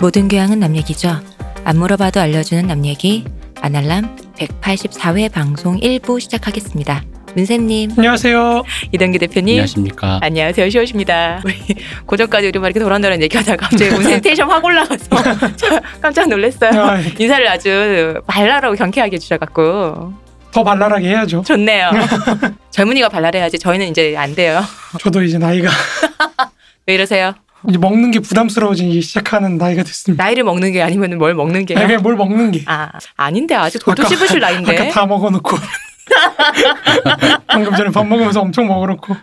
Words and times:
모든 0.00 0.28
교양은 0.28 0.60
남 0.60 0.76
얘기죠. 0.76 1.20
안 1.64 1.78
물어봐도 1.78 2.20
알려주는 2.20 2.66
남 2.66 2.84
얘기 2.86 3.24
아날람 3.60 4.16
184회 4.38 5.32
방송 5.32 5.78
1부 5.80 6.20
시작하겠습니다. 6.20 7.02
문세님, 7.34 7.90
안녕하세요. 7.96 8.62
이동기 8.92 9.18
대표님. 9.18 9.54
안녕하십니까. 9.54 10.18
안녕하세요, 10.22 10.70
시호십니다. 10.70 11.42
우리 11.44 11.54
고전까지 12.06 12.48
우리 12.48 12.58
막 12.58 12.66
이렇게 12.68 12.80
도란도란 12.80 13.20
얘기하다가 13.22 13.68
갑자기 13.68 13.90
문세 13.90 14.20
텐션 14.22 14.50
확 14.50 14.64
올라가서 14.64 15.56
저 15.56 15.80
깜짝 16.00 16.28
놀랐어요. 16.28 16.80
아, 16.82 16.98
인사를 17.18 17.46
아주 17.48 18.20
발랄하고 18.26 18.76
경쾌하게 18.76 19.16
해주셔갖고 19.16 20.12
더 20.52 20.64
발랄하게 20.64 21.08
해야죠. 21.08 21.42
좋네요. 21.46 21.90
젊은이가 22.70 23.08
발랄해야지 23.10 23.58
저희는 23.58 23.88
이제 23.88 24.16
안 24.16 24.34
돼요. 24.34 24.62
저도 25.00 25.22
이제 25.22 25.36
나이가 25.38 25.68
왜 26.86 26.94
이러세요? 26.94 27.34
이제 27.68 27.78
먹는 27.78 28.10
게 28.12 28.20
부담스러워지기 28.20 29.00
시작하는 29.02 29.58
나이가 29.58 29.82
됐습니다. 29.82 30.22
나이를 30.22 30.44
먹는 30.44 30.72
게 30.72 30.82
아니면 30.82 31.18
뭘 31.18 31.34
먹는 31.34 31.62
아, 31.62 31.64
게요? 31.64 31.78
그냥 31.86 32.02
뭘 32.02 32.14
먹는 32.16 32.52
게. 32.52 32.62
아 32.66 32.90
아닌데 33.16 33.54
아직 33.54 33.86
아까- 33.88 34.06
씹으실 34.06 34.38
나이인데. 34.40 34.78
아까 34.78 34.90
다 34.90 35.06
먹어놓고. 35.06 35.56
방금 37.48 37.74
전에 37.74 37.90
밥 37.90 38.06
먹으면서 38.06 38.40
엄청 38.40 38.66
먹어놓고. 38.66 39.16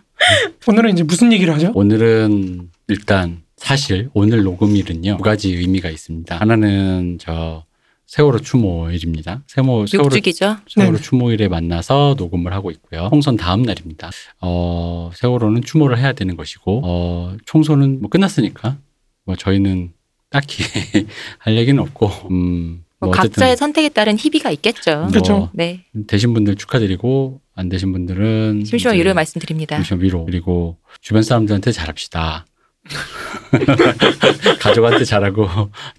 오늘은 0.67 0.91
이제 0.93 1.03
무슨 1.03 1.31
얘기를 1.31 1.53
하죠? 1.53 1.71
오늘은 1.73 2.69
일단 2.87 3.41
사실 3.57 4.09
오늘 4.13 4.43
녹음일은요 4.43 5.17
두 5.17 5.23
가지 5.23 5.53
의미가 5.53 5.89
있습니다. 5.89 6.37
하나는 6.37 7.17
저 7.19 7.63
세월호 8.07 8.39
추모일입니다. 8.39 9.41
세모 9.47 9.87
세월호 9.87 10.07
육죽이죠. 10.07 10.57
세월호 10.69 10.97
네. 10.97 11.03
추모일에 11.03 11.47
만나서 11.47 12.15
녹음을 12.17 12.53
하고 12.53 12.71
있고요. 12.71 13.07
총선 13.09 13.35
다음 13.35 13.63
날입니다. 13.63 14.11
어, 14.41 15.09
세월호는 15.15 15.63
추모를 15.63 15.97
해야 15.97 16.13
되는 16.13 16.35
것이고, 16.37 16.81
어, 16.83 17.35
총선은 17.45 18.01
뭐 18.01 18.09
끝났으니까, 18.09 18.77
뭐 19.25 19.35
저희는 19.35 19.91
딱히 20.29 20.63
할 21.39 21.57
얘기는 21.57 21.81
없고, 21.81 22.07
음, 22.29 22.83
뭐뭐 22.99 23.13
각자의 23.13 23.57
선택에 23.57 23.89
따른 23.89 24.17
희비가 24.17 24.51
있겠죠. 24.51 24.99
뭐 24.99 25.07
그렇죠. 25.07 25.49
네, 25.53 25.85
되신 26.07 26.33
분들 26.33 26.55
축하드리고, 26.55 27.41
안 27.55 27.69
되신 27.69 27.91
분들은 27.91 28.63
심심한 28.65 28.95
위로를 28.95 29.13
말씀드립니다. 29.13 29.77
심심한 29.77 30.03
위로 30.03 30.25
그리고 30.25 30.77
주변 31.01 31.23
사람들한테 31.23 31.71
잘합시다. 31.71 32.45
가족한테 34.59 35.05
잘하고 35.05 35.47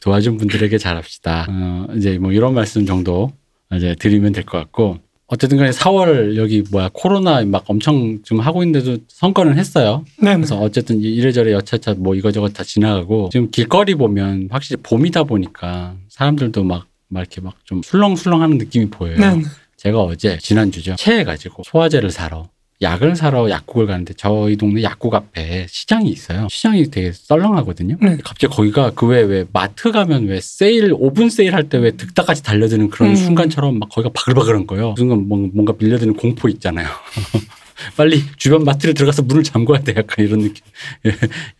도와준 0.00 0.36
분들에게 0.36 0.76
잘합시다. 0.78 1.46
어, 1.48 1.86
이제 1.96 2.18
뭐 2.18 2.32
이런 2.32 2.54
말씀 2.54 2.86
정도 2.86 3.32
이제 3.74 3.94
드리면 3.98 4.32
될 4.32 4.44
것 4.44 4.58
같고 4.58 4.98
어쨌든 5.28 5.58
간에 5.58 5.70
4월 5.70 6.36
여기 6.36 6.62
뭐야 6.70 6.88
코로나 6.92 7.44
막 7.44 7.64
엄청 7.66 8.22
좀 8.22 8.38
하고 8.38 8.62
있는데도 8.62 8.98
선거는 9.08 9.58
했어요. 9.58 10.04
네. 10.22 10.34
그래서 10.36 10.56
어쨌든 10.60 11.00
이래저래 11.02 11.52
여차차 11.52 11.94
뭐 11.98 12.14
이거저거 12.14 12.48
다 12.50 12.62
지나가고 12.62 13.30
지금 13.32 13.50
길거리 13.50 13.96
보면 13.96 14.48
확실히 14.52 14.80
봄이다 14.82 15.24
보니까 15.24 15.96
사람들도 16.08 16.62
막, 16.62 16.86
막 17.08 17.20
이렇게 17.20 17.40
막 17.40 17.54
좀 17.64 17.82
술렁술렁하는 17.82 18.58
느낌이 18.58 18.90
보여요. 18.90 19.18
네. 19.18 19.42
제가 19.76 20.00
어제 20.00 20.38
지난주죠. 20.38 20.94
체해가지고 20.96 21.64
소화제를 21.66 22.10
사러 22.10 22.48
약을 22.82 23.16
사러 23.16 23.48
약국을 23.48 23.86
가는데 23.86 24.12
저희 24.14 24.56
동네 24.56 24.82
약국 24.82 25.14
앞에 25.14 25.66
시장이 25.68 26.10
있어요. 26.10 26.46
시장이 26.50 26.90
되게 26.90 27.10
썰렁하거든요. 27.12 27.96
네. 28.02 28.18
갑자기 28.22 28.54
거기가 28.54 28.90
그 28.90 29.06
왜 29.06 29.22
왜 29.22 29.46
마트 29.52 29.90
가면 29.92 30.26
왜 30.26 30.40
세일 30.40 30.92
오븐 30.94 31.30
세일 31.30 31.54
할 31.54 31.68
때 31.68 31.78
왜 31.78 31.92
득다까지 31.92 32.42
달려드는 32.42 32.90
그런 32.90 33.10
음. 33.10 33.16
순간처럼 33.16 33.78
막 33.78 33.88
거기가 33.88 34.12
바글바글한 34.14 34.66
거예요. 34.66 34.94
그 34.94 35.00
순간 35.00 35.26
뭔- 35.26 35.50
뭔가 35.54 35.72
밀려드는 35.78 36.14
공포 36.14 36.48
있잖아요. 36.50 36.86
빨리 37.96 38.22
주변 38.36 38.64
마트를 38.64 38.94
들어가서 38.94 39.22
문을 39.22 39.42
잠궈야 39.42 39.80
돼. 39.80 39.94
약간 39.96 40.24
이런 40.24 40.40
느낌. 40.40 40.64
예, 41.06 41.10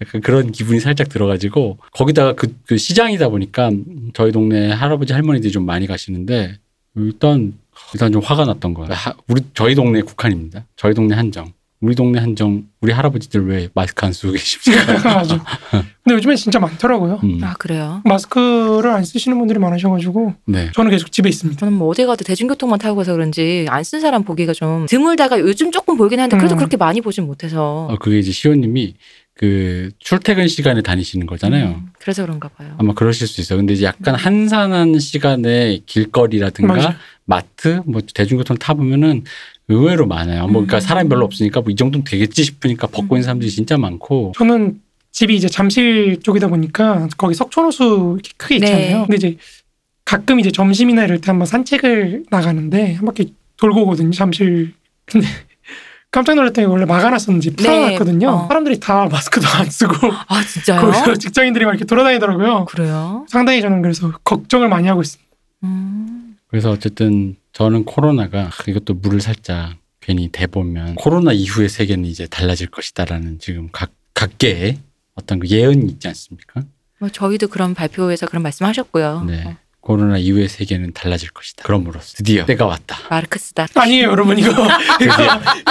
약간 0.03 0.21
그런 0.23 0.51
기분이 0.51 0.81
살짝 0.81 1.09
들어가지고 1.09 1.79
거기다가 1.93 2.35
그, 2.35 2.55
그 2.67 2.79
시장이다 2.79 3.29
보니까 3.29 3.71
저희 4.15 4.33
동네 4.33 4.71
할아버지 4.71 5.13
할머니들이 5.13 5.53
좀 5.53 5.67
많이 5.67 5.87
가시는데 5.87 6.57
일단 6.97 7.53
일단 7.95 8.13
좀 8.13 8.23
화가 8.23 8.45
났던 8.45 8.75
거예요. 8.75 8.93
하- 8.93 9.15
우리 9.29 9.43
저희 9.55 9.75
동네 9.75 10.03
국한입니다. 10.03 10.65
저희 10.77 10.95
동네 10.95 11.15
한정. 11.15 11.53
우리 11.81 11.95
동네 11.95 12.19
한정. 12.19 12.65
우리 12.81 12.91
할아버지들 12.93 13.47
왜 13.49 13.69
마스크 13.75 14.05
안 14.07 14.13
쓰고 14.13 14.33
계십니까? 14.33 14.95
맞아. 15.15 15.45
근데 15.71 16.15
요즘에 16.17 16.35
진짜 16.35 16.59
많더라고요. 16.59 17.21
음, 17.23 17.39
아 17.45 17.53
그래요. 17.55 18.01
마스크를 18.05 18.91
안 18.91 19.05
쓰시는 19.05 19.39
분들이 19.39 19.59
많으셔가지고 19.59 20.35
네. 20.47 20.71
저는 20.75 20.91
계속 20.91 21.13
집에 21.13 21.29
있습니다. 21.29 21.59
저는 21.61 21.75
뭐 21.75 21.89
어디 21.89 22.07
가도 22.07 22.25
대중교통만 22.25 22.79
타고 22.79 22.97
가서 22.97 23.13
그런지 23.13 23.67
안 23.69 23.85
쓴 23.85 24.01
사람 24.01 24.25
보기가 24.25 24.53
좀 24.55 24.87
드물다가 24.87 25.39
요즘 25.39 25.71
조금 25.71 25.97
보이긴 25.97 26.19
하는데 26.19 26.37
그래도 26.39 26.55
음. 26.55 26.59
그렇게 26.59 26.77
많이 26.77 27.01
보진 27.03 27.27
못해서. 27.27 27.87
어, 27.91 27.97
그게 28.01 28.19
이제 28.19 28.33
시호님이 28.33 28.95
그 29.39 29.91
출퇴근 29.99 30.49
시간에 30.49 30.81
다니시는 30.81 31.27
거잖아요. 31.27 31.67
음, 31.67 31.91
그래서 31.99 32.23
그런가 32.23 32.49
봐요. 32.49 32.75
아마 32.79 32.95
그러실 32.95 33.27
수 33.27 33.41
있어요. 33.43 33.59
근데 33.59 33.75
이제 33.75 33.85
약간 33.85 34.15
한산한 34.15 34.99
시간에 34.99 35.81
길거리라든가 35.85 36.75
맞아요. 36.75 36.95
마트, 37.27 37.83
뭐 37.85 38.01
대중교통 38.15 38.57
타보면은 38.57 39.25
의외로 39.69 40.07
많아요. 40.07 40.43
뭐 40.45 40.53
그러니까 40.63 40.79
음. 40.79 40.81
사람이 40.81 41.09
별로 41.11 41.27
없으니까 41.27 41.61
뭐 41.61 41.71
이 41.71 41.77
정도는 41.77 42.05
되겠지 42.05 42.45
싶으니까 42.45 42.87
벗고 42.87 43.17
있는 43.17 43.25
사람들이 43.25 43.51
진짜 43.51 43.77
많고. 43.77 44.33
저는 44.37 44.81
집이 45.13 45.37
이제 45.37 45.49
잠실 45.49 46.19
쪽이다 46.23 46.49
보니까 46.49 47.09
거기 47.19 47.35
석촌호수 47.35 48.19
이렇게 48.23 48.31
크게 48.39 48.59
네. 48.59 48.67
있잖아요. 48.67 49.07
근데 49.07 49.17
이제 49.17 49.37
가끔 50.07 50.41
이제 50.41 50.51
점심이나 50.51 51.05
이럴 51.05 51.21
때 51.21 51.27
한번 51.31 51.47
산책을 51.47 52.25
나가는데 52.31 52.95
한 52.95 53.05
바퀴 53.05 53.35
돌고 53.59 53.83
오거든요. 53.83 54.13
잠실. 54.13 54.73
근데 55.05 55.27
깜짝 56.17 56.35
놀랐더니 56.37 56.67
원래 56.67 56.87
막아놨었는지 56.87 57.57
네. 57.57 57.57
풀어놨거든요. 57.57 58.29
어. 58.31 58.47
사람들이 58.49 58.81
다 58.81 59.05
마스크도 59.05 59.47
안 59.49 59.69
쓰고 59.69 59.95
아 60.29 60.43
진짜요? 60.43 60.81
거기서 60.81 61.15
직장인들이 61.21 61.67
막 61.67 61.73
이렇게 61.73 61.85
돌아다니더라고요. 61.85 62.65
그래요? 62.65 63.27
상당히 63.29 63.61
저는 63.61 63.83
그래서 63.83 64.11
걱정을 64.25 64.71
많이 64.71 64.89
하고 64.89 65.03
있습니다. 65.03 65.31
음. 65.65 66.39
그래서 66.49 66.71
어쨌든 66.71 67.37
저는 67.53 67.85
코로나가 67.85 68.49
이것도 68.67 68.95
물을 68.95 69.21
살짝 69.21 69.75
괜히 70.01 70.29
대보면 70.29 70.95
코로나 70.95 71.33
이후의 71.33 71.69
세계는 71.69 72.07
이제 72.07 72.27
달라질 72.27 72.69
것이다라는 72.69 73.39
지금 73.39 73.69
각 73.71 73.91
각계의 74.15 74.79
어떤 75.17 75.39
그 75.39 75.49
예언이 75.49 75.85
있지 75.85 76.09
않습니까? 76.09 76.63
뭐 76.99 77.11
저희도 77.11 77.49
그런 77.49 77.75
발표에서 77.75 78.25
그런 78.27 78.43
말씀하셨고요. 78.43 79.25
네. 79.27 79.59
어, 79.87 79.95
코로나 79.97 80.19
이후의 80.19 80.49
세계는 80.49 80.93
달라질 80.93 81.31
것이다. 81.31 81.63
그럼으로써 81.63 82.15
드디어 82.17 82.45
때가 82.45 82.67
왔다. 82.67 82.99
마르크스다. 83.09 83.69
아니에요, 83.77 84.11
여러분 84.11 84.37
이거 84.39 84.51
이거, 85.01 85.15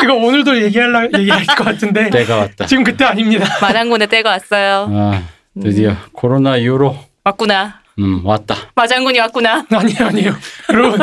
이거 0.03 0.13
오늘도 0.15 0.61
얘기할 0.63 1.11
얘기할 1.17 1.45
것 1.45 1.63
같은데 1.65 2.09
때가 2.09 2.37
왔다. 2.37 2.65
지금 2.65 2.83
그때 2.83 3.03
아닙니다. 3.03 3.45
마장군의 3.61 4.07
때가 4.07 4.29
왔어요. 4.29 4.89
아, 4.91 5.23
드디어 5.61 5.95
코로나 6.13 6.55
이후로 6.57 6.97
왔구나. 7.25 7.81
음, 7.99 8.25
왔다. 8.25 8.55
마장군이 8.75 9.19
왔구나. 9.19 9.65
아니에요, 9.71 10.05
아니에요, 10.07 10.35
여러분 10.73 10.99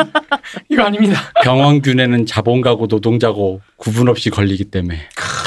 이거 0.69 0.83
아닙니다. 0.83 1.19
병원균에는 1.43 2.25
자본가고 2.25 2.85
노동자고 2.87 3.61
구분 3.77 4.09
없이 4.09 4.29
걸리기 4.29 4.65
때문에 4.65 4.99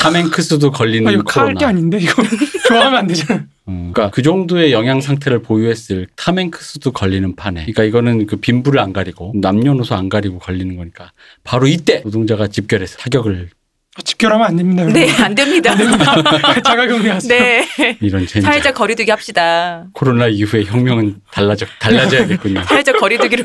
탐행크스도 0.02 0.72
걸리는 0.72 1.08
아, 1.08 1.12
이거 1.12 1.22
칼 1.22 1.44
코로나. 1.44 1.58
게 1.60 1.64
아닌데 1.66 1.98
이거 2.00 2.22
좋아하면 2.68 2.98
안 2.98 3.06
되잖아. 3.06 3.44
음, 3.68 3.90
그러니까 3.92 4.10
그 4.14 4.22
정도의 4.22 4.72
영양 4.72 5.00
상태를 5.00 5.42
보유했을 5.42 6.06
탐행크스도 6.16 6.92
걸리는 6.92 7.34
판에. 7.36 7.62
그러니까 7.62 7.84
이거는 7.84 8.26
그 8.26 8.36
빈부를 8.36 8.78
안 8.80 8.92
가리고 8.92 9.32
남녀노소 9.36 9.94
안 9.94 10.08
가리고 10.08 10.38
걸리는 10.38 10.76
거니까 10.76 11.12
바로 11.44 11.66
이때 11.66 12.02
노동자가 12.04 12.46
집결해서 12.48 12.98
타격을 12.98 13.50
집결하면 14.16 14.46
안 14.46 14.56
됩니다. 14.56 14.82
여러분. 14.82 15.00
네, 15.00 15.10
안 15.22 15.34
됩니다. 15.34 15.76
자가격리 16.64 17.08
하세요. 17.08 17.38
네. 17.38 17.98
이런 18.00 18.26
젠장. 18.26 18.50
살짝 18.50 18.74
거리두기 18.74 19.10
합시다. 19.10 19.84
코로나 19.92 20.26
이후에 20.26 20.64
혁명은 20.64 21.16
달라져 21.30 21.66
달라져야겠군요. 21.78 22.62
살짝 22.68 22.98
거리두기로. 22.98 23.44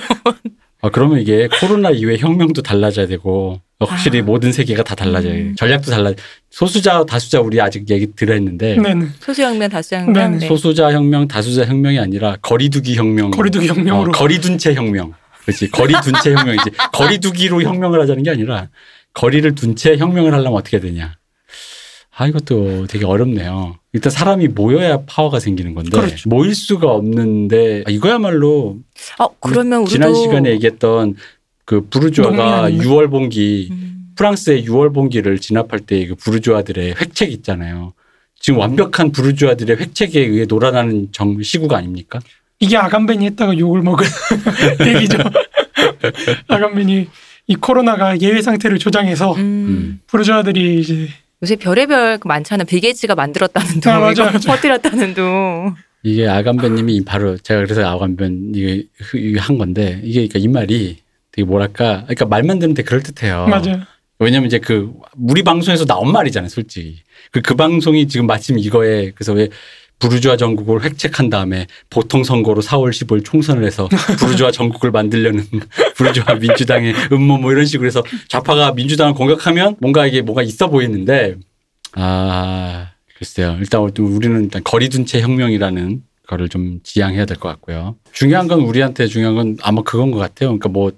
아 0.84 0.90
그러면 0.90 1.20
이게 1.20 1.48
코로나 1.60 1.92
이후에 1.92 2.18
혁명도 2.18 2.62
달라져야 2.64 3.06
되고 3.06 3.62
확실히 3.80 4.20
아. 4.20 4.24
모든 4.24 4.52
세계가 4.52 4.84
다 4.84 4.96
달라져야 4.96 5.34
돼. 5.34 5.40
음. 5.40 5.56
전략도 5.56 5.92
달라. 5.92 6.12
소수자 6.50 7.04
다수자 7.06 7.42
우리 7.42 7.62
아직 7.62 7.90
얘기 7.90 8.08
들어했는데 8.16 8.78
네네. 8.78 9.08
소수혁명, 9.20 9.70
다수혁명. 9.70 10.40
네. 10.40 10.48
소수자 10.48 10.92
혁명, 10.92 11.28
다수자 11.28 11.66
혁명이 11.66 12.00
아니라 12.00 12.38
거리두기 12.42 12.96
혁명. 12.96 13.32
거리두기 13.32 13.68
혁명으로. 13.68 14.10
어, 14.10 14.12
거리둔 14.14 14.58
채 14.58 14.74
혁명. 14.74 15.14
그렇지. 15.46 15.70
거리둔 15.72 16.14
채 16.24 16.34
혁명이지. 16.34 16.70
거리두기로 16.94 17.64
혁명을 17.64 18.00
하자는 18.02 18.24
게 18.24 18.30
아니라 18.32 18.70
거리를 19.14 19.54
둔 19.56 19.76
채 19.76 19.98
혁명을 19.98 20.34
하려면 20.34 20.54
어떻게 20.54 20.80
되냐. 20.80 21.16
아, 22.16 22.28
이것도 22.28 22.88
되게 22.88 23.06
어렵네요. 23.06 23.78
일단 23.94 24.12
사람이 24.12 24.50
모여야 24.50 25.04
파워가 25.06 25.40
생기는 25.40 25.74
건데 25.74 25.90
그렇죠. 25.92 26.30
모일 26.30 26.54
수가 26.56 26.88
없는데 26.92 27.84
아, 27.88 27.92
이거야말로 27.92 28.78
어, 29.20 29.28
그러면 29.40 29.80
우리도 29.82 29.90
지난 29.92 30.14
시간에 30.16 30.52
얘기했던 30.52 31.16
그 31.66 31.88
부르주아가 31.90 32.70
농민아니에요? 32.70 32.82
6월 32.84 33.10
봉기 33.10 33.70
음, 33.72 34.12
프랑스의 34.16 34.66
6월 34.68 34.94
봉기를 34.94 35.40
진압할 35.40 35.80
때 35.82 36.06
그 36.08 36.16
부르주아들의 36.16 36.96
획책 37.00 37.32
있잖아요. 37.32 37.94
지금 38.40 38.60
완벽한 38.60 39.12
부르주아들의 39.12 39.78
획책에 39.78 40.20
의해 40.20 40.46
놀아나는 40.46 41.10
정 41.12 41.42
시구가 41.42 41.78
아닙니까? 41.78 42.20
이게 42.60 42.78
아간벤이 42.78 43.26
했다가 43.28 43.58
욕을 43.58 43.82
먹은 43.82 44.06
얘기죠. 44.96 45.18
아간벤이 46.48 47.08
이 47.52 47.56
코로나가 47.56 48.18
예외 48.22 48.42
상태를 48.42 48.80
조장해서 48.80 49.34
음. 49.34 49.40
음. 49.40 50.00
부르주아들이 50.08 50.80
이제 50.80 51.10
요새 51.44 51.58
별의별 51.58 52.20
그 52.20 52.28
많잖아. 52.28 52.64
빌게이츠가 52.64 53.14
만들었다는 53.16 53.82
둥, 53.82 53.92
아, 53.92 54.00
맞아, 54.00 54.32
맞아. 54.32 54.52
퍼뜨렸다는 54.54 55.14
둥. 55.14 55.76
이게 56.02 56.30
아간변님이 56.30 57.04
바로 57.04 57.38
제가 57.38 57.62
그래서 57.64 57.86
아간변 57.86 58.54
이게 58.56 58.88
한 59.38 59.58
건데 59.58 60.00
이게 60.02 60.28
그러니까 60.28 60.40
이 60.40 60.48
말이 60.48 60.98
되게 61.32 61.46
뭐랄까 61.46 62.04
그러니까 62.04 62.26
말만 62.26 62.60
듣는데 62.60 62.84
그럴 62.84 63.04
듯해요. 63.04 63.48
맞아요. 63.48 63.82
왜냐면 64.20 64.48
이제 64.48 64.58
그 64.58 64.94
우리 65.18 65.44
방송에서 65.44 65.84
나온 65.86 66.12
말이잖아요, 66.14 66.48
솔직히. 66.48 67.02
그, 67.32 67.42
그 67.42 67.56
방송이 67.56 68.08
지금 68.08 68.28
마침 68.28 68.58
이거에 68.58 69.12
그래서 69.12 69.34
왜 69.34 69.50
부르주아 70.02 70.36
전국을 70.36 70.84
획책한 70.84 71.30
다음에 71.30 71.68
보통 71.90 72.24
선거로 72.24 72.62
4월 72.62 72.90
15일 72.90 73.24
총선을 73.24 73.64
해서 73.64 73.88
부르주아 74.20 74.52
전국을 74.52 74.92
만들려는 74.92 75.46
부르주아 75.96 76.36
민주당의 76.36 76.94
음모 77.12 77.38
뭐 77.38 77.52
이런 77.52 77.66
식으로 77.66 77.88
해서 77.88 78.04
좌파가 78.28 78.74
민주당을 78.74 79.14
공격하면 79.14 79.78
뭔가 79.80 80.06
이게 80.06 80.22
뭐가 80.22 80.42
있어 80.44 80.68
보이는데 80.70 81.36
아 81.94 82.90
글쎄요. 83.18 83.58
일단 83.60 83.82
우리는 83.82 84.44
일단 84.44 84.64
거리둔체 84.64 85.22
혁명이라는 85.22 86.02
거를 86.28 86.50
좀 86.50 86.80
지향해야 86.84 87.26
될 87.26 87.38
것 87.38 87.50
같고요. 87.50 87.96
중요한 88.14 88.48
건 88.48 88.62
우리한테 88.62 89.08
중요한 89.08 89.36
건 89.36 89.58
아마 89.62 89.82
그건 89.84 90.12
것 90.12 90.18
같아요. 90.18 90.50
그러니까 90.50 90.70
뭐 90.70 90.92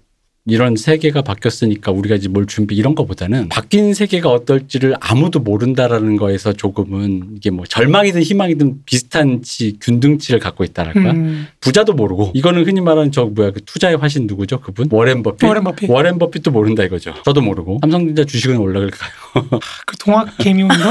이런 0.46 0.76
세계가 0.76 1.22
바뀌었으니까 1.22 1.92
우리가 1.92 2.16
이제 2.16 2.28
뭘 2.28 2.46
준비 2.48 2.76
이런 2.76 2.96
거보다는 2.96 3.48
바뀐 3.48 3.94
세계가 3.94 4.30
어떨지를 4.30 4.96
아무도 5.00 5.40
모른다라는 5.40 6.18
거에서 6.18 6.52
조금은 6.52 7.36
이게 7.38 7.50
뭐 7.50 7.66
절망이든 7.66 8.22
희망이든 8.22 8.82
비슷한 8.86 9.42
치 9.42 9.78
균등치를 9.80 10.42
갖고 10.42 10.66
있다랄까 10.66 11.12
음, 11.12 11.48
부자도 11.62 11.94
모르고 11.94 12.32
이거는 12.34 12.66
흔히 12.66 12.82
말하는 12.82 13.14
저 13.14 13.26
뭐야 13.26 13.52
그 13.52 13.64
투자의 13.64 13.96
화신 13.96 14.28
누구죠 14.28 14.60
그분 14.60 14.90
워렌 14.92 15.24
버핏 15.24 15.48
워렌 15.48 15.64
버핏. 15.64 15.90
워렌 15.90 16.20
버핏도 16.20 16.52
모른다 16.52 16.84
이거죠 16.84 17.14
저도 17.24 17.42
모르고 17.42 17.80
삼성전자 17.82 18.26
주식은 18.26 18.58
올라갈까요 18.58 19.12
그 19.86 19.98
동학 19.98 20.38
개미운동 20.40 20.78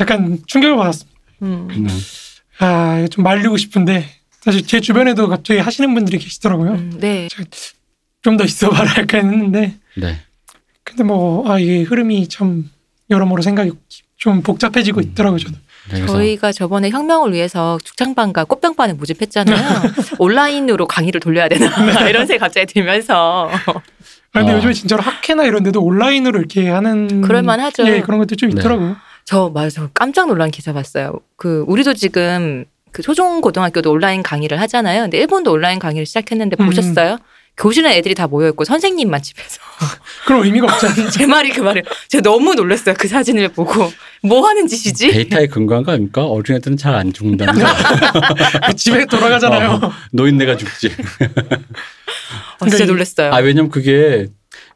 약간 0.00 0.38
충격을 0.46 0.76
받았습니다. 0.76 1.18
음. 1.42 1.68
음. 1.70 1.88
아, 2.58 2.98
이거 2.98 3.08
좀 3.08 3.24
말리고 3.24 3.56
싶은데 3.56 4.06
사실 4.44 4.66
제 4.66 4.80
주변에도 4.80 5.28
갑자기 5.28 5.60
하시는 5.60 5.92
분들이 5.94 6.18
계시더라고요. 6.18 6.72
음, 6.72 6.92
네. 6.98 7.28
좀 8.22 8.36
더 8.36 8.44
있어봐라 8.44 9.00
약간 9.00 9.32
했는데 9.32 9.74
네 9.96 10.16
근데 10.84 11.02
뭐 11.02 11.48
아 11.50 11.58
이게 11.58 11.82
흐름이 11.82 12.28
참 12.28 12.70
여러모로 13.10 13.42
생각이 13.42 13.72
좀 14.16 14.42
복잡해지고 14.42 15.00
음. 15.00 15.02
있더라고요 15.02 15.38
저도. 15.40 15.56
네, 15.90 16.06
저희가 16.06 16.52
저번에 16.52 16.90
혁명을 16.90 17.32
위해서 17.32 17.76
죽창반과 17.82 18.44
꽃병반을 18.44 18.94
모집했잖아요. 18.94 19.56
온라인으로 20.20 20.86
강의를 20.86 21.18
돌려야 21.20 21.48
되나 21.48 21.66
이런 22.08 22.28
생각 22.28 22.46
갑자기 22.46 22.72
들면서 22.72 23.50
아, 23.50 23.82
근데 24.32 24.52
아. 24.52 24.56
요즘에 24.56 24.72
진짜로 24.72 25.02
학회나 25.02 25.44
이런 25.44 25.64
데도 25.64 25.82
온라인으로 25.82 26.38
이렇게 26.38 26.68
하는 26.68 27.22
그럴만하죠. 27.22 27.84
예, 27.88 28.00
그런 28.00 28.18
것도 28.20 28.36
좀 28.36 28.50
네. 28.50 28.60
있더라고요. 28.60 28.96
저 29.24 29.50
맞아 29.52 29.68
저 29.70 29.88
깜짝 29.92 30.28
놀란 30.28 30.52
기사 30.52 30.72
봤어요. 30.72 31.18
그 31.36 31.64
우리도 31.66 31.94
지금 31.94 32.64
그 32.92 33.02
초중 33.02 33.40
고등학교도 33.40 33.90
온라인 33.90 34.22
강의를 34.22 34.60
하잖아요. 34.60 35.02
근데 35.02 35.18
일본도 35.18 35.50
온라인 35.50 35.78
강의를 35.78 36.06
시작했는데 36.06 36.56
음. 36.60 36.66
보셨어요? 36.66 37.18
교실에 37.56 37.96
애들이 37.98 38.14
다 38.14 38.26
모여 38.26 38.48
있고 38.48 38.64
선생님만 38.64 39.22
집에서 39.22 39.60
그런 40.26 40.44
의미가 40.44 40.66
없잖아요. 40.72 41.08
제 41.12 41.26
말이 41.26 41.50
그 41.50 41.60
말이에요. 41.60 41.82
제가 42.08 42.22
너무 42.22 42.54
놀랐어요. 42.54 42.94
그 42.98 43.08
사진을 43.08 43.48
보고 43.48 43.92
뭐 44.22 44.46
하는 44.48 44.66
짓이지? 44.66 45.10
데이터에 45.10 45.46
근거한 45.48 45.84
거 45.84 45.92
아닙니까 45.92 46.24
어린 46.24 46.56
애들은 46.56 46.76
잘 46.78 46.94
안 46.94 47.12
죽는다는 47.12 47.62
거 47.62 48.72
집에 48.76 49.04
돌아가잖아요. 49.06 49.70
어, 49.82 49.92
노인네가 50.12 50.56
죽지 50.56 50.92
어, 52.60 52.68
진짜 52.68 52.84
놀랐어요. 52.86 53.32
아 53.32 53.38
왜냐면 53.38 53.70
그게 53.70 54.28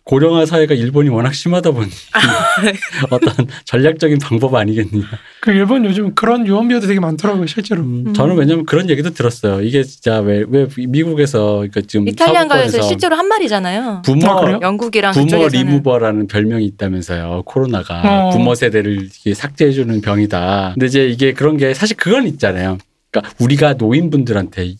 고령화 0.06 0.46
사회가 0.46 0.74
일본이 0.74 1.08
워낙 1.08 1.34
심하다 1.34 1.72
보니 1.72 1.90
어떤 3.10 3.48
전략적인 3.64 4.18
방법 4.18 4.54
아니겠느냐. 4.54 5.04
그 5.40 5.50
일본 5.50 5.84
요즘 5.84 6.14
그런 6.14 6.46
유언비어도 6.46 6.86
되게 6.86 7.00
많더라고요 7.00 7.46
실제로. 7.46 7.82
음, 7.82 8.04
음. 8.06 8.14
저는 8.14 8.36
왜냐면 8.36 8.64
그런 8.66 8.88
얘기도 8.88 9.10
들었어요. 9.10 9.62
이게 9.62 9.82
진짜 9.82 10.20
왜, 10.20 10.44
왜 10.48 10.68
미국에서 10.76 11.56
그러니까 11.56 11.80
지금 11.88 12.06
이탈리안가에서 12.06 12.70
사법권에서 12.70 12.88
실제로 12.88 13.16
한 13.16 13.26
말이잖아요. 13.26 14.02
부모 14.04 14.30
아? 14.30 14.58
영국이랑 14.62 15.12
부모 15.12 15.24
그쪽에서는 15.26 15.66
리무버라는 15.66 16.28
별명이 16.28 16.64
있다면서요. 16.64 17.42
코로나가 17.44 18.28
어. 18.28 18.30
부모 18.30 18.54
세대를 18.54 19.08
삭제해주는 19.34 20.00
병이다. 20.02 20.74
근데 20.74 20.86
이제 20.86 21.08
이게 21.08 21.32
그런 21.32 21.56
게 21.56 21.74
사실 21.74 21.96
그건 21.96 22.28
있잖아요. 22.28 22.78
그러니까 23.10 23.34
우리가 23.40 23.72
노인분들한테 23.72 24.74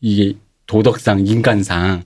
이게 0.00 0.34
도덕상 0.66 1.24
인간상 1.24 2.02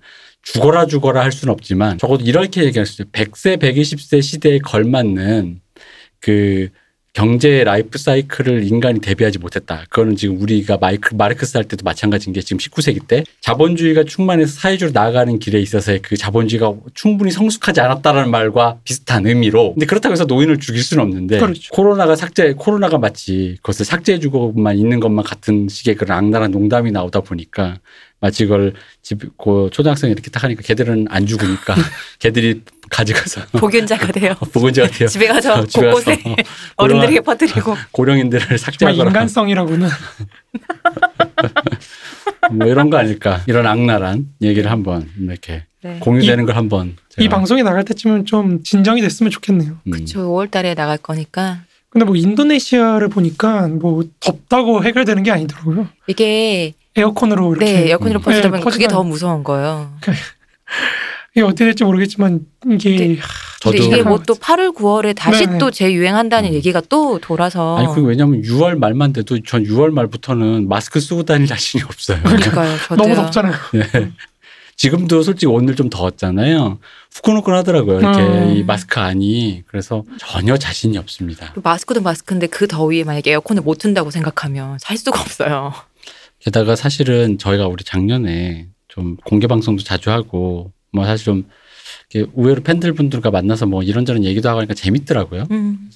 죽어라 0.46 0.86
죽어라 0.86 1.22
할 1.22 1.32
수는 1.32 1.52
없지만 1.52 1.98
적어도 1.98 2.24
이렇게 2.24 2.64
얘기할 2.64 2.86
수 2.86 3.02
있어요. 3.02 3.10
100세 3.12 3.58
120세 3.60 4.22
시대에 4.22 4.58
걸맞는 4.60 5.60
그 6.20 6.68
경제 7.16 7.64
라이프 7.64 7.96
사이클을 7.96 8.64
인간이 8.64 9.00
대비하지 9.00 9.38
못했다. 9.38 9.86
그거는 9.88 10.16
지금 10.16 10.38
우리가 10.38 10.76
마이크, 10.76 11.14
마르크스 11.14 11.56
할 11.56 11.64
때도 11.64 11.82
마찬가지인 11.82 12.34
게 12.34 12.42
지금 12.42 12.58
19세기 12.58 13.08
때 13.08 13.24
자본주의가 13.40 14.04
충만해서 14.04 14.60
사회주의로 14.60 14.92
나아가는 14.92 15.38
길에 15.38 15.58
있어서의 15.58 16.02
그 16.02 16.18
자본주의가 16.18 16.74
충분히 16.92 17.30
성숙하지 17.30 17.80
않았다라는 17.80 18.30
말과 18.30 18.80
비슷한 18.84 19.24
의미로. 19.24 19.72
근데 19.72 19.86
그렇다고 19.86 20.12
해서 20.12 20.24
노인을 20.24 20.58
죽일 20.58 20.82
수는 20.82 21.04
없는데 21.04 21.38
그렇죠. 21.38 21.72
코로나가 21.72 22.16
삭제, 22.16 22.52
코로나가 22.52 22.98
마치 22.98 23.56
그것을 23.62 23.86
삭제해주고만 23.86 24.76
있는 24.76 25.00
것만 25.00 25.24
같은 25.24 25.68
식의 25.70 25.94
그런 25.94 26.18
악랄한 26.18 26.50
농담이 26.50 26.92
나오다 26.92 27.20
보니까 27.20 27.78
마치 28.20 28.44
그걸 28.44 28.74
집, 29.02 29.20
그 29.38 29.70
초등학생이 29.72 30.12
이렇게 30.12 30.30
딱 30.30 30.44
하니까 30.44 30.62
걔들은 30.62 31.06
안 31.08 31.26
죽으니까 31.26 31.74
걔들이 32.18 32.62
가져가서 32.90 33.42
복균자가 33.52 34.12
돼요. 34.12 34.34
보건제가 34.52 34.88
돼요. 34.88 35.08
집에 35.08 35.26
가서 35.26 35.66
집에 35.66 35.86
가서 35.86 35.90
곳곳에 35.90 36.22
어른들에게 36.76 37.20
퍼뜨리고 37.20 37.74
고령인들을 37.92 38.58
삭제하거나 38.58 39.10
인간성이라고는 39.10 39.88
뭐 42.52 42.66
이런 42.66 42.90
거 42.90 42.98
아닐까 42.98 43.42
이런 43.46 43.66
악랄한 43.66 44.26
얘기를 44.42 44.70
한번 44.70 45.08
이렇게 45.18 45.64
네. 45.82 45.98
공유되는 46.00 46.46
걸 46.46 46.56
한번 46.56 46.96
이 47.18 47.28
방송이 47.28 47.62
나갈 47.62 47.84
때쯤은 47.84 48.26
좀 48.26 48.62
진정이 48.62 49.00
됐으면 49.00 49.30
좋겠네요. 49.30 49.78
음, 49.86 50.06
저 50.06 50.20
5월달에 50.20 50.74
나갈 50.74 50.98
거니까 50.98 51.60
근데 51.88 52.04
뭐 52.04 52.14
인도네시아를 52.14 53.08
보니까 53.08 53.68
뭐 53.68 54.04
덥다고 54.20 54.84
해결되는 54.84 55.22
게 55.22 55.30
아니더라고요. 55.30 55.88
이게 56.06 56.74
에어컨으로 56.94 57.56
이렇게 57.56 57.72
네 57.72 57.90
에어컨으로 57.90 58.20
음. 58.20 58.22
퍼지다 58.22 58.48
네, 58.48 58.50
보니까 58.50 58.70
그게 58.70 58.88
더 58.88 59.02
무서운 59.02 59.44
거예요. 59.44 59.92
이게 61.36 61.42
어떻게 61.44 61.66
될지 61.66 61.84
모르겠지만 61.84 62.40
이게 62.70 62.96
네. 62.96 63.16
저도 63.60 63.76
이게 63.76 64.02
뭐 64.02 64.16
또 64.26 64.34
8월 64.34 64.74
9월에 64.74 65.14
다시 65.14 65.44
네네. 65.46 65.58
또 65.58 65.70
재유행한다는 65.70 66.48
음. 66.48 66.54
얘기가 66.54 66.80
또 66.88 67.18
돌아서 67.18 67.76
아니 67.76 67.86
그게 67.88 68.00
왜냐면 68.08 68.40
6월 68.40 68.76
말만 68.78 69.12
돼도 69.12 69.40
전 69.42 69.62
6월 69.62 69.90
말부터는 69.90 70.66
마스크 70.68 70.98
쓰고 70.98 71.24
다닐 71.24 71.46
자신이 71.46 71.84
없어요. 71.84 72.22
그러니까요. 72.22 72.78
저도요. 72.88 72.96
너무 72.96 73.14
덥잖아요. 73.14 73.54
네. 73.74 74.10
지금도 74.76 75.22
솔직히 75.22 75.46
오늘 75.46 75.76
좀 75.76 75.90
더웠잖아요. 75.90 76.78
후끈후끈하더라고요. 77.14 77.98
이렇게 78.00 78.20
음. 78.20 78.56
이 78.56 78.62
마스크 78.62 78.98
안이 78.98 79.64
그래서 79.66 80.04
전혀 80.18 80.56
자신이 80.56 80.96
없습니다. 80.98 81.52
마스크도 81.62 82.00
마스크인데 82.00 82.46
그 82.46 82.66
더위에 82.66 83.04
만약에 83.04 83.30
에어컨을 83.30 83.62
못 83.62 83.78
튼다고 83.78 84.10
생각하면 84.10 84.78
살 84.78 84.96
수가 84.96 85.20
없어요. 85.20 85.72
게다가 86.40 86.76
사실은 86.76 87.36
저희가 87.38 87.66
우리 87.68 87.84
작년에 87.84 88.68
좀 88.88 89.16
공개 89.24 89.46
방송도 89.46 89.82
자주 89.84 90.10
하고 90.10 90.72
뭐 90.92 91.04
사실 91.04 91.24
좀 91.24 91.48
이렇게 92.10 92.30
의외로 92.36 92.62
팬들 92.62 92.92
분들과 92.94 93.30
만나서 93.30 93.66
뭐 93.66 93.82
이런저런 93.82 94.24
얘기도 94.24 94.48
하고 94.48 94.58
하니까 94.58 94.74
재밌더라고요. 94.74 95.46
음. 95.50 95.90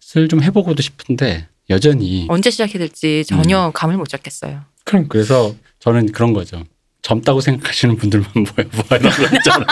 슬좀 0.00 0.42
해보고도 0.42 0.82
싶은데 0.82 1.48
여전히 1.70 2.26
언제 2.28 2.50
시작해야 2.50 2.78
될지 2.78 3.24
전혀 3.26 3.70
감을 3.72 3.96
못 3.96 4.08
잡겠어요. 4.08 4.62
그러니까 4.84 5.08
그래서 5.10 5.54
저는 5.78 6.12
그런 6.12 6.32
거죠. 6.32 6.64
젊다고 7.02 7.40
생각하시는 7.40 7.96
분들만 7.96 8.30
모여 8.34 8.68
뭐 8.72 8.98
이런 8.98 9.12
거 9.12 9.36
있잖아. 9.36 9.66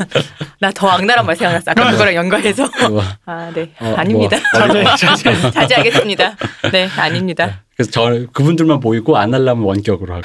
나더 0.58 0.88
악랄한 0.88 1.26
말 1.26 1.36
생각났어. 1.36 1.70
아까 1.70 1.90
그거랑 1.90 2.14
연관해서. 2.14 2.68
뭐, 2.88 3.02
아, 3.26 3.50
네. 3.54 3.70
어, 3.78 3.94
아닙니다. 3.96 4.38
뭐, 4.52 4.96
자제 4.96 5.22
자제. 5.22 5.50
자제하겠습니다. 5.52 6.36
네, 6.72 6.88
아닙니다. 6.96 7.65
그래서 7.76 7.90
저 7.90 8.10
그분들만 8.32 8.80
모이고 8.80 9.18
안 9.18 9.34
하려면 9.34 9.64
원격으로 9.64 10.14
하고. 10.14 10.24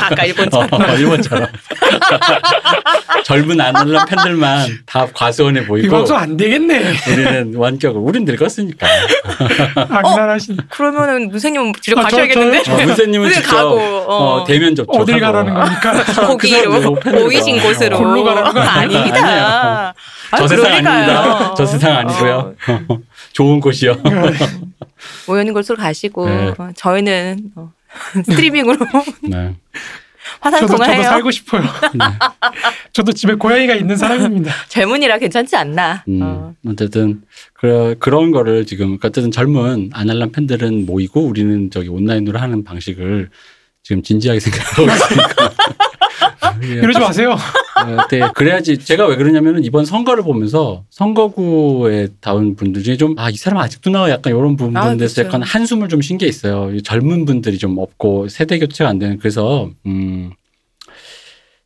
아까 0.00 0.24
일본처럼. 0.24 0.68
어, 0.74 0.94
일본처럼. 0.96 1.46
젊은 3.24 3.60
안 3.60 3.76
하려면 3.76 4.04
팬들만 4.06 4.68
다 4.86 5.06
과수원에 5.14 5.60
이 5.60 5.64
모이고 5.64 5.88
방송 5.88 6.16
안 6.16 6.36
되겠네. 6.36 6.94
우리는 7.12 7.54
원격으로. 7.54 8.02
우린 8.02 8.24
늙었으니까. 8.24 8.88
악랄하신 9.76 10.56
그러면은 10.68 11.28
문생님 11.28 11.72
집에 11.80 11.92
아, 12.00 12.02
저- 12.02 12.08
가셔야겠는데? 12.16 12.62
저요? 12.64 12.76
어, 12.76 12.82
문세님은 12.86 13.20
문세 13.20 13.40
직접 13.40 13.56
가고, 13.56 13.76
어, 13.78 14.40
어. 14.40 14.44
대면 14.44 14.74
접촉. 14.74 15.00
어딜 15.00 15.20
가라는 15.20 15.54
겁니까? 15.54 15.92
거기로 16.26 16.70
그 16.72 16.80
사람들 16.80 17.12
보이신 17.22 17.54
팬들과. 17.54 17.68
곳으로. 17.68 17.98
골로 17.98 18.24
가라는 18.24 18.52
거? 18.52 18.60
아닙니다. 18.60 19.94
저 20.36 20.48
세상. 20.48 20.66
아닙니다. 20.72 21.54
저 21.56 21.66
세상 21.66 21.96
아니고요. 21.98 22.54
좋은 23.32 23.60
곳이요. 23.60 23.96
모여있는 25.26 25.54
곳으로 25.54 25.76
가시고 25.78 26.26
네. 26.28 26.54
어, 26.58 26.70
저희는 26.74 27.52
어, 27.56 27.72
스트리밍으로 28.24 28.78
네. 29.22 29.56
화상 30.40 30.60
저도 30.60 30.72
저도 30.74 30.84
통화해요. 30.84 31.02
살고 31.02 31.30
싶어요. 31.30 31.62
네. 31.62 32.04
저도 32.92 33.12
집에 33.12 33.34
고양이가 33.34 33.74
있는 33.74 33.96
사람입니다. 33.96 34.52
젊은이라 34.68 35.18
괜찮지 35.18 35.56
않나. 35.56 36.04
음, 36.08 36.20
어. 36.22 36.54
어쨌든 36.68 37.22
그 37.54 37.96
그런 37.98 38.30
거를 38.30 38.66
지금 38.66 38.98
어쨌든 39.02 39.30
젊은 39.30 39.90
아날람 39.92 40.32
팬들은 40.32 40.86
모이고 40.86 41.22
우리는 41.22 41.70
저기 41.70 41.88
온라인으로 41.88 42.38
하는 42.38 42.64
방식을 42.64 43.30
지금 43.82 44.02
진지하게 44.02 44.40
생각하고 44.40 44.88
있으니까. 44.88 45.52
이러지 46.62 46.98
마세요. 46.98 47.32
어, 47.32 48.06
네, 48.10 48.20
그래야지 48.34 48.78
제가 48.78 49.06
왜 49.06 49.16
그러냐면은 49.16 49.64
이번 49.64 49.84
선거를 49.86 50.22
보면서 50.22 50.84
선거구에 50.90 52.08
다운 52.20 52.54
분들 52.56 52.82
중에 52.82 52.96
좀 52.96 53.14
아 53.18 53.30
이 53.30 53.36
사람 53.36 53.58
아직도 53.58 53.90
나와 53.90 54.10
약간 54.10 54.32
이런 54.36 54.56
부분에 54.56 54.78
아, 54.78 54.94
그쵸. 54.94 55.22
약간 55.22 55.42
한숨을 55.42 55.88
좀 55.88 56.00
쉰 56.02 56.18
게 56.18 56.26
있어요. 56.26 56.74
이 56.74 56.82
젊은 56.82 57.24
분들이 57.24 57.56
좀 57.58 57.78
없고 57.78 58.28
세대 58.28 58.58
교체가 58.58 58.90
안 58.90 58.98
되는 58.98 59.18
그래서 59.18 59.70
음 59.86 60.32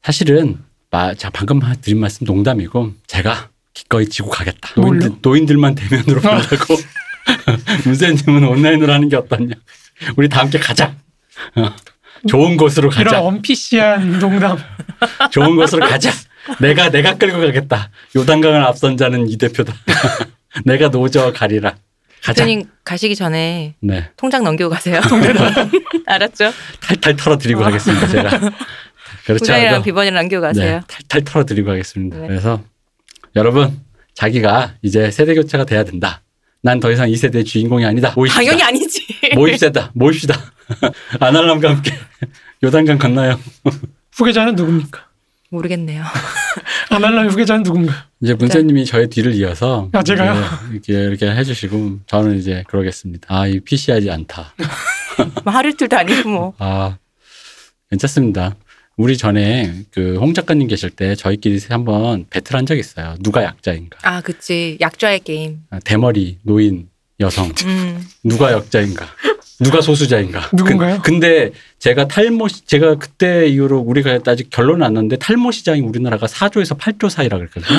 사실은 0.02 0.58
마, 0.90 1.14
자 1.14 1.30
방금 1.30 1.60
드린 1.80 1.98
말씀 1.98 2.24
농담이고 2.26 2.92
제가 3.06 3.48
기꺼이 3.72 4.06
지고 4.06 4.30
가겠다. 4.30 4.70
노인들? 4.80 5.10
노인들만 5.22 5.74
대면으로 5.74 6.20
본다고 6.20 6.76
문세님은 7.86 8.44
온라인으로 8.44 8.92
하는 8.92 9.08
게 9.08 9.16
어떠냐. 9.16 9.54
우리 10.16 10.28
다 10.28 10.40
함께 10.40 10.58
가자. 10.58 10.94
어, 12.24 12.28
좋은 12.28 12.56
곳으로 12.56 12.90
이런 12.92 13.04
가자. 13.04 13.20
언피시한 13.22 14.18
농담. 14.18 14.58
좋은 15.30 15.56
곳으로 15.56 15.86
가자. 15.86 16.10
내가 16.60 16.90
내가 16.90 17.14
끌고 17.16 17.40
가겠다. 17.40 17.90
요단강을 18.16 18.62
앞선 18.64 18.96
자는 18.96 19.28
이 19.28 19.36
대표다. 19.36 19.74
내가 20.64 20.88
노저 20.88 21.32
가리라. 21.32 21.74
가자. 22.22 22.44
대표님 22.44 22.68
가시기 22.84 23.14
전에 23.16 23.74
네, 23.80 24.08
통장 24.16 24.44
넘기고 24.44 24.70
가세요. 24.70 25.00
알았죠? 26.06 26.52
탈탈 26.80 27.16
털어드리고 27.16 27.60
가겠습니다. 27.60 28.08
제가 28.08 28.30
그렇지 29.26 29.38
통장이랑 29.40 29.68
않아도 29.74 29.82
비번이랑 29.84 30.14
남기고 30.14 30.40
가세요. 30.42 30.76
네, 30.76 30.80
탈탈 30.86 31.24
털어드리고 31.24 31.68
가겠습니다. 31.68 32.16
네. 32.18 32.26
그래서 32.28 32.62
여러분 33.36 33.80
자기가 34.14 34.74
이제 34.82 35.10
세대 35.10 35.34
교체가 35.34 35.64
돼야 35.64 35.84
된다. 35.84 36.22
난 36.62 36.80
더 36.80 36.90
이상 36.90 37.10
이 37.10 37.16
세대의 37.16 37.44
주인공이 37.44 37.84
아니다. 37.84 38.14
모입시다. 38.16 38.40
당연히 38.42 38.62
아니지. 38.62 39.06
모입시다. 39.34 39.90
모입시다. 39.92 40.34
아날람과 41.20 41.70
함께 41.70 41.92
요단강 42.62 42.98
건너요. 42.98 43.38
후계자는 44.12 44.54
누굽니까? 44.54 45.00
모르겠네요. 45.50 46.04
아날람 46.90 47.28
후계자는 47.28 47.62
누군가요? 47.62 47.96
이제 48.20 48.34
문세님이 48.34 48.84
저의 48.86 49.08
뒤를 49.08 49.34
이어서 49.34 49.88
아, 49.92 50.02
제가요? 50.02 50.34
이제 50.76 50.92
이렇게 50.92 51.26
이렇게 51.26 51.30
해주시고 51.38 52.00
저는 52.06 52.38
이제 52.38 52.64
그러겠습니다. 52.68 53.26
아, 53.28 53.46
이 53.46 53.60
PC하지 53.60 54.10
않다. 54.10 54.54
뭐 55.44 55.52
하루 55.52 55.68
이틀도 55.70 55.96
아니고 55.96 56.28
뭐. 56.28 56.54
아, 56.58 56.96
괜찮습니다. 57.90 58.56
우리 58.96 59.16
전에 59.16 59.84
그 59.90 60.16
홍 60.20 60.34
작가님 60.34 60.68
계실 60.68 60.90
때 60.90 61.14
저희끼리 61.16 61.60
한번 61.68 62.26
배틀한 62.30 62.64
적 62.66 62.76
있어요. 62.78 63.16
누가 63.20 63.42
약자인가? 63.44 63.98
아, 64.02 64.20
그치. 64.20 64.78
약자의 64.80 65.20
게임. 65.20 65.60
아, 65.70 65.78
대머리, 65.84 66.38
노인, 66.42 66.88
여성 67.20 67.52
음. 67.64 68.04
누가 68.22 68.52
역자인가? 68.52 69.06
누가 69.62 69.80
소수자인가? 69.80 70.50
누군가요? 70.54 71.00
근, 71.02 71.20
데 71.20 71.52
제가 71.78 72.08
탈모 72.08 72.48
시- 72.48 72.66
제가 72.66 72.96
그때 72.96 73.46
이후로 73.48 73.78
우리가 73.78 74.18
아직 74.26 74.50
결론은 74.50 74.84
안 74.84 74.94
났는데 74.94 75.16
탈모 75.16 75.52
시장이 75.52 75.80
우리나라가 75.80 76.26
4조에서 76.26 76.76
8조 76.78 77.08
사이라 77.08 77.38
그랬거든요. 77.38 77.78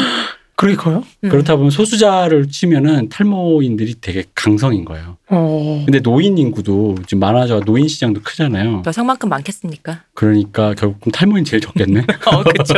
그렇게 0.57 0.77
커요? 0.77 1.03
음. 1.25 1.29
그렇다 1.29 1.57
보면 1.57 1.69
소수자를 1.69 2.47
치면은 2.47 3.09
탈모인들이 3.09 3.95
되게 3.99 4.23
강성인 4.33 4.85
거예요. 4.85 5.17
어. 5.27 5.81
근데 5.85 5.99
노인 5.99 6.37
인구도 6.37 6.95
지금 7.07 7.19
많아져 7.19 7.59
노인 7.59 7.89
시장도 7.89 8.21
크잖아요. 8.23 8.83
여성만큼 8.87 9.27
많겠습니까? 9.27 10.03
그러니까 10.13 10.73
결국 10.75 11.11
탈모인 11.11 11.43
제일 11.43 11.59
적겠네. 11.59 12.05
어, 12.27 12.43
그쵸. 12.43 12.73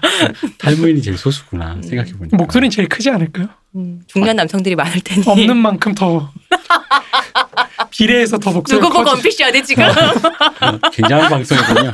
탈모인이 0.56 1.02
제일 1.02 1.18
소수구나 1.18 1.78
생각해 1.82 2.12
보니까. 2.12 2.38
목소리는 2.38 2.70
제일 2.70 2.88
크지 2.88 3.10
않을까요? 3.10 3.48
음, 3.76 4.00
중년 4.06 4.36
남성들이 4.36 4.74
많을 4.74 4.98
테니. 5.04 5.24
없는 5.26 5.58
만큼 5.58 5.94
더 5.94 6.30
비례해서 7.96 8.38
더 8.38 8.50
목소리가 8.52 8.84
누구 8.86 8.92
보고 8.98 9.04
커지- 9.10 9.16
언피시야 9.18 9.52
돼, 9.52 9.62
지금? 9.62 9.84
굉장한 10.92 11.28
방송이군요. 11.30 11.90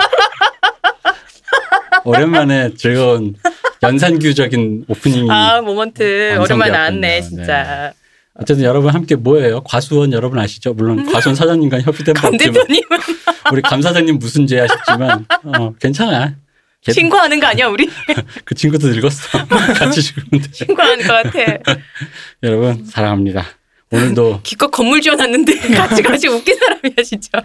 오랜만에 2.04 2.74
즐거운 2.74 3.34
연산규적인 3.82 4.84
오프닝이. 4.88 5.30
아, 5.30 5.60
모먼트. 5.60 6.02
완성되었군요. 6.38 6.42
오랜만에 6.44 6.70
나왔네, 6.72 7.00
네. 7.00 7.20
진짜. 7.22 7.92
어쨌든 8.34 8.64
여러분 8.64 8.94
함께 8.94 9.16
뭐예요? 9.16 9.62
과수원 9.64 10.12
여러분 10.12 10.38
아시죠? 10.38 10.72
물론 10.72 11.10
과수원 11.12 11.34
사장님과 11.36 11.80
협의된 11.80 12.16
없지만 12.16 12.38
대표님은 12.38 12.98
우리 13.52 13.60
감 13.60 13.82
사장님 13.82 14.18
무슨 14.18 14.46
죄야 14.46 14.66
싶지만 14.66 15.26
어, 15.44 15.74
괜찮아. 15.78 16.36
걔- 16.82 16.92
신고하는 16.92 17.38
거 17.40 17.46
아니야, 17.48 17.66
우리? 17.66 17.90
그 18.46 18.54
친구도 18.54 18.86
늙었어. 18.88 19.46
같이 19.76 20.00
죽으면 20.00 20.42
돼. 20.42 20.48
신고하는 20.52 21.06
것 21.06 21.12
같아. 21.22 21.58
여러분 22.42 22.86
사랑합니다. 22.86 23.44
오늘도 23.92 24.40
기껏 24.44 24.68
건물 24.70 25.00
지어놨는데 25.00 25.58
같이 25.76 26.02
같이 26.02 26.28
웃긴 26.28 26.56
사람이야, 26.56 27.02
진짜. 27.04 27.44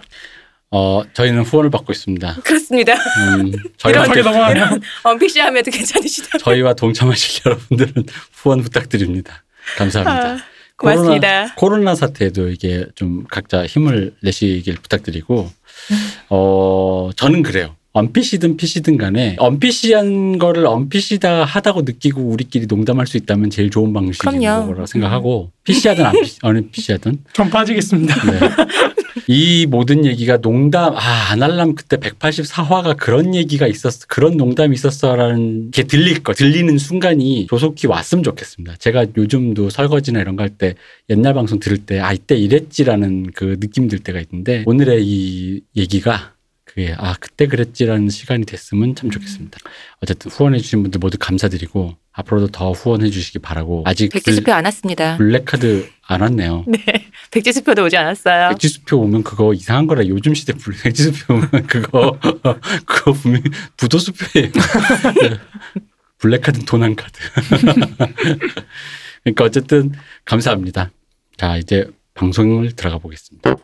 어, 0.72 1.04
저희는 1.14 1.44
후원을 1.44 1.70
받고 1.70 1.92
있습니다. 1.94 2.36
그렇습니다. 2.44 2.94
음, 2.96 3.52
저희와, 3.78 4.04
함께- 4.04 4.22
넘어가면 4.22 4.82
언피시 5.04 5.40
하면도 5.40 5.72
괜찮으시다. 5.72 6.38
저희와 6.40 6.74
동참하실 6.74 7.44
여러분들은 7.46 8.06
후원 8.34 8.62
부탁드립니다. 8.62 9.44
감사합니다. 9.78 10.34
아, 10.34 10.38
고맙습니다. 10.78 11.28
코로나, 11.28 11.56
코로나 11.56 11.96
사태에도 11.96 12.50
이게 12.50 12.86
좀 12.96 13.26
각자 13.30 13.66
힘을 13.66 14.14
내시길 14.22 14.76
부탁드리고, 14.82 15.50
어, 16.30 17.10
저는 17.16 17.44
그래요. 17.44 17.76
언피시든 17.96 18.58
피시든 18.58 18.98
간에 18.98 19.38
언피시한 19.40 20.38
거를 20.38 20.66
언피시다 20.68 21.46
하다고 21.46 21.84
느끼고 21.84 22.22
우리끼리 22.24 22.66
농담할 22.68 23.08
수 23.08 23.16
있다면 23.16 23.50
제일 23.50 23.70
좋은 23.70 23.94
방식인 23.94 24.40
그럼요. 24.40 24.68
거라고 24.68 24.86
생각하고 24.86 25.52
피시하든 25.64 26.06
안피시, 26.06 26.40
언피시하든 26.44 27.20
좀 27.32 27.50
빠지겠습니다. 27.50 28.16
네. 28.32 28.40
이 29.28 29.66
모든 29.66 30.06
얘기가 30.06 30.38
농담, 30.42 30.94
아, 30.96 31.32
아날람 31.32 31.74
그때 31.76 31.96
184화가 31.98 32.98
그런 32.98 33.34
얘기가 33.34 33.66
있었어, 33.66 34.06
그런 34.10 34.36
농담이 34.36 34.74
있었어라는 34.76 35.72
게 35.72 35.84
들릴 35.84 36.22
거, 36.22 36.34
들리는 36.34 36.78
순간이 36.78 37.48
조속히 37.48 37.88
왔으면 37.88 38.24
좋겠습니다. 38.24 38.76
제가 38.78 39.06
요즘도 39.18 39.70
설거지나 39.70 40.20
이런 40.20 40.36
거 40.36 40.44
할 40.44 40.50
때 40.50 40.76
옛날 41.10 41.34
방송 41.34 41.60
들을 41.60 41.78
때, 41.78 42.00
아, 42.02 42.12
이때 42.14 42.36
이랬지라는 42.36 43.32
그 43.34 43.58
느낌 43.60 43.88
들 43.88 44.00
때가 44.00 44.20
있는데 44.20 44.64
오늘의 44.68 45.04
이 45.08 45.62
얘기가 45.78 46.34
그게, 46.76 46.94
아, 46.98 47.16
그때 47.22 47.48
그랬지라는 47.48 48.10
시간이 48.10 48.46
됐으면 48.46 48.96
참 48.96 49.10
좋겠습니다. 49.10 49.58
어쨌든 50.02 50.30
후원해 50.30 50.58
주신 50.60 50.82
분들 50.82 51.00
모두 51.00 51.18
감사드리고 51.18 51.96
앞으로도 52.12 52.48
더 52.48 52.74
후원해 52.74 53.10
주시기 53.10 53.40
바라고 53.40 53.84
아직 53.86 54.10
백지수표 54.12 54.52
안 54.52 54.66
왔습니다. 54.66 55.16
블랙카드 55.16 55.88
안 56.06 56.20
왔네요. 56.20 56.66
네. 56.68 56.80
백지수표도 57.32 57.86
오지 57.86 57.96
않았어요. 57.96 58.50
백지수표 58.50 58.98
오면 59.00 59.24
그거 59.24 59.54
이상한 59.54 59.88
거라 59.88 60.06
요즘 60.08 60.34
시대 60.34 60.52
불- 60.52 60.76
백지수표 60.84 61.34
오면 61.34 61.50
그거 61.68 62.20
그거 62.86 63.14
분명 63.14 63.40
히 63.42 63.50
부도수표예요. 63.78 64.52
블랙카드 66.18 66.66
도난 66.66 66.98
카드. 66.98 67.18
그러니까 69.24 69.44
어쨌든 69.46 69.94
감사합니다. 70.26 70.92
자 71.38 71.56
이제 71.56 71.88
방송을 72.16 72.74
들어가 72.74 72.98
보겠습니다. 72.98 73.56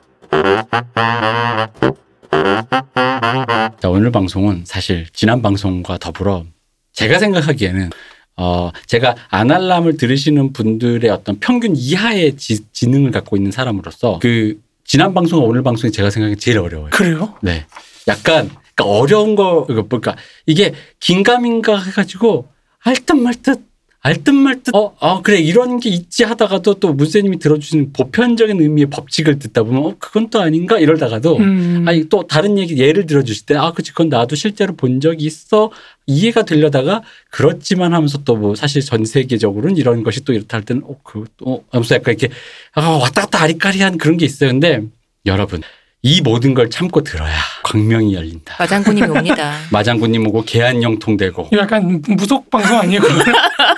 자 2.32 3.90
오늘 3.90 4.12
방송은 4.12 4.64
사실 4.66 5.06
지난 5.14 5.42
방송과 5.42 5.98
더불어 5.98 6.46
제가 6.94 7.20
생각하기에는 7.20 7.90
어 8.38 8.72
제가 8.88 9.16
아날람을 9.30 9.98
들으시는 9.98 10.54
분들의 10.54 11.10
어떤 11.12 11.40
평균 11.40 11.76
이하의 11.76 12.38
지, 12.38 12.64
지능을 12.72 13.12
갖고 13.12 13.36
있는 13.36 13.52
사람으로서 13.52 14.20
그 14.22 14.60
지난 14.86 15.14
방송과 15.14 15.46
오늘 15.46 15.64
방송이 15.64 15.92
제가 15.92 16.10
생각하기엔 16.10 16.40
제일 16.40 16.60
어려워요. 16.60 16.90
그래요? 16.92 17.36
네. 17.42 17.66
약간 18.08 18.50
그러니까 18.76 18.86
어려운 18.86 19.36
거 19.36 19.68
이거 19.70 19.84
그러니까 19.84 20.16
이게 20.46 20.74
긴가민가 21.00 21.82
해가지고 21.82 22.48
알듯 22.80 23.16
말듯 23.16 23.71
알듯 24.04 24.34
말듯 24.34 24.74
어, 24.76 24.96
어 25.00 25.22
그래. 25.22 25.38
이런 25.40 25.80
게 25.80 25.90
있지 25.92 26.24
하다가도 26.24 26.76
또 26.76 26.94
문세님이 26.94 27.38
들어주시는 27.38 27.94
보편적인 27.94 28.60
의미의 28.60 28.88
법칙을 28.90 29.38
듣다 29.38 29.62
보면 29.62 29.86
어 29.86 29.96
그건 30.00 30.30
또 30.32 30.42
아닌가? 30.42 30.80
이러다가도 30.80 31.38
음. 31.38 31.86
아니 31.88 32.10
또 32.10 32.26
다른 32.26 32.58
얘기 32.58 32.78
예를 32.78 33.06
들어 33.06 33.22
주실 33.24 33.46
때 33.46 33.56
아 33.56 33.72
그치. 33.74 33.92
그건 33.92 34.10
나도 34.10 34.36
실제로 34.36 34.76
본 34.76 35.00
적이 35.02 35.26
있어. 35.26 35.70
이해가 36.08 36.44
되려다가 36.46 37.04
그렇지만 37.30 37.94
하면서 37.94 38.18
또 38.24 38.36
뭐 38.42 38.56
사실 38.56 38.82
전 38.82 39.06
세계적으로는 39.06 39.78
이런 39.78 40.02
것이 40.02 40.24
또 40.26 40.34
이렇다 40.34 40.58
할 40.58 40.64
때는 40.66 40.82
어 40.86 40.96
그또 41.04 41.64
하면서 41.70 41.94
약간 41.94 42.16
이렇게 42.18 42.34
아 42.74 42.82
왔다 42.90 43.22
갔다 43.22 43.44
아리까리한 43.44 44.00
그런 44.00 44.18
게 44.18 44.26
있어요. 44.26 44.50
근데 44.50 44.82
여러분 45.28 45.62
이 46.02 46.22
모든 46.22 46.56
걸 46.56 46.72
참고 46.72 47.04
들어야 47.04 47.36
광명이 47.64 48.16
열린다. 48.16 48.56
마장군님이 48.58 49.08
옵니다. 49.10 49.54
마장군님 49.72 50.26
오고 50.26 50.44
개안 50.46 50.82
영통 50.82 51.18
되고. 51.18 51.48
이거 51.52 51.62
약간 51.62 52.02
무속 52.08 52.50
방송 52.50 52.80
아니에요? 52.80 53.02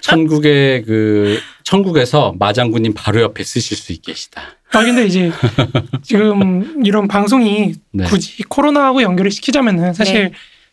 천국의 0.00 0.82
그 0.84 1.38
천국에서 1.62 2.34
마장군님 2.38 2.94
바로 2.94 3.20
옆에 3.20 3.42
쓰실 3.44 3.76
수 3.76 3.92
있게 3.92 4.12
계시다 4.12 4.42
아 4.72 4.84
근데 4.84 5.06
이제 5.06 5.30
지금 6.02 6.84
이런 6.84 7.08
방송이 7.08 7.74
네. 7.92 8.04
굳이 8.04 8.42
코로나하고 8.44 9.02
연결을 9.02 9.30
시키자면은 9.30 9.94
사실 9.94 10.14
네. 10.14 10.32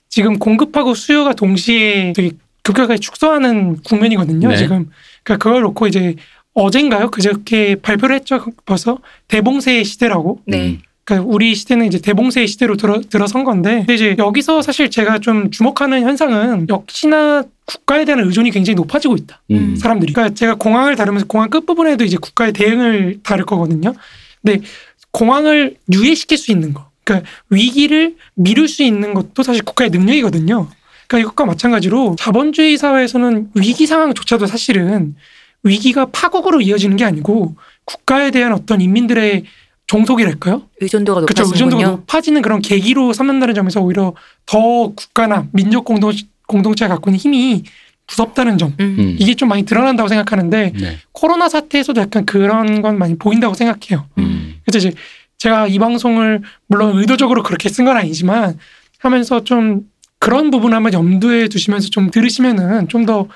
지금 0.10 0.39
공급하고 0.39 0.93
수요가 0.93 1.33
동시에 1.33 2.13
되게 2.13 2.31
급격하게 2.63 3.00
축소하는 3.00 3.77
국면이거든요. 3.81 4.50
네. 4.50 4.57
지금 4.57 4.89
그러니까 5.24 5.43
그걸 5.43 5.62
놓고 5.63 5.88
이제 5.88 6.15
어젠가요? 6.53 7.10
그저께 7.12 7.75
발표를 7.75 8.17
했죠. 8.17 8.45
벌써 8.65 9.00
대봉쇄의 9.29 9.86
시대라고. 9.86 10.41
네. 10.45 10.67
음. 10.71 10.81
그러니까 11.12 11.30
우리 11.30 11.53
시대는 11.53 11.88
이제 11.88 12.00
대봉쇄의 12.00 12.48
시대로 12.48 12.77
들어, 12.77 13.01
들어선 13.01 13.44
건데 13.44 13.80
근데 13.80 13.96
이제 13.96 14.15
여기서 14.18 14.62
사실 14.62 14.89
제가 14.89 15.20
좀 15.20 15.51
주목하는 15.51 16.03
현상은 16.03 16.68
역시나 16.70 17.44
국가에 17.65 18.06
대한 18.06 18.22
의존이 18.22 18.51
굉장히 18.51 18.75
높아지고 18.75 19.15
있다. 19.15 19.41
음. 19.51 19.75
사람들이. 19.75 20.13
그러니까 20.13 20.34
제가 20.34 20.56
공항을 20.56 20.96
다루면서 20.96 21.27
공항 21.27 21.50
끝부분에도 21.50 22.06
이제 22.06 22.15
국가의 22.15 22.53
대응을 22.53 23.20
다룰 23.24 23.46
거거든요. 23.46 23.94
근데 24.41 24.65
공항을 25.12 25.75
유예시킬 25.91 26.38
수 26.38 26.51
있는 26.51 26.74
거. 26.74 26.89
그러니까 27.03 27.30
위기를 27.50 28.15
미룰 28.36 28.70
수 28.70 28.84
있는 28.84 29.13
것도 29.13 29.44
사실 29.44 29.63
국가의 29.63 29.89
능력이거든요. 29.89 30.68
그러니까 31.08 31.20
이것과 31.20 31.46
마찬가지로 31.46 32.15
자본주의 32.18 32.77
사회에서는 32.77 33.50
위기 33.56 33.86
상황조차도 33.86 34.46
사실은 34.48 35.15
위기가 35.63 36.06
파국으로 36.06 36.62
이어지는 36.62 36.96
게 36.96 37.03
아니고 37.03 37.56
국가에 37.84 38.32
대한 38.32 38.53
어떤 38.53 38.80
인민들의 38.80 39.44
종속이랄까요? 39.91 40.62
의존도가 40.79 41.21
그렇죠. 41.25 41.43
의존도가. 41.51 41.83
높아지는 41.83 42.41
그런 42.41 42.62
계기로 42.62 43.12
삼는다는 43.12 43.53
점에서 43.53 43.81
오히려 43.81 44.13
더 44.45 44.60
국가나 44.95 45.48
민족 45.51 45.83
공동 45.83 46.13
공동체가 46.48 46.95
갖고 46.95 47.10
있는 47.10 47.19
힘이 47.19 47.63
무섭다는 48.07 48.57
점. 48.57 48.74
음. 48.79 48.95
음. 49.00 49.15
이게 49.19 49.33
좀 49.36 49.50
많이 49.50 49.63
드러난다고 49.63 50.07
생각하는데 50.07 50.71
네. 50.79 50.98
코로나 51.12 51.50
사태에서도 51.50 52.00
약간 52.00 52.25
그런 52.25 52.81
건 52.81 52.98
많이 52.98 53.17
보인다고 53.17 53.53
생각해요. 53.53 54.07
음. 54.17 54.55
그래서 54.65 54.77
이제 54.88 54.95
제가 55.38 55.67
이 55.67 55.77
방송을 55.79 56.41
물론 56.67 56.98
의도적으로 56.98 57.43
그렇게 57.43 57.67
쓴 57.67 57.83
건 57.83 57.98
아니지만 57.98 58.57
하면서 59.00 59.43
좀 59.43 59.81
그런 60.19 60.51
부분 60.51 60.74
한번 60.74 60.93
염두에 60.93 61.50
두시면서 61.50 61.89
좀 61.89 62.12
들으시면은 62.12 62.88
좀 62.88 63.05
더 63.05 63.27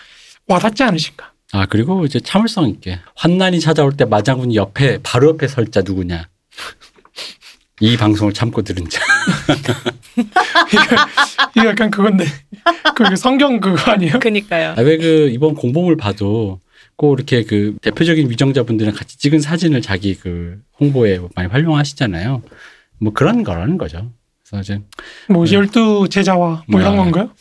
와닿지 0.47 0.83
않으신가. 0.83 1.31
아 1.51 1.65
그리고 1.65 2.05
이제 2.05 2.19
참을성 2.21 2.69
있게 2.69 2.99
환난이 3.15 3.59
찾아올 3.59 3.91
때 3.97 4.05
마장군이 4.05 4.55
옆에 4.55 4.99
바로 5.03 5.29
옆에 5.29 5.47
설자 5.47 5.81
누구냐? 5.81 6.27
이 7.81 7.97
방송을 7.97 8.33
참고 8.33 8.61
들은 8.61 8.87
자. 8.89 9.01
이거 11.55 11.67
약간 11.67 11.91
그건데 11.91 12.25
그 12.95 13.15
성경 13.17 13.59
그거 13.59 13.91
아니에요? 13.91 14.19
그니까요. 14.19 14.75
아, 14.77 14.81
왜그 14.81 15.29
이번 15.31 15.55
공보물 15.55 15.97
봐도 15.97 16.59
꼭 16.95 17.17
이렇게 17.17 17.43
그 17.43 17.75
대표적인 17.81 18.29
위정자분들이랑 18.29 18.95
같이 18.95 19.17
찍은 19.17 19.39
사진을 19.39 19.81
자기 19.81 20.15
그 20.15 20.61
홍보에 20.79 21.19
많이 21.35 21.49
활용하시잖아요. 21.49 22.41
뭐 22.99 23.13
그런 23.13 23.43
거라는 23.43 23.77
거죠. 23.77 24.09
그래서 24.47 24.61
이제 24.61 24.81
뭐 25.27 25.45
네. 25.45 25.55
열두 25.55 26.07
제자와 26.09 26.63
뭐 26.67 26.79
이런 26.79 26.93
아. 26.93 26.97
건가요? 26.97 27.31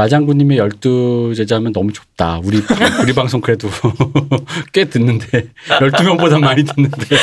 마장군님의 0.00 0.56
열두 0.56 1.34
제자면 1.36 1.74
너무 1.74 1.92
좁다. 1.92 2.40
우리 2.42 2.62
우리 3.02 3.12
방송 3.12 3.42
그래도 3.42 3.68
꽤 4.72 4.86
듣는데 4.86 5.48
열두 5.78 6.04
명보다 6.04 6.38
많이 6.38 6.64
듣는데. 6.64 6.96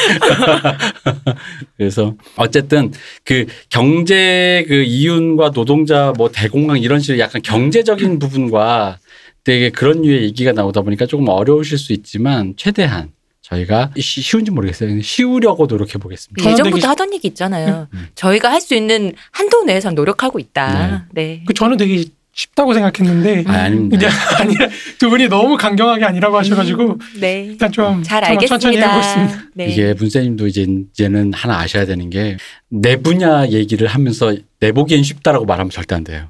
그래서 1.76 2.14
어쨌든 2.36 2.92
그 3.26 3.48
경제 3.72 4.64
그 4.68 4.84
이윤과 4.84 5.52
노동자 5.52 6.14
뭐 6.18 6.30
대공황 6.32 6.78
이런 6.78 7.00
식으로 7.00 7.18
약간 7.18 7.42
경제적인 7.42 8.20
부분과 8.20 9.00
되게 9.44 9.72
그런 9.72 10.04
류의 10.04 10.24
얘기가 10.26 10.52
나오다 10.52 10.82
보니까 10.82 11.08
조금 11.08 11.30
어려우실 11.30 11.80
수 11.80 11.94
있지만 11.94 12.54
최대한 12.58 13.10
저희가 13.42 13.92
쉬- 13.98 14.22
쉬운지 14.22 14.52
모르겠어요. 14.52 15.02
쉬우려고 15.02 15.66
노력해 15.68 15.98
보겠습니다. 15.98 16.44
예전부터 16.52 16.76
되게 16.76 16.86
하던 16.88 17.14
얘기 17.14 17.28
있잖아요. 17.30 17.88
음. 17.94 18.08
저희가 18.14 18.52
할 18.52 18.60
수 18.62 18.76
있는 18.76 19.14
한도 19.32 19.64
내에선 19.64 19.96
노력하고 19.96 20.38
있다. 20.38 21.08
네. 21.14 21.44
그 21.48 21.54
저는 21.54 21.78
되게 21.78 22.04
쉽다고 22.38 22.72
생각했는데 22.76 23.44
아. 23.48 23.68
이제 23.68 24.08
아니라 24.40 24.68
두 25.00 25.10
분이 25.10 25.28
너무 25.28 25.58
강경하게 25.58 26.06
아니라고 26.06 26.38
하셔가지고 26.38 26.84
음, 26.94 26.98
네. 27.20 27.46
일단 27.46 27.72
좀잘 27.72 28.24
한번 28.24 28.46
천천히 28.46 28.78
알겠습니다. 28.78 29.18
해보겠습니다. 29.18 29.50
네. 29.56 29.66
이게 29.70 29.94
문세님도 29.96 30.46
이제 30.48 30.62
이제는 30.94 31.34
하나 31.34 31.60
아셔야 31.60 31.86
되는 31.86 32.10
게 32.10 32.38
내 32.70 32.98
분야 32.98 33.48
얘기를 33.48 33.88
하면서 33.88 34.36
내 34.60 34.72
보기엔 34.74 35.02
쉽다라고 35.02 35.46
말하면 35.46 35.70
절대 35.72 35.96
안 35.96 36.04
돼요. 36.04 36.30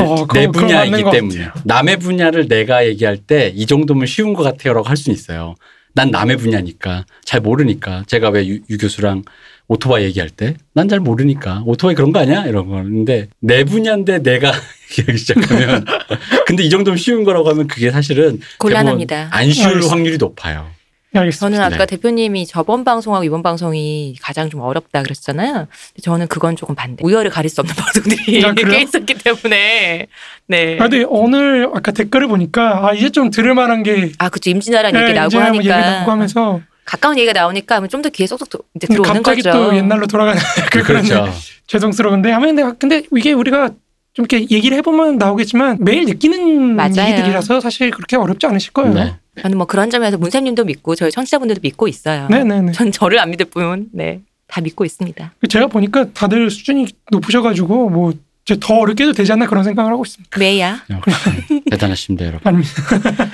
어, 0.00 0.26
내 0.34 0.46
맞는 0.46 0.52
분야이기 0.52 1.02
것 1.02 1.10
때문에. 1.12 1.48
남의 1.64 1.98
분야를 1.98 2.48
내가 2.48 2.84
얘기할 2.86 3.16
때 3.18 3.52
이 3.54 3.64
정도면 3.66 4.06
쉬운 4.06 4.34
것 4.34 4.42
같아요라고 4.42 4.88
할 4.88 4.96
수는 4.96 5.16
있어요. 5.16 5.54
난 5.94 6.10
남의 6.10 6.36
분야니까 6.38 7.06
잘 7.24 7.40
모르니까 7.40 8.02
제가 8.08 8.30
왜 8.30 8.46
유 8.48 8.78
교수랑 8.78 9.22
오토바이 9.68 10.04
얘기할 10.04 10.28
때 10.28 10.56
난 10.74 10.88
잘 10.88 10.98
모르니까 11.00 11.62
오토바이 11.64 11.94
그런 11.94 12.10
거 12.12 12.18
아니야 12.20 12.44
이런 12.46 12.66
거는데 12.68 13.28
내 13.40 13.62
분야인데 13.64 14.22
내가 14.24 14.52
얘기하기 14.90 15.18
시작하면 15.18 15.84
근데 16.46 16.62
이 16.62 16.70
정도면 16.70 16.96
쉬운 16.98 17.24
거라고 17.24 17.48
하면 17.50 17.66
그게 17.66 17.90
사실은 17.90 18.40
곤란합니다. 18.58 19.28
안 19.32 19.50
쉬울 19.50 19.66
알겠습니다. 19.68 19.94
확률이 19.94 20.16
높아요. 20.18 20.66
네, 21.10 21.20
알겠습니다. 21.20 21.56
저는 21.56 21.74
아까 21.74 21.86
네. 21.86 21.96
대표님이 21.96 22.46
저번 22.46 22.84
방송하고 22.84 23.24
이번 23.24 23.42
방송이 23.42 24.16
가장 24.20 24.50
좀 24.50 24.60
어렵다 24.60 25.02
그랬잖아요. 25.02 25.66
저는 26.02 26.26
그건 26.28 26.54
조금 26.54 26.74
반대. 26.74 27.02
우열을 27.02 27.30
가릴 27.30 27.48
수 27.48 27.62
없는 27.62 27.74
방송들이 27.76 28.44
아? 28.44 28.52
꽤 28.52 28.82
있었기 28.82 29.14
때문에. 29.14 30.06
네. 30.48 30.76
아, 30.78 30.82
근데 30.88 31.04
오늘 31.08 31.70
아까 31.74 31.92
댓글을 31.92 32.28
보니까 32.28 32.86
아 32.88 32.92
이제 32.92 33.08
좀 33.08 33.30
들을 33.30 33.54
만한 33.54 33.82
게 33.82 34.12
아, 34.18 34.28
그쵸. 34.28 34.50
임진왜란 34.50 34.94
예, 34.94 35.02
얘기 35.02 35.12
나오고 35.14 35.38
한번 35.38 35.56
얘기 35.56 35.68
하니까. 35.70 35.90
나오고 35.90 36.10
하면서 36.10 36.60
가까운 36.84 37.18
얘기가 37.18 37.32
나오니까 37.38 37.86
좀 37.88 38.02
더 38.02 38.08
귀에 38.10 38.26
쏙쏙 38.26 38.48
이제 38.76 38.86
들어오는 38.86 39.22
갑자기 39.22 39.42
거죠. 39.42 39.52
또 39.52 39.76
옛날로 39.76 40.06
돌아가는 40.06 40.40
그 40.72 40.82
그렇죠. 40.82 41.26
죄송스러운데 41.66 42.30
하면 42.32 42.54
근데, 42.56 42.72
근데 42.78 43.02
이게 43.16 43.32
우리가 43.32 43.70
좀 44.18 44.26
이렇게 44.28 44.52
얘기를 44.52 44.76
해보면 44.78 45.16
나오겠지만 45.16 45.78
매일 45.80 46.04
느끼는 46.04 46.74
맞아요. 46.74 47.12
얘기들이라서 47.12 47.60
사실 47.60 47.92
그렇게 47.92 48.16
어렵지 48.16 48.46
않으실 48.46 48.72
거예요. 48.72 48.92
네. 48.92 49.14
저는 49.40 49.56
뭐 49.56 49.64
그런 49.68 49.90
점에서 49.90 50.18
문쌤님도 50.18 50.64
믿고 50.64 50.96
저희 50.96 51.12
청취자분들도 51.12 51.60
믿고 51.62 51.86
있어요. 51.86 52.26
네네네. 52.28 52.72
전 52.72 52.90
저를 52.90 53.20
안 53.20 53.30
믿을 53.30 53.46
뿐, 53.46 53.86
네. 53.92 54.20
다 54.48 54.60
믿고 54.60 54.84
있습니다. 54.84 55.34
제가 55.48 55.68
보니까 55.68 56.10
다들 56.12 56.50
수준이 56.50 56.86
높으셔가지고 57.12 57.90
뭐 57.90 58.12
이제 58.44 58.56
더 58.60 58.78
어렵게 58.78 59.04
해도 59.04 59.12
되지 59.12 59.30
않나 59.30 59.46
그런 59.46 59.62
생각을 59.62 59.92
하고 59.92 60.02
있습니다. 60.04 60.36
메이야. 60.36 60.82
역시 60.90 61.62
대단하십니다, 61.70 62.26
여러분. 62.26 62.48
아닙니다. 62.48 62.72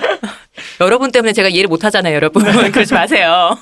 여러분 0.81 1.11
때문에 1.11 1.33
제가 1.33 1.49
이해를 1.49 1.67
못 1.67 1.83
하잖아요, 1.83 2.13
여러분. 2.13 2.43
그러지 2.71 2.93
마세요. 2.93 3.57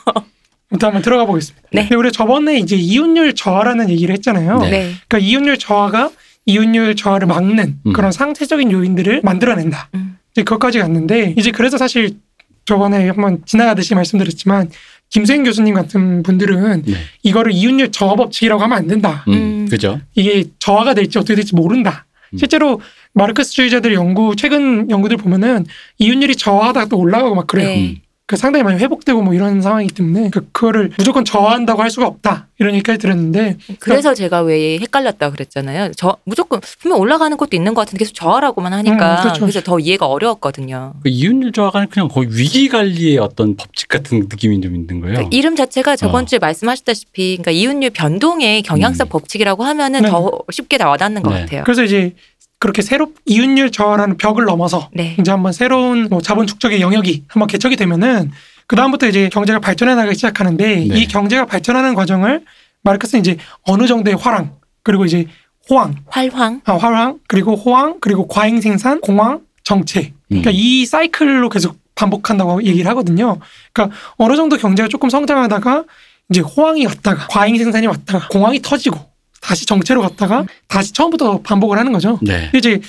일단 0.71 0.87
한번 0.89 1.01
들어가 1.03 1.23
보겠습니다. 1.23 1.69
네. 1.71 1.83
근데 1.83 1.95
우리 1.95 2.11
저번에 2.11 2.57
이제 2.57 2.75
이윤율 2.75 3.35
저하라는 3.35 3.89
얘기를 3.89 4.13
했잖아요. 4.15 4.57
네. 4.59 4.69
네. 4.69 4.93
그러니까 5.07 5.19
이윤율 5.19 5.57
저하가 5.57 6.09
이윤율 6.45 6.95
저하를 6.95 7.27
막는 7.27 7.79
음. 7.85 7.93
그런 7.93 8.11
상세적인 8.11 8.71
요인들을 8.71 9.21
만들어낸다. 9.23 9.89
음. 9.95 10.17
이제 10.31 10.43
그것까지 10.43 10.79
갔는데 10.79 11.35
이제 11.37 11.51
그래서 11.51 11.77
사실 11.77 12.17
저번에 12.65 13.07
한번 13.07 13.41
지나가듯이 13.45 13.93
말씀드렸지만 13.95 14.69
김수행 15.09 15.43
교수님 15.43 15.75
같은 15.75 16.23
분들은 16.23 16.83
네. 16.85 16.93
이거를 17.21 17.51
이윤율 17.51 17.91
저하 17.91 18.15
법칙이라고 18.15 18.61
하면 18.63 18.77
안 18.77 18.87
된다. 18.87 19.23
음, 19.27 19.33
음. 19.33 19.67
그죠? 19.69 19.99
이게 20.15 20.45
저하가 20.59 20.93
될지 20.93 21.19
어떻게 21.19 21.35
될지 21.35 21.53
모른다. 21.53 22.05
음. 22.33 22.37
실제로 22.37 22.81
마르크스주의자들 23.13 23.93
연구 23.93 24.35
최근 24.35 24.89
연구들 24.89 25.17
보면은 25.17 25.65
이윤율이 25.99 26.35
저하다가 26.35 26.87
또 26.87 26.97
올라가고 26.97 27.35
막 27.35 27.45
그래요. 27.47 27.67
네. 27.67 28.01
음. 28.33 28.35
그 28.35 28.37
상당히 28.37 28.63
많이 28.63 28.79
회복되고 28.79 29.21
뭐 29.21 29.33
이런 29.33 29.61
상황이기 29.61 29.93
때문에 29.93 30.29
그 30.31 30.41
그거를 30.51 30.91
무조건 30.97 31.23
저하한다고 31.23 31.81
할 31.81 31.91
수가 31.91 32.07
없다 32.07 32.47
이런 32.59 32.73
얘기까지 32.73 32.97
들었는데 32.97 33.57
그래서 33.79 34.13
제가 34.13 34.41
왜 34.41 34.79
헷갈렸다 34.79 35.29
그랬잖아요. 35.29 35.91
저 35.95 36.17
무조건 36.23 36.59
분명 36.79 36.99
올라가는 36.99 37.35
것도 37.37 37.55
있는 37.55 37.73
것 37.73 37.81
같은데 37.81 37.99
계속 37.99 38.13
저하라고만 38.13 38.73
하니까 38.73 39.17
음, 39.17 39.21
그렇죠. 39.21 39.41
그래서 39.41 39.61
더 39.61 39.79
이해가 39.79 40.07
어려웠거든요. 40.07 40.93
그 41.03 41.09
이윤율 41.09 41.51
조화가 41.51 41.85
그냥 41.91 42.07
거의 42.07 42.27
위기 42.31 42.69
관리의 42.69 43.19
어떤 43.19 43.55
법칙 43.55 43.87
같은 43.87 44.19
느낌이 44.21 44.61
좀 44.61 44.75
있는 44.75 44.99
거예요. 44.99 45.15
그러니까 45.15 45.29
이름 45.31 45.55
자체가 45.55 45.95
저번 45.95 46.23
어. 46.23 46.25
주에 46.25 46.39
말씀하셨다시피 46.39 47.37
그러니까 47.37 47.51
이윤율 47.51 47.91
변동의 47.91 48.63
경향성 48.63 49.07
음. 49.07 49.09
법칙이라고 49.09 49.63
하면은 49.63 50.01
네. 50.01 50.09
더 50.09 50.31
쉽게 50.51 50.77
다 50.77 50.89
와닿는 50.89 51.21
것 51.21 51.33
네. 51.33 51.41
같아요. 51.41 51.63
그래서 51.65 51.83
이제 51.83 52.15
그렇게 52.63 52.81
새로 52.81 53.11
이윤율 53.25 53.71
저하라는 53.71 54.15
벽을 54.15 54.45
넘어서 54.45 54.89
네. 54.93 55.17
이제 55.19 55.31
한번 55.31 55.51
새로운 55.51 56.07
뭐 56.09 56.21
자본 56.21 56.47
축적의 56.47 56.79
영역이 56.79 57.25
한번 57.27 57.47
개척이 57.47 57.75
되면은 57.75 58.31
그 58.67 58.77
다음부터 58.77 59.09
이제 59.09 59.27
경제가 59.27 59.59
발전해 59.59 59.95
나가기 59.95 60.15
시작하는데 60.15 60.75
네. 60.75 60.81
이 60.85 61.05
경제가 61.09 61.45
발전하는 61.45 61.93
과정을 61.93 62.45
마르크스는 62.83 63.19
이제 63.19 63.37
어느 63.63 63.85
정도의 63.85 64.15
화랑 64.15 64.55
그리고 64.81 65.03
이제 65.03 65.27
호황, 65.69 65.95
활황. 66.07 66.61
아, 66.63 66.77
화랑 66.77 67.19
그리고 67.27 67.57
호황 67.57 67.99
그리고 67.99 68.29
과잉 68.29 68.61
생산, 68.61 69.01
공황, 69.01 69.41
정체. 69.65 70.13
그러니까 70.29 70.51
음. 70.51 70.55
이 70.55 70.85
사이클로 70.85 71.49
계속 71.49 71.75
반복한다고 71.95 72.63
얘기를 72.63 72.89
하거든요. 72.91 73.39
그러니까 73.73 73.93
어느 74.15 74.37
정도 74.37 74.55
경제가 74.55 74.87
조금 74.87 75.09
성장하다가 75.09 75.83
이제 76.29 76.39
호황이 76.39 76.85
왔다가 76.85 77.27
과잉 77.27 77.57
생산이 77.57 77.87
왔다가 77.87 78.29
공황이 78.29 78.61
터지고 78.61 79.01
다시 79.43 79.65
정체로 79.65 80.01
갔다가 80.01 80.45
다시 80.67 80.93
처음부터 80.93 81.41
반복을 81.41 81.77
하는 81.77 81.91
거죠. 81.91 82.17
네. 82.21 82.49
이제 82.55 82.79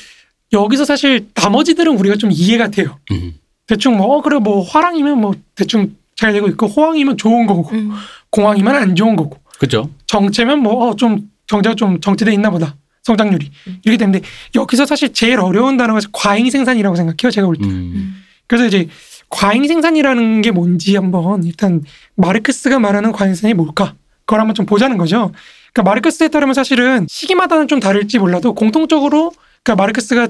여기서 0.52 0.84
사실 0.84 1.26
나머지들은 1.34 1.98
우리가 1.98 2.14
좀 2.16 2.30
이해가 2.30 2.68
돼요. 2.68 2.98
음. 3.10 3.34
대충 3.66 3.96
뭐 3.96 4.16
어, 4.16 4.22
그래 4.22 4.38
뭐 4.38 4.62
화랑이면 4.62 5.20
뭐 5.20 5.34
대충 5.56 5.96
잘 6.14 6.32
되고 6.32 6.46
있고 6.48 6.68
호황이면 6.68 7.16
좋은 7.16 7.46
거고 7.46 7.68
음. 7.72 7.90
공황이면 8.30 8.74
안 8.76 8.94
좋은 8.94 9.16
거고 9.16 9.38
그죠? 9.58 9.90
정체면 10.06 10.60
뭐좀 10.60 11.28
경제가 11.48 11.74
좀 11.74 12.00
정체돼 12.00 12.32
있나 12.32 12.50
보다. 12.50 12.76
성장률이 13.02 13.50
음. 13.66 13.80
이렇게 13.84 13.98
되는데 13.98 14.20
여기서 14.54 14.86
사실 14.86 15.12
제일 15.12 15.40
어려운 15.40 15.76
단어가 15.76 16.00
과잉 16.12 16.50
생산이라고 16.50 16.94
생각해요. 16.94 17.30
제가 17.32 17.46
볼 17.46 17.56
때. 17.56 17.64
음. 17.66 18.22
그래서 18.46 18.66
이제 18.66 18.88
과잉 19.28 19.66
생산이라는 19.66 20.40
게 20.42 20.52
뭔지 20.52 20.94
한번 20.94 21.42
일단 21.42 21.82
마르크스가 22.14 22.78
말하는 22.78 23.10
과잉 23.10 23.34
생산이 23.34 23.54
뭘까? 23.54 23.94
그걸 24.26 24.40
한번 24.40 24.54
좀 24.54 24.66
보자는 24.66 24.96
거죠. 24.98 25.32
그러니까 25.72 25.90
마르크스에 25.90 26.28
따르면 26.28 26.54
사실은 26.54 27.06
시기마다는 27.08 27.68
좀 27.68 27.80
다를지 27.80 28.18
몰라도 28.18 28.54
공통적으로 28.54 29.32
그러니까 29.62 29.82
마르크스가 29.82 30.28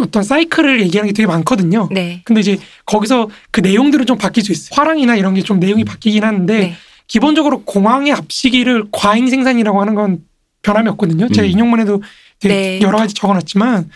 어떤 0.00 0.22
사이클을 0.22 0.80
얘기하는 0.82 1.08
게 1.08 1.12
되게 1.14 1.26
많거든요. 1.26 1.88
네. 1.90 2.20
근데 2.24 2.40
이제 2.40 2.58
거기서 2.84 3.30
그 3.50 3.60
내용들은 3.60 4.04
좀 4.06 4.18
바뀔 4.18 4.44
수 4.44 4.52
있어요. 4.52 4.70
화랑이나 4.72 5.16
이런 5.16 5.34
게 5.34 5.42
좀 5.42 5.58
내용이 5.58 5.84
바뀌긴 5.84 6.22
하는데 6.24 6.58
네. 6.58 6.76
기본적으로 7.06 7.62
공황의 7.62 8.12
앞시기를 8.12 8.86
과잉 8.92 9.28
생산이라고 9.28 9.80
하는 9.80 9.94
건 9.94 10.18
변함이 10.62 10.88
없거든요. 10.90 11.28
제가 11.28 11.46
음. 11.46 11.50
인용문에도 11.50 12.02
되게 12.40 12.54
네. 12.54 12.80
여러 12.82 12.98
가지 12.98 13.14
적어놨지만 13.14 13.88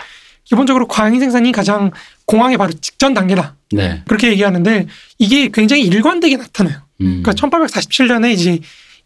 기본적으로 0.45 0.87
과잉 0.89 1.19
생산이 1.21 1.53
가장 1.53 1.91
공황의 2.27 2.57
바로 2.57 2.73
직전 2.81 3.13
단계다. 3.13 3.57
네. 3.73 4.03
그렇게 4.07 4.29
얘기하는데 4.31 4.87
이게 5.19 5.51
굉장히 5.53 5.83
일관되게 5.83 6.37
나타나요. 6.37 6.77
음. 7.03 7.23
그러니까 7.23 7.33
1847년에 7.33 8.33
이제 8.33 8.61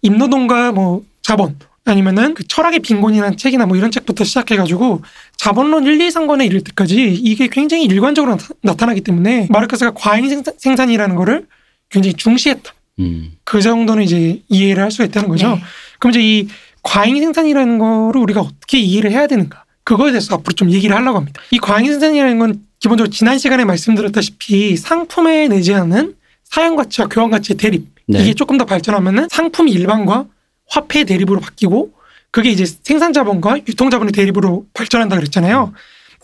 임노동과 0.05 0.73
뭐 0.73 1.05
자본 1.23 1.59
아니면은 1.87 2.35
그 2.35 2.47
철학의 2.47 2.81
빈곤이라는 2.81 3.37
책이나 3.37 3.67
뭐 3.67 3.77
이런 3.77 3.91
책부터 3.91 4.25
시작해가지고 4.25 5.03
자본론 5.37 5.85
1, 5.85 6.01
2, 6.01 6.09
3권에 6.09 6.47
이를 6.47 6.63
때까지 6.63 7.13
이게 7.13 7.49
굉장히 7.49 7.85
일관적으로 7.85 8.39
나타, 8.63 8.87
나기 8.87 9.01
때문에 9.01 9.49
마르크스가 9.51 9.93
과잉 9.95 10.29
생산, 10.29 10.55
생산 10.57 10.91
이라는 10.91 11.17
거를 11.17 11.47
굉장히 11.91 12.15
중시했다. 12.15 12.73
음. 13.01 13.33
그 13.45 13.61
정도는 13.61 14.03
이제 14.05 14.41
이해를 14.49 14.83
할 14.83 14.91
수가 14.91 15.05
있다는 15.05 15.29
거죠. 15.29 15.49
네. 15.57 15.63
그럼 15.99 16.11
이제 16.11 16.21
이 16.23 16.49
과잉 16.83 17.19
생산이라는 17.19 17.79
거를 17.79 18.21
우리가 18.21 18.41
어떻게 18.41 18.79
이해를 18.79 19.11
해야 19.11 19.27
되는가? 19.27 19.65
그거에 19.85 20.13
대해서 20.13 20.37
앞으로 20.37 20.55
좀 20.55 20.71
얘기를 20.71 20.95
하려고 20.97 21.19
합니다. 21.19 21.43
이 21.51 21.59
과잉 21.59 21.91
생산이라는 21.91 22.39
건 22.39 22.63
기본적으로 22.79 23.11
지난 23.11 23.39
시간에 23.39 23.65
말씀드렸다시피 23.65 24.77
상품에 24.77 25.49
내재하는 25.49 26.15
사용 26.55 26.77
가치와 26.77 27.09
교환 27.09 27.31
가치의 27.31 27.57
대립. 27.57 27.89
네. 28.07 28.21
이게 28.21 28.33
조금 28.33 28.57
더 28.59 28.65
발전하면은 28.65 29.27
상품이 29.29 29.73
일반과 29.73 30.27
화폐의 30.69 31.05
대립으로 31.05 31.41
바뀌고 31.41 31.93
그게 32.31 32.51
이제 32.51 32.65
생산 32.65 33.13
자본과 33.13 33.59
유통 33.67 33.91
자본의 33.91 34.13
대립으로 34.13 34.65
발전한다 34.73 35.17
그랬잖아요. 35.17 35.73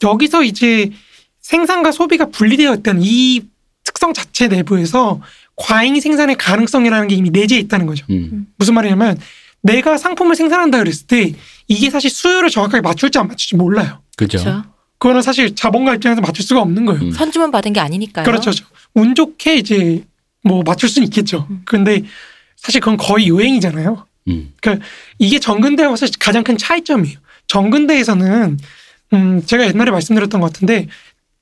여기서 0.04 0.44
이제 0.44 0.92
생산과 1.40 1.90
소비가 1.90 2.26
분리되어 2.26 2.76
있던 2.76 3.00
이 3.02 3.42
특성 3.82 4.14
자체 4.14 4.46
내부에서 4.46 5.20
과잉 5.56 6.00
생산의 6.00 6.36
가능성이라는 6.36 7.08
게 7.08 7.16
이미 7.16 7.30
내재해 7.30 7.60
있다는 7.62 7.86
거죠. 7.86 8.06
음. 8.10 8.46
무슨 8.56 8.74
말이냐면 8.74 9.18
내가 9.62 9.98
상품을 9.98 10.36
생산한다 10.36 10.78
그랬을 10.78 11.08
때 11.08 11.32
이게 11.66 11.90
사실 11.90 12.08
수요를 12.08 12.50
정확하게 12.50 12.82
맞출지 12.82 13.18
안 13.18 13.26
맞출지 13.26 13.56
몰라요. 13.56 14.00
그죠. 14.16 14.38
그렇죠. 14.38 14.62
그거는 14.98 15.22
사실 15.22 15.56
자본가 15.56 15.94
입장에서 15.96 16.20
맞출 16.20 16.44
수가 16.44 16.60
없는 16.60 16.84
거예요. 16.84 17.02
음. 17.02 17.10
선주문 17.10 17.50
받은 17.50 17.72
게 17.72 17.80
아니니까요. 17.80 18.24
그렇죠. 18.24 18.52
운 18.94 19.14
좋게 19.14 19.56
이제 19.56 20.04
뭐 20.42 20.62
맞출 20.64 20.88
수는 20.88 21.06
있겠죠. 21.08 21.46
음. 21.50 21.62
근데 21.64 22.02
사실 22.56 22.80
그건 22.80 22.96
거의 22.96 23.28
요행이잖아요. 23.28 24.06
음. 24.28 24.52
이게 25.18 25.38
정근대와 25.38 25.96
사실 25.96 26.16
가장 26.18 26.44
큰 26.44 26.56
차이점이에요. 26.56 27.18
정근대에서는 27.46 28.58
음 29.12 29.42
제가 29.44 29.66
옛날에 29.66 29.90
말씀드렸던 29.90 30.40
것 30.40 30.52
같은데 30.52 30.86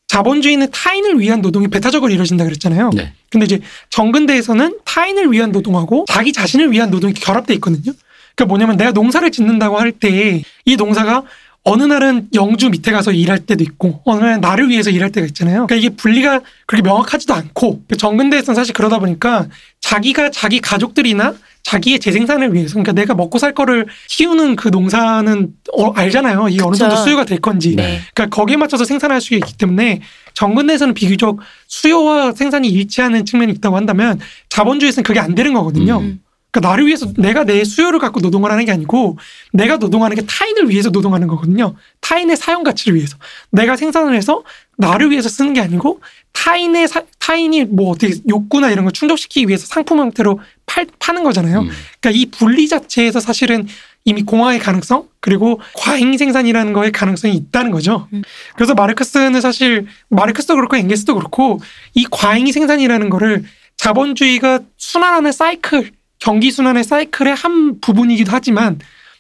자본주의는 0.07 0.71
타인을 0.71 1.21
위한 1.21 1.43
노동이 1.43 1.69
배타적으로 1.69 2.11
이루어진다 2.13 2.45
그랬잖아요. 2.45 2.91
네. 2.95 3.13
근데 3.31 3.45
이제 3.45 3.61
정근대에서는 3.91 4.79
타인을 4.85 5.31
위한 5.33 5.53
노동하고 5.53 6.07
자기 6.09 6.33
자신을 6.33 6.73
위한 6.73 6.91
노동이 6.91 7.13
결합돼 7.13 7.53
있거든요. 7.55 7.93
그러니까 8.35 8.47
뭐냐면 8.49 8.77
내가 8.79 8.93
농사를 8.93 9.31
짓는다고 9.31 9.79
할 9.79 9.93
때 9.93 10.43
이 10.65 10.77
농사가 10.77 11.25
어느 11.71 11.83
날은 11.85 12.29
영주 12.35 12.71
밑에 12.71 12.93
가서 12.93 13.13
일할 13.13 13.41
때도 13.41 13.63
있고 13.63 14.01
어느 14.05 14.21
날은 14.21 14.41
나를 14.41 14.69
위해서 14.71 14.91
일할 14.91 15.13
때가 15.13 15.27
있잖아요. 15.27 15.67
그러니까 15.67 15.75
이게 15.77 15.89
분리가 15.91 16.41
그렇게 16.67 16.83
명확하지도 16.83 17.35
않고 17.35 17.83
그 17.89 17.97
정근대에서는 17.97 18.55
사실 18.55 18.75
그러다 18.75 18.99
보니까 18.99 19.47
자기가 19.81 20.31
자기 20.31 20.61
가족들이나 20.61 21.35
자기의 21.65 21.99
재생산을 21.99 22.55
위해서 22.55 22.75
그러니까 22.75 22.93
내가 22.93 23.15
먹고 23.15 23.39
살 23.39 23.53
거를 23.53 23.87
키우는 24.09 24.57
그 24.57 24.69
농사는 24.69 25.53
어, 25.75 25.93
알잖아요. 25.93 26.49
이게 26.49 26.63
어느. 26.63 26.77
정도 26.77 26.97
수요가 26.97 27.25
될 27.25 27.41
건지. 27.41 27.77
네. 27.77 28.01
그러니까 28.15 28.35
거기에 28.35 28.57
맞춰서 28.57 28.85
생산할 28.85 29.21
수 29.21 29.35
있기 29.35 29.57
때문에 29.59 30.01
정근대에서는 30.33 30.95
비교적 30.95 31.41
수요와 31.67 32.33
생산이 32.33 32.69
일치하는 32.69 33.27
측면이 33.27 33.53
있다고 33.55 33.77
한다면 33.77 34.19
자본주의에서는 34.49 35.05
그게 35.05 35.21
안 35.21 35.35
되는 35.35 35.53
거거든요. 35.53 35.99
음. 35.99 36.21
그러니까 36.51 36.71
나를 36.71 36.87
위해서 36.87 37.13
내가 37.17 37.45
내 37.45 37.63
수요를 37.65 37.99
갖고 37.99 38.21
노동을 38.21 38.51
하는 38.51 38.65
게 38.65 38.73
아니고 38.73 39.19
내가 39.53 39.77
노동하는 39.77 40.17
게 40.17 40.23
타인을 40.25 40.71
위해서 40.71 40.91
노동하는 40.91 41.29
거거든요. 41.29 41.75
타인의 42.01 42.37
사용 42.37 42.63
가치를 42.65 42.97
위해서. 42.97 43.17
내가 43.51 43.77
생산을 43.77 44.15
해서 44.15 44.43
나를 44.79 45.11
위해서 45.11 45.29
쓰는 45.29 45.53
게 45.53 45.61
아니고 45.61 46.01
타인의 46.33 46.89
사- 46.89 47.03
타인이 47.19 47.65
뭐 47.67 47.91
어떻게 47.91 48.15
욕구나 48.29 48.71
이런 48.71 48.85
걸 48.85 48.93
충족시키기 48.93 49.49
위해서 49.49 49.67
상품 49.67 49.99
형태로 49.99 50.41
팔, 50.67 50.87
파는 50.99 51.23
거잖아요. 51.25 51.61
음. 51.61 51.71
그러니까 52.01 52.11
이 52.19 52.27
분리 52.27 52.67
자체에서 52.69 53.21
사실은 53.21 53.67
이미 54.05 54.23
공황의 54.23 54.59
가능성 54.61 55.07
그리고 55.21 55.61
과잉 55.77 56.17
생산이라는 56.17 56.73
거의 56.73 56.93
가능성이 56.93 57.35
있다는 57.35 57.73
거죠. 57.73 58.09
음. 58.15 58.23
그래서 58.55 58.73
마르크스는 58.75 59.39
사실 59.43 59.87
마르크스도 60.09 60.55
그렇고 60.55 60.77
엥게스도 60.77 61.15
그렇고 61.15 61.61
이 61.93 62.07
과잉 62.11 62.51
생산이라는 62.51 63.11
거를 63.11 63.45
자본주의가 63.77 64.61
순환하는 64.79 65.33
사이클 65.33 65.91
경기 66.19 66.51
순환의 66.51 66.85
사이클의 66.85 67.35
한 67.35 67.81
부분이기도 67.81 68.31
하지만 68.33 68.79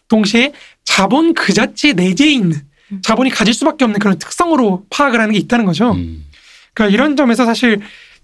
동시에 0.08 0.52
자본 0.84 1.34
그 1.34 1.52
자체에 1.52 1.92
내재해 1.92 2.32
있는 2.32 2.60
음. 2.92 3.00
자본이 3.02 3.30
가질 3.30 3.54
수밖에 3.54 3.84
없는 3.84 4.00
그런 4.00 4.18
특성으로 4.18 4.86
파악을 4.90 5.20
하는 5.20 5.32
게 5.32 5.38
있다는 5.38 5.64
거죠. 5.64 5.92
음. 5.92 6.24
그러니까 6.74 6.94
이런 6.94 7.16
점에서 7.16 7.44
사실 7.44 7.80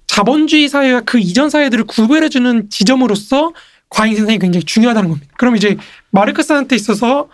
자본주의 0.06 0.68
사회와 0.68 1.02
그 1.02 1.18
이전 1.18 1.50
사회들을 1.50 1.84
구별해주는 1.84 2.70
지점으로서 2.70 3.52
과잉 3.88 4.16
생산이 4.16 4.38
굉장히 4.38 4.64
중요하다는 4.64 5.08
겁니다. 5.08 5.32
그럼 5.38 5.56
이제 5.56 5.76
마르크스한테 6.10 6.74
있어서 6.76 7.28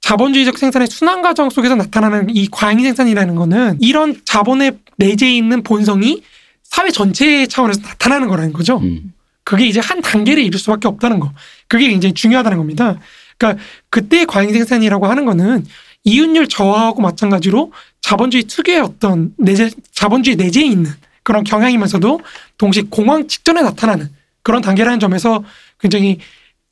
자본주의적 0.00 0.58
생산의 0.58 0.88
순환 0.88 1.22
과정 1.22 1.48
속에서 1.48 1.74
나타나는 1.76 2.28
이 2.30 2.48
과잉 2.50 2.82
생산이라는 2.82 3.34
거는 3.34 3.78
이런 3.80 4.20
자본의 4.24 4.78
내재해 4.96 5.34
있는 5.34 5.62
본성이 5.62 6.22
사회 6.62 6.90
전체 6.90 7.46
차원에서 7.46 7.80
나타나는 7.80 8.28
거라는 8.28 8.52
거죠. 8.52 8.78
음. 8.78 9.12
그게 9.44 9.66
이제 9.66 9.80
한 9.80 10.00
단계를 10.00 10.42
이룰 10.42 10.58
수밖에 10.58 10.88
없다는 10.88 11.20
거. 11.20 11.32
그게 11.68 11.88
굉장히 11.88 12.14
중요하다는 12.14 12.58
겁니다. 12.58 12.98
그러니까 13.38 13.62
그때 13.90 14.24
과잉 14.24 14.52
생산이라고 14.52 15.06
하는 15.06 15.24
거는 15.24 15.64
이윤율 16.04 16.48
저하하고 16.48 17.02
마찬가지로 17.02 17.72
자본주의 18.00 18.44
특유의 18.44 18.80
어떤 18.80 19.34
내재 19.38 19.70
자본주의 19.92 20.36
내재에 20.36 20.64
있는 20.64 20.90
그런 21.22 21.44
경향이면서도 21.44 22.20
동시에 22.58 22.84
공황 22.90 23.26
직전에 23.26 23.62
나타나는 23.62 24.10
그런 24.42 24.60
단계라는 24.60 25.00
점에서 25.00 25.42
굉장히 25.80 26.18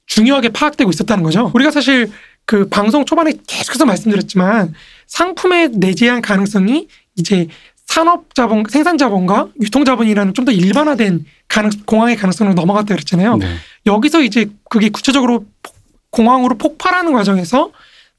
중요하게 0.07 0.51
파악되고 0.51 0.91
있었다는 0.91 1.25
거죠. 1.25 1.51
우리가 1.55 1.71
사실 1.71 2.11
그 2.45 2.69
방송 2.69 3.05
초반에 3.05 3.33
계속해서 3.47 3.87
말씀드렸지만 3.87 4.75
상품에 5.07 5.69
내재한 5.69 6.21
가능성이 6.21 6.89
이제 7.17 7.47
산업 7.93 8.35
자본, 8.35 8.65
생산 8.71 8.97
자본과 8.97 9.49
유통 9.61 9.85
자본이라는 9.85 10.33
좀 10.35 10.45
더 10.47 10.51
일반화된 10.53 11.25
가능, 11.47 11.71
공황의 11.85 12.17
가능성으로 12.17 12.55
넘어갔다 12.55 12.95
그랬잖아요. 12.95 13.37
네. 13.37 13.47
여기서 13.87 14.23
이제 14.23 14.51
그게 14.71 14.89
구체적으로 14.89 15.45
폭- 15.63 15.77
공황으로 16.11 16.57
폭발하는 16.57 17.13
과정에서 17.13 17.71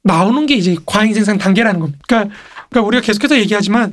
나오는 0.02 0.46
게 0.46 0.54
이제 0.54 0.76
과잉 0.86 1.12
생산 1.12 1.36
단계라는 1.38 1.80
겁니다. 1.80 1.98
그러니까, 2.06 2.34
그러니까 2.70 2.86
우리가 2.86 3.02
계속해서 3.02 3.36
얘기하지만 3.38 3.92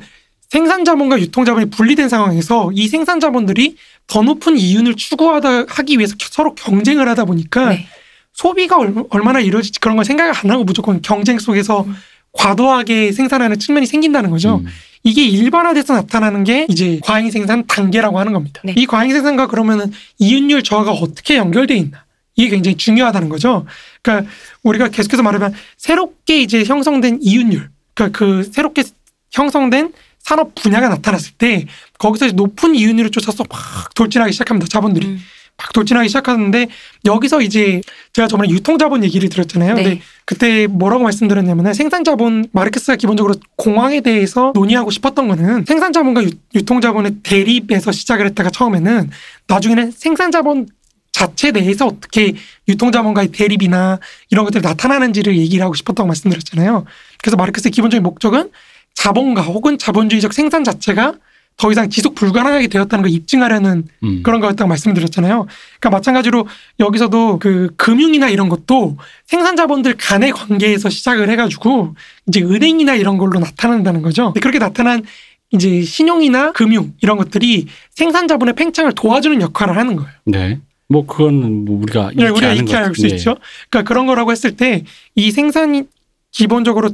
생산 0.50 0.86
자본과 0.86 1.20
유통 1.20 1.46
자본이 1.46 1.70
분리된 1.72 2.10
상황에서 2.10 2.70
이 2.74 2.88
생산 2.88 3.20
자본들이 3.20 3.76
더 4.08 4.22
높은 4.22 4.58
이윤을 4.58 4.96
추구하다 4.96 5.66
하기 5.68 5.98
위해서 5.98 6.16
서로 6.20 6.54
경쟁을 6.56 7.08
하다 7.10 7.26
보니까 7.26 7.70
네. 7.70 7.88
소비가 8.34 8.78
얼- 8.78 8.94
얼마나 9.10 9.40
이루어질지 9.40 9.80
그런 9.80 9.96
걸 9.96 10.06
생각 10.06 10.44
안 10.44 10.52
하고 10.52 10.64
무조건 10.64 11.02
경쟁 11.02 11.40
속에서 11.40 11.82
음. 11.84 11.96
과도하게 12.34 13.12
생산하는 13.14 13.58
측면이 13.60 13.86
생긴다는 13.88 14.30
거죠. 14.30 14.58
음. 14.64 14.68
이게 15.04 15.26
일반화돼서 15.26 15.94
나타나는 15.94 16.44
게 16.44 16.68
이제 16.70 17.00
과잉 17.04 17.32
생산 17.32 17.66
단계라고 17.66 18.20
하는 18.20 18.34
겁니다. 18.34 18.62
네. 18.64 18.74
이 18.78 18.86
과잉 18.86 19.12
생산과 19.12 19.48
그러면은 19.48 19.92
이윤율 20.20 20.64
저하가 20.64 20.92
어떻게 20.92 21.38
연결돼 21.38 21.76
있나? 21.76 22.06
이게 22.36 22.50
굉장히 22.50 22.78
중요하다는 22.78 23.30
거죠. 23.30 23.66
그러니까 24.02 24.32
우리가 24.64 24.90
계속해서 24.90 25.24
말하면 25.24 25.54
새롭게 25.78 26.42
이제 26.42 26.64
형성된 26.64 27.20
이윤율, 27.22 27.70
그러니까 27.94 28.18
그 28.18 28.44
새롭게 28.44 28.84
형성된 29.32 29.94
산업 30.20 30.54
분야가 30.56 30.90
나타났을 30.90 31.34
때 31.38 31.66
거기서 31.98 32.28
이제 32.28 32.36
높은 32.36 32.76
이윤율을 32.76 33.12
쫓아서 33.12 33.44
막 33.50 33.94
돌진하기 33.96 34.32
시작합니다. 34.34 34.68
자본들이 34.68 35.08
음. 35.08 35.20
막 35.62 35.74
돌진하기 35.74 36.10
시작하는데 36.10 36.68
여기서 37.06 37.42
이제 37.42 37.82
제가 38.14 38.28
저번에 38.28 38.50
유통자본 38.50 39.04
얘기를 39.04 39.30
들었잖아요. 39.30 39.76
네. 39.76 39.84
근데 39.84 40.02
그때 40.26 40.68
뭐라고 40.68 41.04
말씀드렸냐면 41.04 41.74
생산자본 41.74 42.48
마르크스가 42.52 42.96
기본적으로 42.96 43.36
공황에 43.56 44.02
대해서 44.02 44.52
논의하고 44.56 44.92
싶었던 44.92 45.28
거는 45.28 45.66
생산자본과 45.66 46.24
유, 46.24 46.30
유통자본의 46.56 47.18
대립에서 47.24 47.92
시작을 47.92 48.26
했다가 48.28 48.50
처음에는 48.50 49.10
나중에는 49.48 49.92
생산자본 49.92 50.68
자체 51.12 51.52
내에서 51.52 51.88
어떻게 51.88 52.34
유통자본과의 52.68 53.32
대립이나 53.32 54.00
이런 54.30 54.46
것들이 54.46 54.62
나타나는지를 54.62 55.38
얘기를 55.38 55.64
하고 55.64 55.74
싶었다고 55.74 56.08
말씀드렸잖아요. 56.08 56.86
그래서 57.22 57.36
마르크스의 57.38 57.72
기본적인 57.72 58.02
목적은 58.02 58.50
자본가 58.96 59.42
혹은 59.42 59.78
자본주의적 59.78 60.34
생산 60.34 60.64
자체가 60.64 61.16
더 61.58 61.72
이상 61.72 61.90
지속 61.90 62.16
불가능하게 62.16 62.68
되었다는 62.68 63.04
걸 63.04 63.12
입증하려는 63.12 63.84
음. 64.04 64.24
그런 64.24 64.40
거였다고 64.42 64.68
말씀드렸잖아요. 64.68 65.46
그러니까 65.80 65.90
마찬가지로 65.98 66.48
여기서도 66.80 67.38
그 67.40 67.70
금융이나 67.78 68.30
이런 68.30 68.50
것도 68.50 68.98
생산 69.26 69.56
자본들 69.56 69.96
간의 69.98 70.32
관계에서 70.32 70.90
시작을 70.90 71.30
해가지고 71.30 71.96
이제 72.28 72.42
은행이나 72.42 72.96
이런 72.96 73.18
걸로 73.20 73.40
나타난다는 73.40 74.02
거죠. 74.02 74.34
그렇게 74.34 74.58
나타난 74.58 75.04
이제 75.52 75.82
신용이나 75.84 76.52
금융 76.54 76.94
이런 77.02 77.18
것들이 77.18 77.68
생산 77.92 78.28
자본의 78.28 78.56
팽창을 78.56 78.94
도와주는 78.94 79.40
역할을 79.42 79.78
하는 79.78 79.98
거예요. 79.98 80.12
네. 80.26 80.60
뭐 80.88 81.06
그건 81.06 81.66
뭐 81.66 81.80
우리가 81.82 82.12
네, 82.16 82.24
익히 82.24 82.32
우리가 82.32 82.48
아는 82.48 82.64
익히 82.64 82.72
것알수 82.74 83.02
같은데. 83.04 83.16
있죠. 83.16 83.36
그러니까 83.70 83.88
그런 83.88 84.08
거라고 84.08 84.32
했을 84.32 84.56
때 84.56 84.84
이 85.16 85.32
생산이 85.32 85.84
기본적으로 86.32 86.90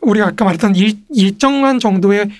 우리가 0.00 0.28
아까 0.28 0.44
말했던 0.44 0.74
일, 0.76 0.94
일정한 1.14 1.78
정도의 1.78 2.30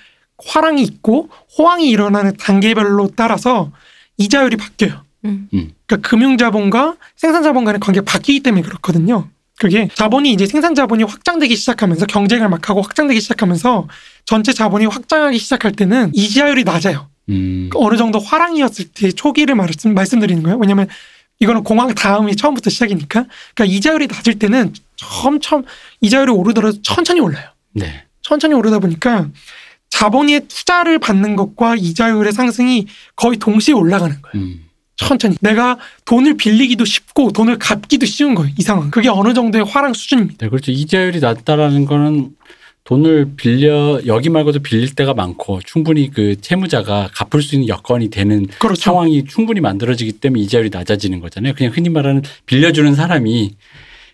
화랑이 0.44 0.82
있고 0.82 1.28
호황이 1.56 1.88
일어나는 1.88 2.36
단계별로 2.36 3.10
따라서 3.16 3.70
이자율이 4.16 4.56
바뀌어요. 4.56 5.02
음. 5.24 5.48
그러니까 5.50 6.08
금융자본과 6.08 6.96
생산자본 7.16 7.64
간의 7.64 7.80
관계가 7.80 8.04
바뀌기 8.04 8.40
때문에 8.40 8.62
그렇거든요. 8.62 9.28
그게 9.58 9.88
자본이 9.94 10.32
이제 10.32 10.46
생산자본이 10.46 11.02
확장되기 11.02 11.56
시작하면서 11.56 12.06
경쟁을 12.06 12.48
막 12.48 12.70
하고 12.70 12.80
확장되기 12.80 13.20
시작하면서 13.20 13.88
전체 14.24 14.52
자본이 14.52 14.86
확장하기 14.86 15.36
시작할 15.38 15.72
때는 15.72 16.12
이자율이 16.14 16.62
낮아요. 16.62 17.08
음. 17.28 17.68
어느 17.74 17.96
정도 17.96 18.20
화랑이었을 18.20 18.86
때 18.94 19.10
초기를 19.10 19.56
말씀, 19.56 19.94
말씀드리는 19.94 20.42
거예요. 20.44 20.58
왜냐면 20.58 20.86
이거는 21.40 21.64
공황 21.64 21.92
다음이 21.94 22.36
처음부터 22.36 22.70
시작이니까. 22.70 23.26
그러니까 23.54 23.76
이자율이 23.76 24.06
낮을 24.06 24.38
때는 24.38 24.72
점점 24.96 25.64
이자율이 26.00 26.30
오르더라도 26.30 26.80
천천히 26.82 27.20
올라요. 27.20 27.48
네. 27.72 28.04
천천히 28.22 28.54
오르다 28.54 28.78
보니까 28.78 29.28
자본의 29.90 30.48
투자를 30.48 30.98
받는 30.98 31.36
것과 31.36 31.76
이자율의 31.76 32.32
상승이 32.32 32.86
거의 33.16 33.38
동시에 33.38 33.74
올라가는 33.74 34.14
거예요. 34.20 34.46
음. 34.46 34.64
천천히. 34.96 35.36
내가 35.40 35.78
돈을 36.04 36.36
빌리기도 36.36 36.84
쉽고 36.84 37.30
돈을 37.32 37.58
갚기도 37.58 38.04
쉬운 38.04 38.34
거예요. 38.34 38.52
이 38.58 38.62
상황. 38.62 38.90
그게 38.90 39.08
어느 39.08 39.32
정도의 39.32 39.64
화랑 39.64 39.94
수준입니다. 39.94 40.46
네, 40.46 40.50
그렇죠. 40.50 40.72
이자율이 40.72 41.20
낮다라는 41.20 41.86
거는 41.86 42.30
돈을 42.88 43.32
빌려 43.36 44.00
여기 44.06 44.28
말고도 44.30 44.60
빌릴 44.60 44.94
때가 44.94 45.12
많고 45.14 45.60
충분히 45.64 46.10
그 46.10 46.40
채무자가 46.40 47.10
갚을 47.12 47.42
수 47.42 47.54
있는 47.54 47.68
여건이 47.68 48.08
되는 48.08 48.46
그렇죠. 48.58 48.80
상황이 48.80 49.24
충분히 49.24 49.60
만들어지기 49.60 50.12
때문에 50.12 50.42
이자율이 50.42 50.70
낮아지는 50.72 51.20
거잖아요. 51.20 51.52
그냥 51.54 51.72
흔히 51.74 51.90
말하는 51.90 52.22
빌려주는 52.46 52.94
사람이 52.94 53.56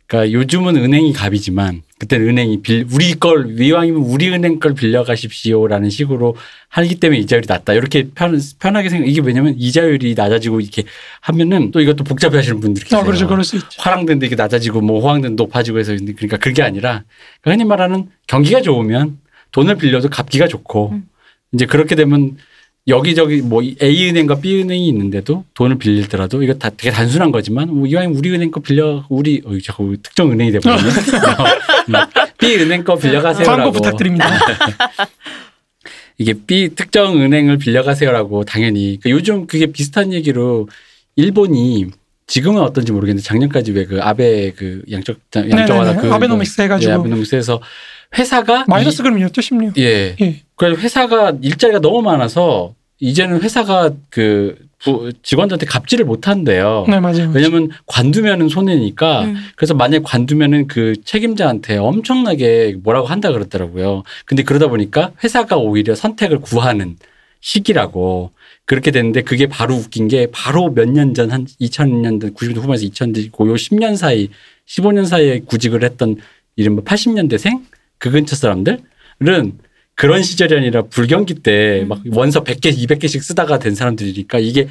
그러니까 0.07 0.33
요즘은 0.33 0.77
은행이 0.77 1.13
갑이지만 1.13 1.83
그때는 2.05 2.29
은행이 2.29 2.61
빌 2.61 2.87
우리 2.93 3.15
걸 3.15 3.47
위왕이면 3.57 4.03
우리 4.03 4.29
은행 4.29 4.59
걸 4.59 4.75
빌려가십시오라는 4.75 5.89
식으로 5.91 6.37
하기 6.69 7.01
때문에 7.01 7.21
이자율이 7.21 7.47
낮다 7.49 7.73
이렇게 7.73 8.09
편, 8.15 8.39
편하게 8.59 8.91
생각 8.91 9.09
이게 9.09 9.21
왜냐면 9.23 9.55
이자율이 9.57 10.15
낮아지고 10.15 10.61
이렇게 10.61 10.85
하면은 11.21 11.71
또 11.71 11.81
이것도 11.81 12.05
복잡해하시는 12.05 12.61
분들이 12.61 12.85
계세요. 12.85 13.01
아, 13.01 13.05
그렇죠. 13.05 13.27
그럴 13.27 13.43
수 13.43 13.57
있죠. 13.57 13.69
화랑된데 13.79 14.27
이게 14.27 14.37
낮아지고 14.37 14.83
뭐 14.83 15.01
호황된 15.01 15.37
높아지고 15.37 15.79
해서 15.79 15.93
그러니까 15.93 16.37
그게 16.37 16.63
아니라 16.63 17.05
그러니까 17.41 17.51
흔히 17.51 17.65
말하는 17.65 18.09
경기가 18.27 18.61
좋으면 18.61 19.19
돈을 19.53 19.77
빌려도 19.77 20.11
갚기가 20.11 20.47
좋고 20.47 20.91
음. 20.93 21.09
이제 21.53 21.65
그렇게 21.65 21.95
되면 21.95 22.37
여기저기 22.87 23.41
뭐 23.41 23.63
A 23.63 24.09
은행과 24.11 24.41
B 24.41 24.61
은행이 24.61 24.87
있는데도 24.89 25.45
돈을 25.55 25.79
빌리더라도 25.79 26.43
이거 26.43 26.55
다 26.55 26.69
되게 26.69 26.91
단순한 26.91 27.33
거지만 27.33 27.69
뭐 27.75 27.87
이왕 27.87 28.13
우리 28.15 28.31
은행 28.31 28.51
거 28.51 28.61
빌려 28.61 29.07
우리 29.09 29.41
어 29.47 29.53
자꾸 29.63 29.97
특정 30.03 30.31
은행이 30.31 30.53
돼버리네 30.53 30.89
음. 30.89 31.95
B 32.39 32.57
은행 32.57 32.85
거 32.85 32.97
빌려가세요라고 32.97 33.57
광고 33.57 33.73
부탁드립니다. 33.73 34.29
이게 36.19 36.35
B 36.47 36.75
특정 36.75 37.21
은행을 37.21 37.57
빌려가세요라고 37.59 38.45
당연히 38.45 38.99
그러니까 39.01 39.11
요즘 39.11 39.47
그게 39.47 39.67
비슷한 39.67 40.13
얘기로 40.13 40.69
일본이 41.17 41.87
지금은 42.27 42.61
어떤지 42.63 42.93
모르겠는데 42.93 43.23
작년까지 43.27 43.73
왜 43.73 43.85
그 43.85 44.01
아베 44.03 44.53
그 44.53 44.83
양적 44.91 45.19
네네네. 45.35 45.97
그 46.01 46.13
아베노믹스 46.13 46.61
해가지고. 46.63 46.91
예, 46.91 46.95
아베노믹스에서 46.97 47.61
회사가 48.17 48.65
마이너스 48.69 49.03
그럼이었죠, 49.03 49.41
심리요. 49.41 49.73
이, 49.77 49.83
예 49.83 50.17
예. 50.21 50.41
그래서 50.57 50.81
회사가 50.81 51.35
일자리가 51.43 51.81
너무 51.81 52.03
많아서 52.03 52.75
이제는 53.01 53.43
회사가 53.43 53.91
그 54.11 54.57
부- 54.83 55.11
직원들한테 55.23 55.67
갑질을 55.67 56.05
못 56.05 56.29
한대요. 56.29 56.85
네, 56.89 57.01
맞아요. 57.01 57.31
왜냐면 57.35 57.71
관두면은 57.87 58.49
손해니까 58.49 59.23
음. 59.25 59.37
그래서 59.57 59.75
만약에 59.75 60.03
관두면은 60.05 60.67
그 60.69 60.95
책임자한테 61.05 61.79
엄청나게 61.79 62.77
뭐라고 62.83 63.07
한다 63.07 63.33
그러더라고요. 63.33 64.03
근데 64.27 64.43
그러다 64.43 64.69
보니까 64.69 65.13
회사가 65.25 65.57
오히려 65.57 65.95
선택을 65.95 66.41
구하는 66.41 66.97
시기라고 67.41 68.31
그렇게 68.67 68.91
됐는데 68.91 69.23
그게 69.23 69.47
바로 69.47 69.75
웃긴 69.75 70.09
게 70.09 70.29
바로 70.33 70.71
몇 70.73 70.87
년 70.89 71.13
전 71.15 71.31
한 71.33 71.47
2000년대 71.61 72.35
90년대 72.35 72.57
후반에서 72.57 72.87
2000년대 72.87 73.33
고요 73.33 73.55
10년 73.55 73.97
사이 73.97 74.29
15년 74.67 75.07
사이에 75.07 75.41
구직을 75.45 75.83
했던 75.85 76.17
이른바 76.57 76.83
80년대생 76.83 77.61
그 78.05 78.11
근처 78.11 78.37
사람들은 78.37 79.59
그런 79.95 80.23
시절이 80.23 80.55
아니라 80.55 80.83
불경기 80.83 81.37
때 81.37 81.81
음. 81.85 81.89
막 81.89 82.03
원서 82.11 82.45
100개, 82.45 82.77
200개씩 82.77 83.23
쓰다가 83.23 83.59
된 83.59 83.75
사람들이니까 83.75 84.41
이게 84.41 84.69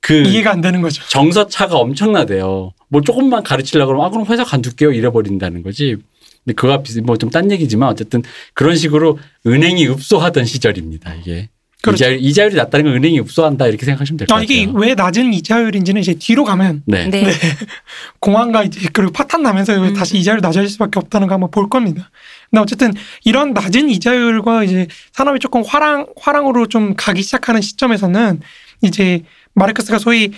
그 0.00 0.22
이해가 0.22 0.52
안 0.52 0.60
되는 0.60 0.82
거죠. 0.82 1.02
정서 1.08 1.48
차가 1.48 1.78
엄청나대요. 1.78 2.74
뭐 2.88 3.00
조금만 3.00 3.42
가르치려고 3.42 3.88
그러면 3.88 4.06
아 4.06 4.10
그럼 4.10 4.24
회사 4.28 4.44
간둘게요 4.44 4.92
이래버린다는 4.92 5.64
거지. 5.64 5.96
근데 6.44 6.54
그와 6.54 6.84
비슷 6.84 7.00
뭐좀 7.00 7.30
딴 7.30 7.50
얘기지만 7.50 7.88
어쨌든 7.88 8.22
그런 8.54 8.76
식으로 8.76 9.18
은행이 9.48 9.88
읍소하던 9.88 10.44
시절입니다. 10.44 11.12
이게 11.16 11.48
그렇죠. 11.86 12.04
이자율, 12.04 12.18
이자율이 12.20 12.54
낮다는 12.56 12.84
건 12.86 12.94
은행이 12.96 13.18
읍소한다 13.20 13.66
이렇게 13.66 13.84
생각하시면 13.86 14.18
될것 14.18 14.36
아, 14.38 14.42
이게 14.42 14.66
같아요. 14.66 14.78
왜 14.78 14.94
낮은 14.94 15.32
이자율인지는 15.34 16.00
이제 16.00 16.14
뒤로 16.14 16.44
가면 16.44 16.82
네. 16.86 17.08
네. 17.08 17.32
공황과 18.20 18.64
이제 18.64 18.88
그리고 18.92 19.12
파탄 19.12 19.42
나면서 19.42 19.72
왜 19.80 19.88
음. 19.88 19.94
다시 19.94 20.18
이자율 20.18 20.40
낮아질 20.40 20.68
수밖에 20.70 20.98
없다는 20.98 21.28
거 21.28 21.34
한번 21.34 21.50
볼 21.50 21.68
겁니다. 21.68 22.10
근데 22.50 22.60
어쨌든 22.62 22.92
이런 23.24 23.52
낮은 23.52 23.88
이자율과 23.90 24.64
이제 24.64 24.86
산업이 25.12 25.38
조금 25.40 25.62
화랑 25.66 26.06
화랑으로 26.20 26.66
좀 26.66 26.94
가기 26.96 27.22
시작하는 27.22 27.60
시점에서는 27.60 28.40
이제 28.82 29.22
마르크스가 29.54 29.98
소위 29.98 30.30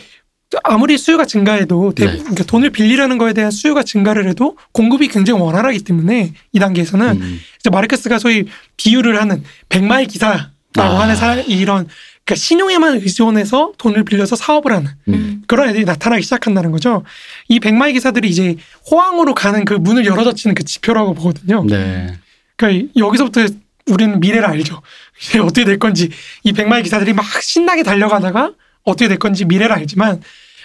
아무리 0.65 0.97
수요가 0.97 1.27
증가해도 1.27 1.93
대- 1.95 2.07
네. 2.07 2.17
그러니까 2.19 2.43
돈을 2.45 2.71
빌리려는 2.71 3.19
거에 3.19 3.35
대한 3.35 3.51
수요가 3.51 3.83
증가를 3.83 4.27
해도 4.29 4.57
공급이 4.73 5.09
굉장히 5.09 5.41
원활하기 5.41 5.81
때문에 5.81 6.33
이 6.53 6.59
단계에서는 6.59 7.21
음. 7.21 7.41
이제 7.61 7.69
마르크스가 7.69 8.19
소위 8.19 8.45
비유를 8.79 9.21
하는 9.21 9.43
백마의 9.69 10.07
기사 10.07 10.51
라고 10.75 10.97
아. 10.97 11.01
하는 11.03 11.17
사람 11.17 11.43
이런 11.47 11.89
그러니까 12.25 12.35
신용에만 12.35 12.97
의존해서 12.97 13.73
돈을 13.79 14.05
빌려서 14.05 14.37
사업을 14.37 14.73
하는 14.73 14.91
음. 15.09 15.43
그런 15.47 15.71
애들이 15.71 15.85
나타나기 15.85 16.23
시작한다는 16.23 16.73
거죠. 16.73 17.05
이 17.49 17.59
백마의 17.59 17.95
기사들이 17.95 18.29
이제 18.29 18.57
호황으로 18.91 19.35
가는 19.35 19.65
그 19.65 19.75
문을 19.75 20.05
열어젖히는 20.05 20.55
그 20.55 20.63
지표라고 20.63 21.15
보거든요. 21.15 21.65
네. 21.65 22.19
그러니까 22.57 22.91
여기서부터 22.97 23.47
우리는 23.87 24.21
미래를 24.21 24.45
알죠. 24.45 24.83
이제 25.23 25.39
어떻게 25.39 25.65
될 25.65 25.79
건지 25.79 26.11
이 26.43 26.53
백마의 26.53 26.83
기사들이 26.83 27.15
막 27.15 27.25
신나게 27.41 27.83
달려가다가 27.83 28.53
어떻게 28.85 29.09
될 29.09 29.19
건지 29.19 29.47
미래를 29.47 29.75
알지만 29.75 30.21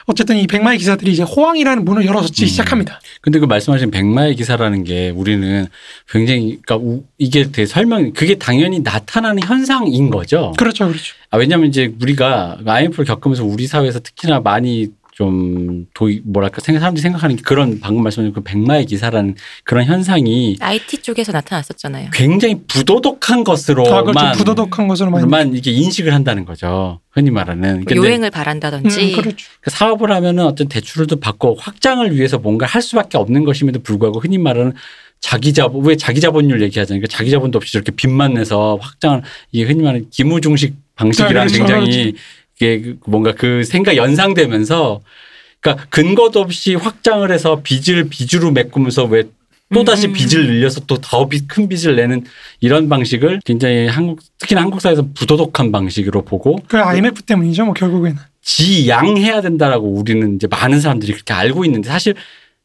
어쨌든 0.06 0.38
이 0.38 0.48
백마의 0.48 0.78
기사들이 0.78 1.12
이제 1.12 1.24
호황이라는 1.24 1.86
문을 1.86 2.06
열어젖히기 2.06 2.44
음. 2.44 2.48
시작합니다. 2.48 3.00
근데 3.22 3.40
그 3.40 3.46
말씀하신 3.46 3.92
백마의 3.92 4.36
기사라는 4.36 4.84
게 4.84 5.10
우리는 5.12 5.68
굉장히 6.10 6.60
그러니까 6.66 6.76
우- 6.78 7.04
이게 7.18 7.44
되게 7.52 7.66
설명 7.66 8.12
그게 8.14 8.36
당연히 8.36 8.80
나타나는 8.82 9.44
현상인 9.44 10.10
거죠. 10.10 10.54
그렇죠, 10.58 10.88
그렇죠. 10.88 11.14
아, 11.30 11.38
왜냐하면 11.38 11.70
이제 11.70 11.94
우리가 12.02 12.60
IMF를 12.66 13.06
겪으면서 13.06 13.46
우리 13.46 13.66
사회에서 13.68 14.00
특히나 14.00 14.40
많이 14.42 14.90
좀 15.16 15.86
도이 15.94 16.22
뭐랄까 16.26 16.60
생각 16.62 16.80
사람들이 16.80 17.02
생각하는 17.02 17.36
게 17.36 17.44
그런 17.44 17.80
방금 17.80 18.02
말씀하신 18.04 18.34
그 18.34 18.42
백마의 18.42 18.88
기사라는 18.88 19.36
그런 19.64 19.86
현상이 19.86 20.58
IT 20.60 21.04
쪽에서 21.04 21.32
나타났었잖아요. 21.32 22.10
굉장히 22.12 22.62
부도덕한 22.68 23.44
것으로만 23.44 23.94
아, 23.94 24.02
그렇죠. 24.04 24.38
부도덕한 24.40 24.88
것으로 24.88 25.12
많이. 25.12 25.28
만 25.28 25.56
이게 25.56 25.72
인식을 25.72 26.14
한다는 26.14 26.46
거죠. 26.46 27.00
흔히 27.12 27.30
말하는. 27.30 27.86
근데 27.86 27.96
요행을 27.96 28.30
음, 28.30 28.32
바란다든지 28.32 29.12
그렇죠. 29.12 29.38
그 29.62 29.70
사업을 29.70 30.12
하면은 30.12 30.46
어떤 30.46 30.68
대출을 30.68 31.06
받고 31.22 31.58
확장을 31.60 32.16
위해서 32.16 32.40
뭔가 32.40 32.66
할 32.66 32.82
수밖에 32.82 33.20
없는 33.20 33.44
것임에도 33.44 33.82
불구하고 33.84 34.20
흔히 34.20 34.40
말하는 34.40 34.74
자기 35.20 35.54
자본 35.54 35.86
왜 35.86 35.96
자기 35.96 36.22
자본율 36.22 36.62
얘기하잖아요. 36.64 37.00
그러니까 37.00 37.16
자기 37.16 37.30
자본도 37.30 37.58
없이 37.58 37.72
저렇게 37.72 37.92
빚만 37.92 38.34
내서 38.34 38.80
확장을 38.82 39.22
이게 39.52 39.64
흔히 39.66 39.84
말하는 39.84 40.10
기무중식 40.10 40.76
방식이랑 40.96 41.48
네, 41.48 41.54
그렇죠, 41.54 41.58
굉장히 41.58 42.14
이게 42.56 42.82
그 42.82 42.98
뭔가 43.08 43.34
그 43.34 43.64
생각 43.64 43.96
연상되면서 43.96 45.02
그러니까 45.60 45.86
근거도 45.90 46.40
없이 46.42 46.76
확장을 46.76 47.30
해서 47.32 47.62
빚을 47.64 48.10
빚으로 48.10 48.52
메꾸면서 48.52 49.06
왜 49.06 49.24
또다시 49.74 50.08
음. 50.08 50.14
빚을 50.14 50.46
늘려서 50.46 50.82
또 50.82 50.98
더 50.98 51.28
큰 51.48 51.68
빚을 51.68 51.96
내는 51.96 52.24
이런 52.60 52.90
방식을 52.90 53.40
굉장히 53.44 53.88
한국 53.88 54.20
특히나 54.38 54.62
한국 54.62 54.82
사회에서 54.82 55.08
부도덕한 55.16 55.72
방식으로 55.72 56.24
보고 56.26 56.58
그 56.68 56.78
IMF 56.80 57.24
때문이죠, 57.24 57.66
뭐 57.66 57.74
결국에는. 57.74 58.18
지양해야 58.42 59.42
된다라고 59.42 59.88
우리는 59.88 60.36
이제 60.36 60.48
많은 60.48 60.80
사람들이 60.80 61.14
그렇게 61.14 61.34
알고 61.34 61.66
있는데 61.66 61.90
사실 61.90 62.14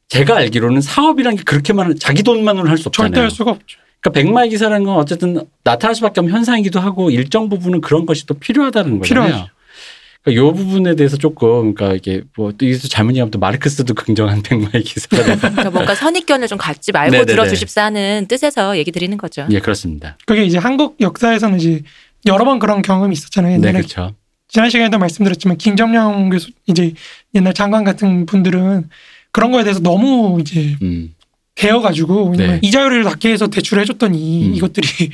제가 0.09 0.37
알기로는 0.37 0.81
사업이란 0.83 1.37
게 1.37 1.43
그렇게만 1.45 1.97
자기 1.99 2.23
돈만으로는 2.23 2.71
할 2.71 2.77
수 2.79 2.89
없잖아요. 2.89 3.11
절대 3.11 3.21
할 3.21 3.31
수가 3.31 3.53
없죠. 3.53 3.79
그러니까 4.01 4.21
백마의 4.21 4.51
기사라는 4.51 4.85
건 4.85 4.97
어쨌든 4.97 5.41
나타날 5.65 5.95
수밖에 5.95 6.21
없는 6.21 6.35
현상이기도 6.35 6.79
하고 6.81 7.11
일정 7.11 7.49
부분은 7.49 7.81
그런 7.81 8.07
것이 8.07 8.27
또 8.27 8.35
필요하다는 8.35 8.99
거잖아요. 8.99 9.27
필요하죠. 9.27 9.51
그러니까 10.23 10.43
요 10.43 10.53
부분에 10.53 10.95
대해서 10.97 11.17
조금 11.17 11.75
그러니까 11.75 11.95
이게 11.97 12.23
뭐또 12.37 12.67
이것도 12.67 12.89
잘못 12.89 13.11
얘기하면 13.11 13.31
또 13.31 13.39
마르크스도 13.39 13.95
긍정한 13.95 14.43
백마의 14.43 14.83
기사가 14.85 15.37
그러니까 15.37 15.71
뭔가 15.71 15.95
선입견을 15.95 16.49
좀 16.49 16.59
갖지 16.59 16.93
말고 16.93 17.13
네네네. 17.13 17.27
들어주십사 17.33 17.85
하는 17.85 18.27
뜻에서 18.29 18.77
얘기 18.77 18.93
드리는 18.93 19.17
거죠. 19.17 19.47
예 19.51 19.61
그렇습니다. 19.61 20.19
그게 20.27 20.45
이제 20.45 20.59
한국 20.59 20.97
역사에서는 21.01 21.59
이제 21.59 21.83
여러 22.27 22.45
번 22.45 22.59
그런 22.59 22.83
경험이 22.83 23.13
있었잖아요. 23.15 23.59
네 23.59 23.69
옛날에 23.69 23.83
그렇죠. 23.83 24.15
지난 24.49 24.71
시간에도 24.71 24.99
말씀드렸지만 24.99 25.59
김정영 25.59 26.31
교수 26.31 26.51
이제 26.67 26.93
옛날 27.35 27.55
장관 27.55 27.85
같은 27.85 28.27
분들은 28.27 28.89
그런 29.31 29.53
거에 29.53 29.63
대해서 29.63 29.81
너무 29.81 30.41
이제 30.41 30.77
음. 30.83 31.15
배워가지고 31.55 32.31
왜냐면 32.31 32.61
네. 32.61 32.61
이자율을 32.63 33.03
낮게 33.03 33.31
해서 33.31 33.49
대출을 33.49 33.83
해줬더니 33.83 34.49
음. 34.49 34.55
이것들이 34.55 35.11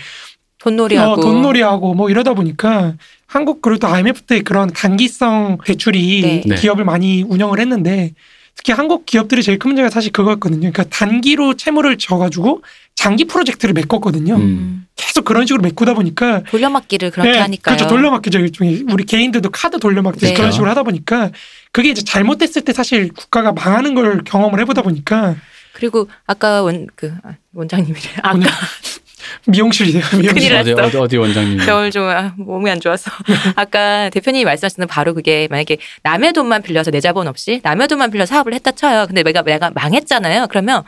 돈놀이하고 0.65 1.13
어, 1.13 1.21
돈놀이하고 1.21 1.95
뭐 1.95 2.09
이러다 2.11 2.33
보니까 2.35 2.95
한국 3.27 3.61
그리고 3.61 3.79
또 3.81 3.89
IMF 3.89 4.23
때 4.23 4.41
그런 4.43 4.73
단기성 4.73 5.59
대출이 5.65 6.23
네. 6.23 6.43
네. 6.47 6.55
기업을 6.55 6.85
많이 6.85 7.23
운영을 7.23 7.61
했는데 7.61 8.15
특히 8.57 8.73
한국 8.73 9.05
기업들이 9.05 9.43
제일 9.43 9.59
큰 9.59 9.71
문제가 9.71 9.91
사실 9.91 10.13
그거였거든요. 10.13 10.61
그러니까 10.61 10.85
단기로 10.85 11.55
채무를 11.55 11.99
져가지고 11.99 12.63
장기 12.95 13.25
프로젝트를 13.25 13.75
메꿨거든요. 13.75 14.37
음. 14.37 14.41
음, 14.41 14.87
계속 14.97 15.25
그런 15.25 15.45
식으로 15.45 15.63
메꾸다 15.63 15.93
보니까 15.95 16.45
돌려막기를 16.45 17.11
그렇게 17.11 17.33
네, 17.33 17.39
하니까요. 17.39 17.77
그렇죠. 17.77 17.93
돌려막기죠. 17.93 18.39
일종의 18.39 18.85
우리 18.91 19.05
개인들도 19.05 19.51
카드 19.51 19.79
돌려막기 19.79 20.25
네. 20.25 20.35
그런 20.35 20.53
식으로 20.53 20.71
하다 20.71 20.85
보니까 20.85 21.31
그게 21.73 21.91
이제 21.91 22.03
잘못됐을 22.03 22.63
때 22.63 22.73
사실 22.73 23.13
국가가 23.13 23.53
망하는 23.53 23.95
걸 23.95 24.23
경험을 24.25 24.61
해보다 24.61 24.83
보니까 24.83 25.35
그리고 25.73 26.09
아까 26.27 26.63
원 26.63 26.87
그 26.95 27.13
원장님이래. 27.53 28.09
아까 28.23 28.39
미용실이세요. 29.47 30.03
미용실. 30.21 30.35
큰일 30.35 30.53
났어. 30.55 30.73
어디 30.73 30.81
어디 30.83 30.97
어디 30.99 31.17
원장님. 31.17 31.59
겨울 31.67 31.91
좀 31.91 32.05
아, 32.09 32.33
몸이 32.37 32.71
안 32.71 32.81
좋아서 32.81 33.11
아까 33.57 34.11
대표님이 34.11 34.45
말씀하시는 34.45 34.87
바로 34.89 35.15
그게 35.15 35.49
만약에 35.51 35.79
남의 36.03 36.33
돈만 36.33 36.63
빌려서 36.63 36.91
내 36.91 37.01
자본 37.01 37.29
없이 37.29 37.61
남의 37.63 37.89
돈만 37.89 38.11
빌려 38.11 38.27
사업을 38.27 38.55
했다 38.55 38.73
쳐요. 38.73 39.07
근데 39.07 39.23
내가 39.23 39.43
내가 39.43 39.71
망했잖아요. 39.75 40.47
그러면 40.49 40.83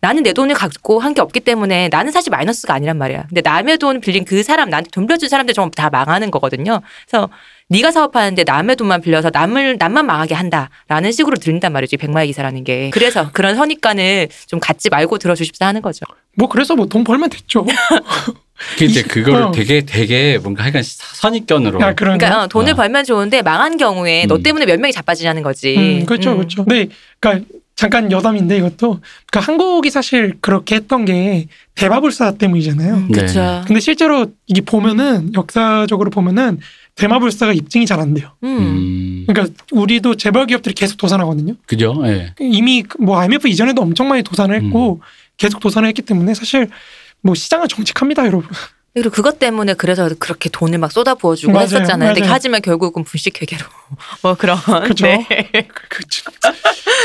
나는 0.00 0.24
내 0.24 0.32
돈을 0.32 0.54
갖고 0.56 0.98
한 0.98 1.14
게 1.14 1.20
없기 1.20 1.40
때문에 1.40 1.88
나는 1.92 2.10
사실 2.10 2.30
마이너스가 2.30 2.74
아니란 2.74 2.98
말이야. 2.98 3.24
근데 3.28 3.40
남의 3.40 3.78
돈 3.78 4.00
빌린 4.00 4.24
그 4.24 4.42
사람 4.42 4.68
나한테 4.70 4.90
돈 4.90 5.06
빌려준 5.06 5.28
사람들 5.28 5.54
전부 5.54 5.76
다 5.76 5.90
망하는 5.90 6.30
거거든요. 6.32 6.80
그래서 7.08 7.28
네가 7.72 7.90
사업하는데 7.90 8.44
남의 8.44 8.76
돈만 8.76 9.00
빌려서 9.00 9.30
남을 9.32 9.76
남만 9.78 10.04
망하게 10.04 10.34
한다라는 10.34 11.10
식으로 11.10 11.36
들린단 11.36 11.72
말이지 11.72 11.96
백마의 11.96 12.26
기사라는 12.26 12.64
게. 12.64 12.90
그래서 12.92 13.30
그런 13.32 13.56
선입관을 13.56 14.28
좀 14.46 14.60
갖지 14.60 14.90
말고 14.90 15.18
들어주십사 15.18 15.66
하는 15.66 15.80
거죠. 15.80 16.04
뭐 16.36 16.48
그래서 16.48 16.74
뭐 16.76 16.86
돈 16.86 17.02
벌면 17.02 17.30
됐죠. 17.30 17.64
그 18.78 18.84
이제 18.84 19.02
그거를 19.02 19.42
어. 19.44 19.52
되게 19.52 19.80
되게 19.80 20.38
뭔가 20.38 20.62
하여간 20.64 20.82
선입견으로. 20.84 21.82
아, 21.82 21.94
그러니까 21.94 22.42
어, 22.42 22.46
돈을 22.46 22.72
어. 22.72 22.76
벌면 22.76 23.04
좋은데 23.04 23.42
망한 23.42 23.78
경우에 23.78 24.26
너 24.26 24.36
음. 24.36 24.42
때문에 24.42 24.66
몇 24.66 24.78
명이 24.78 24.92
자빠지냐는 24.92 25.42
거지. 25.42 25.76
음, 25.76 26.06
그렇죠, 26.06 26.32
음. 26.32 26.36
그렇죠. 26.36 26.64
네, 26.68 26.88
그러니까 27.18 27.46
잠깐 27.74 28.12
여담인데 28.12 28.58
이것도 28.58 29.00
그러니까 29.30 29.40
한국이 29.40 29.90
사실 29.90 30.34
그렇게 30.40 30.76
했던 30.76 31.04
게 31.04 31.46
대마불사 31.74 32.32
때문이잖아요. 32.32 32.94
음, 32.94 33.08
네. 33.08 33.20
그렇죠. 33.20 33.64
근데 33.66 33.80
실제로 33.80 34.26
이게 34.46 34.60
보면은 34.60 35.32
역사적으로 35.34 36.10
보면은 36.10 36.60
대마불사가 36.94 37.52
입증이 37.52 37.86
잘 37.86 38.00
안 38.00 38.14
돼요. 38.14 38.30
음. 38.42 38.58
음. 38.58 39.24
그러니까 39.26 39.54
우리도 39.70 40.16
재벌 40.16 40.46
기업들이 40.46 40.74
계속 40.74 40.96
도산하거든요. 40.96 41.54
그죠? 41.66 42.02
예. 42.06 42.34
이미 42.40 42.84
뭐 42.98 43.18
IMF 43.18 43.48
이전에도 43.48 43.82
엄청 43.82 44.08
많이 44.08 44.22
도산을 44.22 44.62
했고 44.62 44.94
음. 44.94 45.00
계속 45.36 45.60
도산을 45.60 45.88
했기 45.88 46.02
때문에 46.02 46.34
사실 46.34 46.68
뭐 47.22 47.34
시장은 47.34 47.68
정직합니다, 47.68 48.26
여러분. 48.26 48.48
그리고 48.94 49.10
그것 49.10 49.38
때문에 49.38 49.72
그래서 49.74 50.10
그렇게 50.18 50.50
돈을 50.50 50.78
막 50.78 50.92
쏟아 50.92 51.14
부어주고 51.14 51.52
맞아요, 51.52 51.64
했었잖아요. 51.64 52.08
근데 52.10 52.20
맞아요. 52.20 52.34
하지만 52.34 52.60
결국은 52.60 53.04
분식회계로 53.04 53.64
뭐 54.22 54.34
그런. 54.34 54.58
그죠? 54.86 55.06
네. 55.06 55.24
그, 55.52 55.62
그, 55.88 56.00
그, 56.00 56.52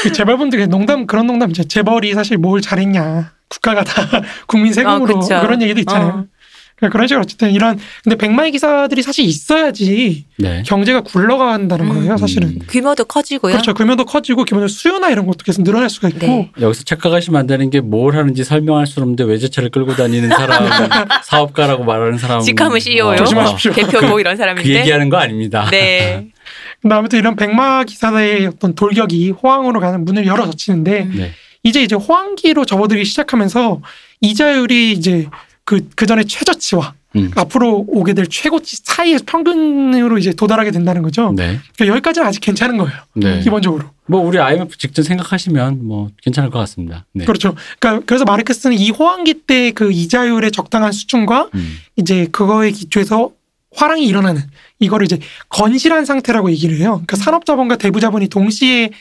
그 0.03 0.11
재벌분들 0.11 0.67
농담 0.67 1.07
그런 1.07 1.27
농담 1.27 1.49
이제 1.51 1.63
재벌이 1.63 2.13
사실 2.13 2.37
뭘 2.37 2.61
잘했냐 2.61 3.31
국가가 3.47 3.83
다 3.83 4.01
국민 4.47 4.73
세금으로 4.73 5.19
어. 5.19 5.41
그런 5.41 5.61
얘기도 5.61 5.79
있잖아요. 5.79 6.07
어. 6.09 6.36
그러니까 6.77 6.93
그런 6.93 7.07
식으로 7.07 7.21
어쨌든 7.23 7.51
이런 7.51 7.79
근데 8.03 8.15
백마의 8.15 8.51
기사들이 8.51 9.01
사실 9.01 9.25
있어야지 9.25 10.25
네. 10.37 10.61
경제가 10.63 11.01
굴러간다는 11.01 11.85
음. 11.85 11.89
거예요. 11.93 12.17
사실은 12.17 12.49
음. 12.49 12.59
규모도 12.69 13.05
커지고요. 13.05 13.53
그렇죠. 13.53 13.73
규모도 13.73 14.05
커지고 14.05 14.45
규모도 14.45 14.67
수요나 14.67 15.09
이런 15.09 15.25
것도 15.25 15.39
계속 15.43 15.63
늘어날 15.63 15.89
수가 15.89 16.09
있고 16.09 16.27
네. 16.27 16.51
여기서 16.61 16.83
착각하시면 16.83 17.39
안 17.39 17.47
되는 17.47 17.69
게 17.71 17.81
뭘 17.81 18.15
하는지 18.15 18.43
설명할 18.43 18.85
수 18.85 18.99
없는데 18.99 19.23
외제차를 19.23 19.69
끌고 19.71 19.95
다니는 19.95 20.29
사람, 20.29 20.67
사업가라고 21.23 21.83
말하는 21.83 22.17
사람. 22.17 22.41
직함은 22.41 22.79
CEO요. 22.79 23.13
어, 23.13 23.15
조심하십시오. 23.15 23.71
대표고 23.71 24.19
이런 24.19 24.33
그 24.33 24.37
사람인데. 24.37 24.69
얘기하는 24.79 25.09
거 25.09 25.17
아닙니다. 25.17 25.67
네. 25.71 26.27
근데 26.81 26.95
아무튼 26.95 27.17
이런 27.19 27.35
백마 27.35 27.83
기사의 27.85 28.45
어떤 28.47 28.75
돌격이 28.75 29.31
호황으로 29.31 29.79
가는 29.79 30.03
문을 30.05 30.27
열어 30.27 30.45
젖히는데 30.49 31.01
음. 31.03 31.13
네. 31.17 31.31
이제 31.63 31.81
이제 31.81 31.95
호황기로 31.95 32.65
접어들기 32.65 33.03
시작하면서 33.05 33.81
이자율이 34.21 34.91
이제 34.91 35.27
그, 35.67 35.81
그 35.95 36.05
전에 36.05 36.23
최저치와 36.23 36.93
음. 37.17 37.31
앞으로 37.35 37.83
오게 37.87 38.13
될 38.13 38.27
최고치 38.27 38.77
사이의 38.83 39.19
평균으로 39.25 40.17
이제 40.17 40.31
도달하게 40.33 40.71
된다는 40.71 41.01
거죠. 41.01 41.33
네. 41.35 41.59
그러니까 41.75 41.87
여기까지는 41.95 42.25
아직 42.25 42.39
괜찮은 42.39 42.77
거예요. 42.77 42.97
네. 43.15 43.41
기본적으로. 43.41 43.85
뭐 44.05 44.21
우리 44.21 44.39
IMF 44.39 44.77
직전 44.77 45.03
생각하시면 45.03 45.85
뭐 45.85 46.09
괜찮을 46.23 46.49
것 46.49 46.59
같습니다. 46.59 47.05
네. 47.11 47.25
그렇죠. 47.25 47.53
그러니까 47.79 48.05
그래서 48.05 48.23
마르크스는 48.23 48.77
이 48.77 48.91
호황기 48.91 49.33
때 49.45 49.71
그 49.71 49.91
이자율의 49.91 50.51
적당한 50.51 50.91
수준과 50.93 51.49
음. 51.53 51.77
이제 51.97 52.27
그거에 52.31 52.71
기초해서 52.71 53.31
화랑이 53.75 54.05
일어나는 54.05 54.41
이거를 54.79 55.05
이제 55.05 55.19
건실한 55.49 56.05
상태라고 56.05 56.49
얘기를 56.51 56.77
해요. 56.77 56.93
그러니까 57.05 57.17
산업자본과 57.17 57.75
대부자본이 57.75 58.29
동시에 58.29 58.91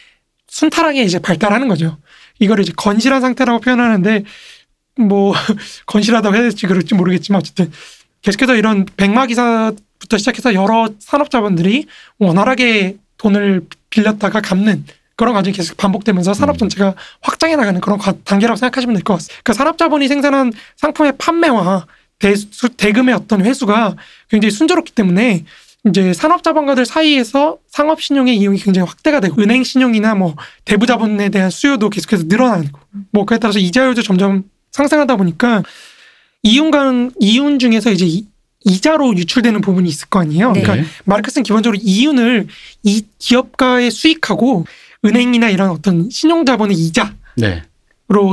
순탄하게 0.48 1.02
이제 1.05 1.18
발달하는 1.20 1.68
거죠. 1.68 1.98
이거를 2.40 2.62
이제 2.64 2.72
건실한 2.76 3.20
상태라고 3.20 3.61
표현하는데 3.61 4.24
뭐 4.98 5.35
건실하다고 5.87 6.35
해야 6.35 6.42
될지 6.42 6.66
그럴지 6.66 6.94
모르겠지만 6.94 7.40
어쨌든 7.40 7.70
계속해서 8.22 8.56
이런 8.56 8.87
백마 8.96 9.26
기사부터 9.26 10.18
시작해서 10.18 10.54
여러 10.54 10.88
산업 10.98 11.30
자본들이 11.30 11.87
원활하게 12.18 12.96
돈을 13.18 13.66
빌렸다가 13.90 14.40
갚는 14.40 14.85
그런 15.16 15.32
과정이 15.35 15.54
계속 15.56 15.76
반복되면서 15.78 16.35
산업 16.35 16.56
음. 16.56 16.59
전체가 16.59 16.94
확장해 17.22 17.56
나가는 17.56 17.80
그런 17.80 17.98
과- 17.98 18.14
단계라고 18.24 18.56
생각하시면 18.56 18.94
될 18.96 19.02
것 19.02 19.14
같습니다. 19.14 19.40
그러니까 19.42 19.52
산업 19.54 19.78
자본이 19.78 20.09
생산한 20.09 20.52
상품의 20.76 21.14
판매와 21.16 21.87
대수, 22.18 22.68
대금의 22.70 23.14
어떤 23.14 23.44
회수가 23.44 23.96
굉장히 24.30 24.50
순조롭기 24.50 24.92
때문에 24.92 25.44
이제 25.88 26.12
산업 26.12 26.42
자본가들 26.42 26.85
사이에서 26.85 27.59
상업 27.68 28.02
신용의 28.02 28.37
이용이 28.37 28.59
굉장히 28.59 28.87
확대가 28.88 29.20
되고 29.20 29.40
은행 29.40 29.62
신용이나 29.62 30.14
뭐 30.14 30.35
대부 30.64 30.85
자본에 30.87 31.28
대한 31.28 31.48
수요도 31.48 31.88
계속해서 31.90 32.24
늘어나고 32.26 32.66
뭐 33.12 33.24
그에 33.24 33.38
따라서 33.38 33.59
이자율도 33.59 34.02
점점 34.02 34.44
상승하다 34.77 35.17
보니까 35.17 35.62
이윤간 36.43 37.12
이윤 37.19 37.59
중에서 37.59 37.91
이제 37.91 38.05
이, 38.07 38.27
이자로 38.65 39.17
유출되는 39.17 39.62
부분이 39.62 39.89
있을 39.89 40.09
거 40.09 40.21
아니에요. 40.21 40.53
네. 40.53 40.62
그러니까 40.62 40.89
마르크스는 41.05 41.45
기본적으로 41.45 41.79
이윤을 41.83 42.47
이 42.83 43.05
기업가의 43.18 43.91
수익하고 43.91 44.66
은행이나 45.05 45.49
이런 45.49 45.70
어떤 45.70 46.11
신용자본의 46.11 46.77
이자로 46.77 47.09
네. 47.37 47.62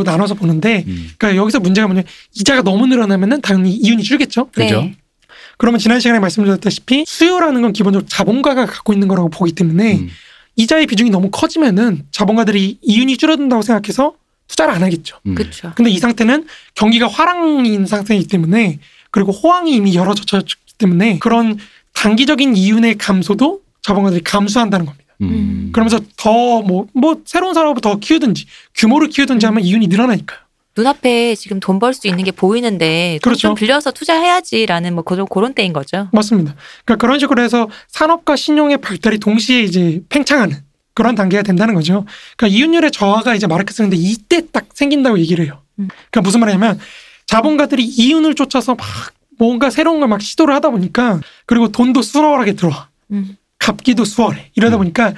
나눠서 0.05 0.33
보는데 0.33 0.83
음. 0.85 1.11
그러니까 1.17 1.41
여기서 1.41 1.61
문제가 1.61 1.87
뭐냐면 1.87 2.05
이자가 2.35 2.61
너무 2.61 2.87
늘어나면은 2.87 3.41
당연히 3.41 3.71
이윤이 3.75 4.03
줄겠죠. 4.03 4.49
그죠? 4.51 4.81
네. 4.81 4.95
그러면 5.57 5.79
지난 5.79 6.01
시간에 6.01 6.19
말씀드렸다시피 6.19 7.05
수요라는 7.07 7.61
건 7.61 7.71
기본적으로 7.71 8.05
자본가가 8.07 8.65
갖고 8.65 8.91
있는 8.91 9.07
거라고 9.07 9.29
보기 9.29 9.53
때문에 9.53 9.95
음. 9.99 10.09
이자의 10.57 10.87
비중이 10.87 11.09
너무 11.09 11.31
커지면은 11.31 12.05
자본가들이 12.11 12.79
이윤이 12.81 13.17
줄어든다고 13.17 13.61
생각해서 13.61 14.15
투자를 14.53 14.73
안 14.73 14.83
하겠죠. 14.83 15.17
음. 15.25 15.33
그렇죠. 15.35 15.71
근데 15.75 15.89
이 15.89 15.97
상태는 15.97 16.45
경기가 16.75 17.07
화랑인 17.07 17.85
상태이기 17.87 18.27
때문에 18.27 18.79
그리고 19.11 19.31
호황이 19.31 19.73
이미 19.73 19.95
열어젖혔기 19.95 20.75
때문에 20.77 21.17
그런 21.19 21.57
단기적인 21.93 22.55
이윤의 22.55 22.97
감소도 22.99 23.61
자본가들이 23.81 24.23
감수한다는 24.23 24.85
겁니다. 24.85 25.03
음. 25.21 25.69
그러면서 25.73 25.99
더 26.17 26.61
뭐 26.61 26.87
뭐 26.93 27.17
새로운 27.25 27.53
산업을 27.53 27.81
더 27.81 27.97
키우든지 27.97 28.45
규모를 28.75 29.09
키우든지 29.09 29.45
하면 29.47 29.63
이윤이 29.63 29.87
늘어나니까요. 29.87 30.39
눈앞에 30.75 31.35
지금 31.35 31.59
돈 31.59 31.77
벌 31.79 31.93
수 31.93 32.07
있는 32.07 32.23
게 32.23 32.31
보이는데 32.31 33.19
돈 33.21 33.29
그렇죠. 33.31 33.41
좀 33.49 33.55
빌려서 33.55 33.91
투자해야지라는 33.91 34.93
뭐 34.95 35.03
그런 35.03 35.27
그런 35.27 35.53
때인 35.53 35.73
거죠. 35.73 36.09
맞습니다. 36.11 36.55
그러니까 36.85 37.01
그런 37.05 37.19
식으로 37.19 37.41
해서 37.43 37.69
산업과 37.89 38.35
신용의 38.35 38.77
발달이 38.77 39.19
동시에 39.19 39.61
이제 39.61 40.01
팽창하는 40.09 40.57
그런 40.93 41.15
단계가 41.15 41.43
된다는 41.43 41.73
거죠. 41.73 42.05
그러니까 42.37 42.57
이윤율의 42.57 42.91
저하가 42.91 43.35
이제 43.35 43.47
마르크스인데 43.47 43.97
이때 43.97 44.41
딱 44.51 44.65
생긴다고 44.73 45.19
얘기를 45.19 45.43
해요. 45.45 45.61
음. 45.79 45.87
그러니까 46.11 46.21
무슨 46.21 46.39
말이냐면 46.39 46.79
자본가들이 47.27 47.83
이윤을 47.83 48.35
쫓아서 48.35 48.75
막 48.75 48.85
뭔가 49.39 49.69
새로운 49.69 49.99
걸 49.99 50.07
막 50.09 50.21
시도를 50.21 50.53
하다 50.55 50.69
보니까 50.69 51.19
그리고 51.45 51.69
돈도 51.69 52.01
수월하게 52.01 52.53
들어와. 52.53 52.89
음. 53.11 53.37
갑기도 53.57 54.05
수월해. 54.05 54.51
이러다 54.55 54.75
음. 54.75 54.79
보니까 54.79 55.13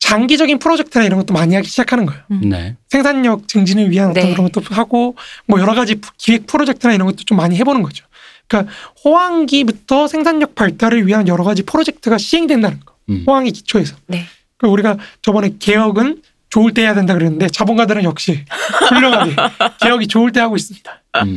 장기적인 0.00 0.58
프로젝트나 0.58 1.04
이런 1.04 1.20
것도 1.20 1.32
많이 1.32 1.54
하기 1.54 1.68
시작하는 1.68 2.06
거예요. 2.06 2.22
네. 2.42 2.76
생산력 2.88 3.46
증진을 3.46 3.90
위한 3.90 4.10
어떤 4.10 4.24
네. 4.24 4.32
그런 4.32 4.50
것도 4.50 4.74
하고 4.74 5.14
뭐 5.46 5.60
여러 5.60 5.74
가지 5.74 6.00
기획 6.18 6.46
프로젝트나 6.48 6.92
이런 6.92 7.06
것도 7.06 7.18
좀 7.24 7.36
많이 7.36 7.56
해보는 7.56 7.82
거죠. 7.82 8.04
그러니까 8.48 8.72
호황기부터 9.04 10.08
생산력 10.08 10.54
발달을 10.56 11.06
위한 11.06 11.28
여러 11.28 11.44
가지 11.44 11.62
프로젝트가 11.62 12.18
시행된다는 12.18 12.80
거. 12.84 12.94
음. 13.10 13.24
호황기 13.26 13.52
기초에서. 13.52 13.94
네. 14.08 14.24
그 14.62 14.68
우리가 14.68 14.96
저번에 15.20 15.50
개혁은 15.58 16.22
좋을 16.48 16.72
때 16.72 16.82
해야 16.82 16.94
된다 16.94 17.14
그랬는데 17.14 17.48
자본가들은 17.48 18.04
역시 18.04 18.44
훌륭하게 18.88 19.34
개혁이 19.82 20.06
좋을 20.06 20.32
때 20.32 20.40
하고 20.40 20.54
있습니다. 20.56 21.02
음. 21.24 21.34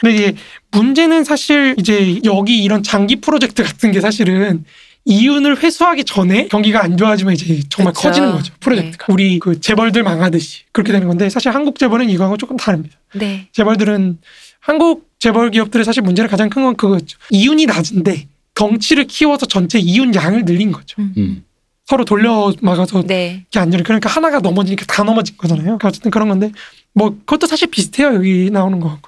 근데 0.00 0.14
이게 0.14 0.34
문제는 0.70 1.24
사실 1.24 1.74
이제 1.78 2.20
여기 2.24 2.62
이런 2.62 2.82
장기 2.82 3.16
프로젝트 3.16 3.62
같은 3.64 3.90
게 3.92 4.00
사실은 4.00 4.64
이윤을 5.04 5.62
회수하기 5.62 6.04
전에 6.04 6.48
경기가 6.48 6.82
안 6.84 6.96
좋아지면 6.96 7.32
이제 7.34 7.60
정말 7.70 7.94
그쵸. 7.94 8.08
커지는 8.08 8.32
거죠 8.32 8.52
프로젝트가 8.60 9.06
우리 9.08 9.38
그 9.38 9.58
재벌들 9.58 10.02
망하듯이 10.02 10.64
그렇게 10.70 10.92
되는 10.92 11.08
건데 11.08 11.30
사실 11.30 11.52
한국 11.54 11.78
재벌은 11.78 12.10
이거하고 12.10 12.36
조금 12.36 12.58
다릅니다 12.58 12.98
네. 13.14 13.48
재벌들은 13.52 14.18
한국 14.60 15.08
재벌 15.18 15.50
기업들의 15.50 15.84
사실 15.86 16.02
문제는 16.02 16.28
가장 16.28 16.50
큰 16.50 16.62
건 16.62 16.76
그거죠 16.76 17.16
이윤이 17.30 17.64
낮은데 17.66 18.28
덩치를 18.54 19.04
키워서 19.06 19.46
전체 19.46 19.78
이윤 19.78 20.14
양을 20.14 20.44
늘린 20.44 20.72
거죠 20.72 21.00
음. 21.00 21.42
음. 21.88 21.90
서로 21.90 22.04
돌려 22.04 22.52
막아서 22.60 23.02
네. 23.02 23.40
이렇게 23.40 23.58
안 23.58 23.70
되는 23.70 23.82
그러니까 23.82 24.10
하나가 24.10 24.40
넘어지니까 24.40 24.84
다 24.86 25.02
넘어진 25.02 25.36
거잖아요. 25.38 25.64
그러니까 25.64 25.88
어쨌든 25.88 26.10
그런 26.10 26.28
건데 26.28 26.52
뭐 26.92 27.10
그것도 27.10 27.46
사실 27.46 27.68
비슷해요 27.70 28.14
여기 28.14 28.50
나오는 28.50 28.78
거 28.80 28.98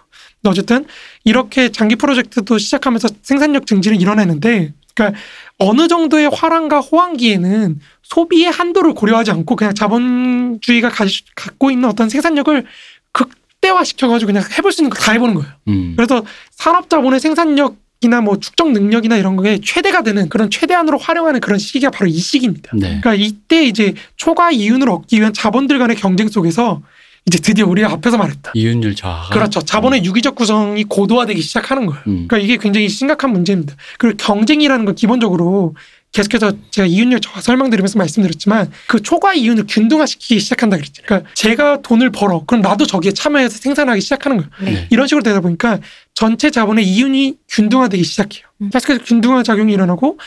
어쨌든 0.47 0.87
이렇게 1.24 1.70
장기 1.70 1.97
프로젝트도 1.97 2.57
시작하면서 2.57 3.09
생산력 3.22 3.66
증진을 3.66 4.01
이뤄내는데 4.01 4.72
그러니까 4.95 5.20
어느 5.59 5.89
정도의 5.89 6.31
화랑과 6.33 6.81
호황기에는 6.81 7.81
소비의 8.03 8.51
한도를 8.51 8.95
고려하지 8.95 9.31
않고 9.33 9.57
그냥 9.57 9.74
자본주의가 9.74 10.89
가, 10.89 11.05
갖고 11.37 11.70
있는 11.70 11.89
어떤 11.89 12.09
생산력을 12.09 12.64
극대화 13.12 13.85
시켜가지고 13.85 14.33
그냥 14.33 14.43
해볼 14.57 14.72
수 14.72 14.81
있는 14.81 14.91
거 14.91 14.99
다 14.99 15.12
해보는 15.12 15.35
거예요. 15.35 15.51
음. 15.68 15.93
그래서 15.97 16.24
산업자본의 16.53 17.20
생산력 17.20 17.76
이나 18.03 18.20
뭐 18.22 18.38
축적 18.40 18.72
능력이나 18.72 19.16
이런 19.18 19.36
거에 19.36 19.61
최대가 19.62 20.03
되는 20.03 20.28
그런 20.30 20.51
최대한으로 20.51 20.98
활용하는 20.98 21.40
그런 21.40 21.59
시기가 21.59 21.90
바로 21.90 22.09
이 22.09 22.16
시기입니다. 22.18 22.70
네. 22.74 23.01
그러니까 23.01 23.14
이때 23.14 23.64
이제 23.64 23.94
초과 24.16 24.51
이윤을 24.51 24.88
얻기 24.88 25.18
위한 25.18 25.34
자본들 25.34 25.78
간의 25.78 25.96
경쟁 25.96 26.28
속에서 26.28 26.80
이제 27.26 27.38
드디어 27.38 27.66
우리가 27.66 27.90
앞에서 27.92 28.16
말했다. 28.16 28.53
이윤율 28.55 28.94
저하가 28.94 29.34
그렇죠. 29.34 29.61
자본의 29.61 30.05
유기적 30.07 30.34
구성이 30.34 30.84
고도화되기 30.84 31.42
시작하는 31.42 31.84
거예요. 31.84 32.03
음. 32.07 32.26
그러니까 32.26 32.38
이게 32.38 32.57
굉장히 32.57 32.88
심각한 32.88 33.32
문제입니다. 33.32 33.74
그리고 33.98 34.16
경쟁이라는 34.16 34.86
건 34.86 34.94
기본적으로 34.94 35.74
계속해서 36.12 36.53
제가 36.70 36.86
이윤율 36.86 37.20
저하 37.20 37.40
설명드리면서 37.40 37.98
말씀드렸지만 37.98 38.72
그 38.88 39.01
초과 39.01 39.34
이윤을 39.34 39.66
균등화시키기 39.68 40.40
시작한다 40.40 40.76
그랬잖아요. 40.78 41.07
그러니까 41.07 41.30
제가 41.34 41.82
돈을 41.82 42.11
벌어. 42.11 42.42
그럼 42.46 42.62
나도 42.62 42.86
저기에 42.86 43.12
참여해서 43.12 43.59
생산하기 43.59 44.01
시작하는 44.01 44.38
거예요. 44.38 44.51
네. 44.64 44.70
네. 44.72 44.86
이런 44.90 45.07
식으로 45.07 45.22
되다 45.22 45.40
보니까 45.40 45.78
전체 46.21 46.51
자본의 46.51 46.87
이윤이 46.87 47.37
균등화되기 47.49 48.05
시작해요. 48.05 48.45
음. 48.61 48.68
계속해서 48.68 49.03
균등화 49.05 49.43
작용이 49.43 49.73
일어나고 49.73 50.18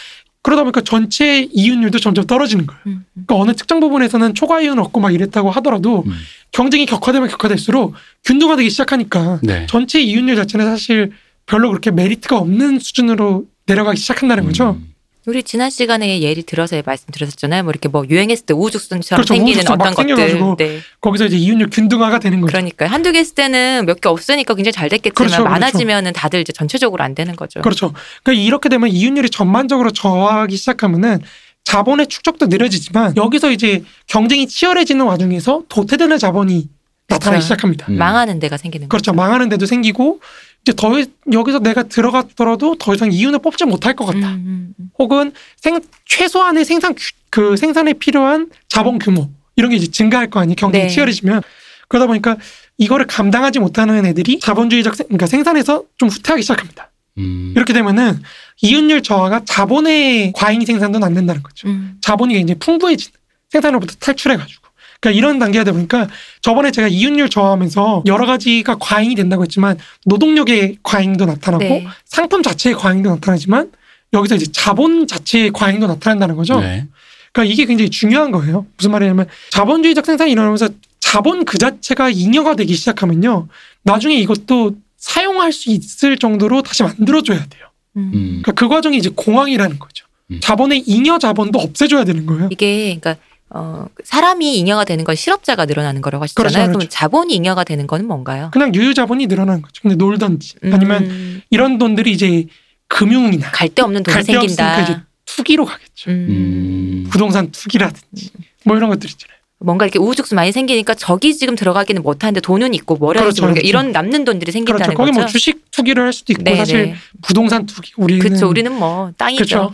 그러다 0.41 0.64
보니까 0.64 0.82
전체 0.82 1.48
이윤율도 1.52 2.00
점점 2.00 2.26
떨어지는 2.26 2.66
거예요. 2.66 2.82
음. 2.88 2.91
음. 2.91 3.06
그러니까 3.28 3.36
어느 3.36 3.56
특정 3.56 3.80
부분에서는 3.80 4.34
초과 4.34 4.60
이윤을 4.60 4.82
얻고 4.86 5.00
막 5.00 5.14
이랬다고 5.14 5.52
하더라도 5.52 6.04
음. 6.08 6.14
경쟁이 6.52 6.88
격화되면 6.88 7.30
격화될수록 7.30 7.94
균등화되기 8.26 8.72
시작하니까 8.72 9.39
네. 9.44 9.68
전체 9.70 10.02
이윤율 10.02 10.36
자체는 10.36 10.66
사실 10.66 11.12
별로 11.46 11.70
그렇게 11.70 11.91
메리트가 11.91 12.39
없는 12.39 12.80
수준으로 12.80 13.46
내려가기 13.68 14.00
시작한다는 14.00 14.46
거죠. 14.46 14.72
음. 14.72 14.93
우리 15.26 15.41
지난 15.43 15.69
시간에 15.69 16.21
예를 16.21 16.43
들어서 16.43 16.82
말씀드렸었잖아요. 16.86 17.63
뭐 17.63 17.71
이렇게 17.71 17.88
뭐 17.88 18.03
유행했을 18.09 18.45
때 18.45 18.53
우후죽순처럼 18.53 19.24
그렇죠. 19.24 19.34
생기는 19.34 19.59
우후죽순 19.59 19.74
어떤 19.74 19.93
것들. 19.93 20.55
네. 20.57 20.80
거기서 20.99 21.26
이제 21.28 21.38
이윤율 21.38 21.69
균등화가 21.69 22.19
되는 22.19 22.41
거죠. 22.41 22.51
그러니까 22.51 22.88
한두 22.88 23.11
개 23.13 23.19
했을 23.19 23.34
때는 23.36 23.86
몇 23.86 24.01
개 24.01 24.09
없으니까 24.09 24.53
굉장히 24.53 24.74
잘 24.74 24.89
됐겠지만 24.89 25.13
그렇죠, 25.15 25.43
그렇죠. 25.43 25.49
많아지면은 25.49 26.11
다들 26.11 26.41
이제 26.41 26.51
전체적으로 26.51 27.03
안 27.05 27.15
되는 27.15 27.36
거죠. 27.38 27.61
그렇죠. 27.61 27.93
그러니까 28.24 28.43
이렇게 28.45 28.67
되면 28.67 28.89
이윤율이 28.89 29.30
전반적으로 29.30 29.91
저하하기 29.91 30.57
시작하면은 30.57 31.21
자본의 31.63 32.07
축적도 32.07 32.47
느려지지만 32.47 33.15
여기서 33.15 33.51
이제 33.51 33.84
경쟁이 34.07 34.47
치열해지는 34.47 35.05
와중에서 35.05 35.63
도태되는 35.69 36.17
자본이 36.17 36.67
나타나기 37.07 37.36
그렇죠. 37.36 37.43
시작합니다. 37.43 37.86
음. 37.89 37.97
망하는 37.97 38.39
데가 38.39 38.57
생기는 38.57 38.89
그렇죠. 38.89 39.11
거죠. 39.11 39.15
망하는 39.15 39.47
데도 39.47 39.65
생기고 39.65 40.19
이제 40.64 40.74
더 40.76 40.97
이- 40.97 41.05
여기서 41.32 41.59
내가 41.59 41.84
들어갔더라도 41.84 42.76
더 42.80 42.93
이상 42.95 43.11
이윤을 43.11 43.39
뽑지 43.39 43.66
못할 43.66 43.95
것 43.95 44.05
같다. 44.05 44.30
음, 44.30 44.43
음, 44.45 44.74
음. 44.80 44.89
혹은 44.97 45.34
생 45.57 45.80
최소한의 46.05 46.64
생산 46.66 46.95
규- 46.95 47.11
그 47.30 47.57
생산에 47.57 47.93
필요한 47.93 48.49
자본 48.70 48.97
규모 48.99 49.30
이런 49.55 49.72
게 49.72 49.78
이제 49.78 49.88
증가할 49.88 50.30
거 50.30 50.39
아니에요. 50.39 50.55
경쟁이 50.55 50.86
네. 50.86 50.89
치열해지면 50.89 51.41
그러다 51.89 52.07
보니까 52.07 52.38
이거를 52.78 53.05
감당하지 53.07 53.59
못하는 53.59 54.05
애들이 54.05 54.39
자본주의적 54.39 54.95
생, 54.95 55.07
그러니까 55.07 55.28
생산에서 55.28 55.84
좀 55.97 56.09
후퇴하기 56.09 56.41
시작합니다. 56.41 56.89
음. 57.18 57.53
이렇게 57.55 57.74
되면은 57.74 58.22
이윤율 58.61 59.03
저하가 59.03 59.41
자본의 59.45 60.32
과잉 60.34 60.66
생산도 60.66 61.03
안 61.03 61.14
된다는 61.14 61.43
거죠. 61.43 61.68
음. 61.68 61.97
자본이 62.01 62.39
이제 62.39 62.55
풍부해지는 62.55 63.14
생산으로부터 63.49 63.95
탈출해가지고. 63.99 64.62
그러니까 65.04 65.12
이런 65.18 65.38
단계가 65.38 65.66
되다 65.66 65.76
보니까 65.76 66.08
저번에 66.41 66.72
제가 66.72 66.88
이윤율 66.88 67.30
저하하면서 67.30 68.04
여러 68.06 68.26
가지가 68.26 68.78
과잉이 68.80 69.16
된다고 69.16 69.43
했지만 69.43 69.78
노동력의 70.06 70.78
과잉도 70.82 71.26
나타나고 71.26 71.64
네. 71.64 71.88
상품 72.06 72.41
자체의 72.41 72.76
과잉도 72.76 73.10
나타나지만 73.10 73.70
여기서 74.14 74.36
이제 74.36 74.45
자본 74.54 75.06
자체의 75.06 75.51
과잉도 75.51 75.88
나타난다는 75.88 76.38
거죠. 76.38 76.62
네. 76.62 76.88
그러니까 77.34 77.51
이게 77.51 77.66
굉장히 77.66 77.89
중요한 77.89 78.32
거예요. 78.32 78.66
무슨 78.78 78.91
말이냐면 78.91 79.28
자본주의적 79.49 80.06
생산이 80.06 80.32
일어나면서 80.32 80.70
자본 81.01 81.43
그 81.43 81.58
자체가 81.58 82.10
잉여가 82.10 82.56
되기 82.56 82.74
시작하면요. 82.74 83.49
나중에 83.82 84.16
이것도 84.16 84.78
사용할 84.95 85.51
수 85.51 85.70
있을 85.70 86.18
정도로 86.18 86.62
다시 86.62 86.82
만들어줘야 86.84 87.45
돼요. 87.47 87.68
음. 87.97 88.12
음. 88.14 88.41
그러니까 88.41 88.54
그 88.54 88.70
과정이 88.70 88.97
이제 88.97 89.10
공황이라는 89.14 89.80
거죠. 89.80 90.06
음. 90.32 90.39
자본의 90.41 90.84
잉여 90.88 91.20
자본도 91.20 91.60
없애줘야 91.60 92.06
되는 92.06 92.26
거예요. 92.26 92.47
이게 92.51 92.97
그러니까 93.01 93.18
어, 93.56 93.86
사람이 94.04 94.58
잉여가 94.58 94.84
되는 94.84 95.04
건 95.06 95.16
실업자가 95.16 95.66
늘어나는 95.66 96.01
거라고 96.01 96.24
하시잖아요. 96.24 96.49
그렇죠, 96.49 96.68
그럼 96.68 96.80
그렇죠. 96.80 96.89
자본이 96.89 97.36
잉여가 97.36 97.64
되는 97.64 97.86
거는 97.88 98.08
뭔가요? 98.08 98.49
그냥 98.51 98.74
유유 98.74 98.93
자본이 98.95 99.28
늘어나는 99.28 99.62
거죠. 99.62 99.82
근데 99.84 99.95
놀던지 99.95 100.56
아니면 100.64 101.04
음, 101.06 101.41
이런 101.51 101.78
돈들이 101.78 102.12
이제 102.12 102.45
금융이나 102.88 103.49
갈 103.51 103.70
데 103.70 103.82
없는 103.82 104.04
돈이 104.04 104.14
갈데 104.14 104.36
없으니까 104.36 104.74
이제 104.82 104.86
생긴다. 104.86 105.08
투기로 105.26 105.66
가겠죠. 105.66 106.12
음. 106.12 106.26
음. 106.30 107.10
부동산 107.10 107.51
투기라든지 107.51 108.32
뭐 108.66 108.76
이런 108.76 108.89
것들 108.89 109.10
있잖아요. 109.10 109.34
뭔가 109.60 109.86
이렇게 109.86 109.97
우후죽순 109.97 110.36
많이 110.36 110.51
생기니까 110.51 110.93
저기 110.95 111.34
지금 111.36 111.56
들어가기는 111.56 112.01
못하는데 112.04 112.41
돈은 112.41 112.74
있고 112.74 112.95
할지 113.08 113.20
그렇죠, 113.22 113.41
그렇죠. 113.43 113.62
이런 113.62 113.91
남는 113.93 114.26
돈들이 114.26 114.51
생긴다는 114.51 114.84
그렇죠. 114.88 114.97
거기 114.97 115.12
거죠. 115.12 115.22
뭐 115.22 115.28
주식 115.28 115.72
투기를 115.72 116.04
할 116.04 116.12
수도 116.12 116.34
있고 116.34 116.43
네, 116.43 116.58
사실 116.58 116.84
네. 116.88 116.95
부동산 117.22 117.66
투기 117.66 117.93
우리는 117.95 118.20
그렇죠. 118.22 118.49
우리는 118.49 118.72
뭐 118.74 119.12
땅이죠. 119.18 119.74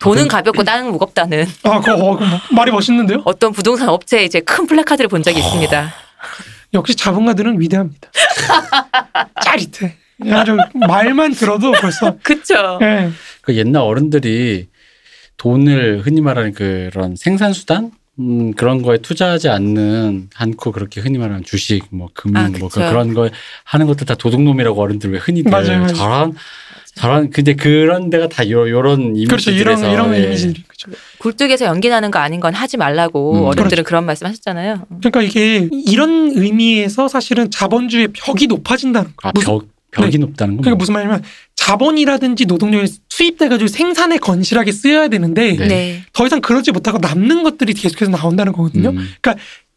돈은 0.00 0.24
그- 0.24 0.28
가볍고 0.28 0.64
땅은 0.64 0.90
무겁다는 0.92 1.46
아, 1.64 1.80
그거 1.80 1.94
어, 1.94 2.16
그거 2.16 2.26
뭐 2.26 2.40
말이 2.52 2.70
멋있는데요? 2.70 3.22
어떤 3.24 3.52
부동산 3.52 3.88
업체에 3.88 4.24
이제 4.24 4.40
큰 4.40 4.66
플래카드를 4.66 5.08
본 5.08 5.22
적이 5.22 5.38
있습니다. 5.40 5.92
역시 6.74 6.94
자본가들은 6.96 7.60
위대합니다. 7.60 8.08
짜릿해. 9.42 9.96
아주 10.32 10.56
말만 10.74 11.32
들어도 11.32 11.72
벌써 11.72 12.16
그렇죠. 12.22 12.78
예. 12.82 13.10
그 13.40 13.56
옛날 13.56 13.82
어른들이 13.82 14.68
돈을 15.36 16.00
흔히 16.04 16.20
말하는 16.20 16.52
그런 16.52 17.14
생산수단 17.16 17.92
음, 18.18 18.52
그런 18.54 18.82
거에 18.82 18.98
투자하지 18.98 19.48
않는 19.48 20.30
않고 20.36 20.72
그렇게 20.72 21.00
흔히 21.00 21.18
말하는 21.18 21.44
주식, 21.44 21.84
뭐 21.90 22.08
금융, 22.14 22.42
아, 22.42 22.48
뭐 22.48 22.68
그쵸. 22.68 22.80
그- 22.80 22.88
그런 22.88 23.14
거 23.14 23.30
하는 23.62 23.86
것들 23.86 24.06
다 24.06 24.16
도둑놈이라고 24.16 24.82
어른들 24.82 25.12
왜 25.12 25.18
흔히들 25.20 25.52
맞아요, 25.52 25.78
맞아요. 25.82 25.94
잘한 25.94 26.32
잘한 26.98 27.30
근데 27.30 27.54
그런 27.54 28.10
데가 28.10 28.28
다 28.28 28.48
요, 28.50 28.68
요런 28.68 29.14
그렇죠. 29.26 29.50
이런 29.50 29.78
이미지들에서 29.78 29.92
이런 29.92 30.14
예. 30.14 30.24
이미지들이 30.24 30.64
그렇죠. 30.66 30.98
굴뚝에서 31.18 31.64
연기 31.66 31.88
나는 31.88 32.10
거 32.10 32.18
아닌 32.18 32.40
건 32.40 32.54
하지 32.54 32.76
말라고 32.76 33.34
음. 33.34 33.42
어른들은 33.44 33.84
그런 33.84 34.04
말씀 34.04 34.26
하셨잖아요. 34.26 34.86
그러니까 35.00 35.22
이게 35.22 35.68
이런 35.86 36.32
의미에서 36.34 37.08
사실은 37.08 37.50
자본주의 37.50 38.08
벽이 38.08 38.46
높아진다는 38.48 39.12
거예요. 39.16 39.30
아, 39.30 39.32
무슨- 39.34 39.46
벽 39.46 39.66
벽이 39.90 40.18
높다는 40.18 40.56
건 40.56 40.62
그러니까 40.62 40.70
뭐? 40.70 40.76
무슨 40.78 40.94
말이냐면 40.94 41.22
자본이라든지 41.54 42.44
노동력이 42.46 42.92
투입돼가지고 43.08 43.68
생산에 43.68 44.18
건실하게 44.18 44.70
쓰여야 44.72 45.08
되는데 45.08 45.56
네. 45.56 45.66
네. 45.66 46.02
더 46.12 46.26
이상 46.26 46.40
그러지 46.40 46.72
못하고 46.72 46.98
남는 46.98 47.42
것들이 47.42 47.72
계속해서 47.72 48.10
나온다는 48.10 48.52
거거든요. 48.52 48.90
음. 48.90 49.08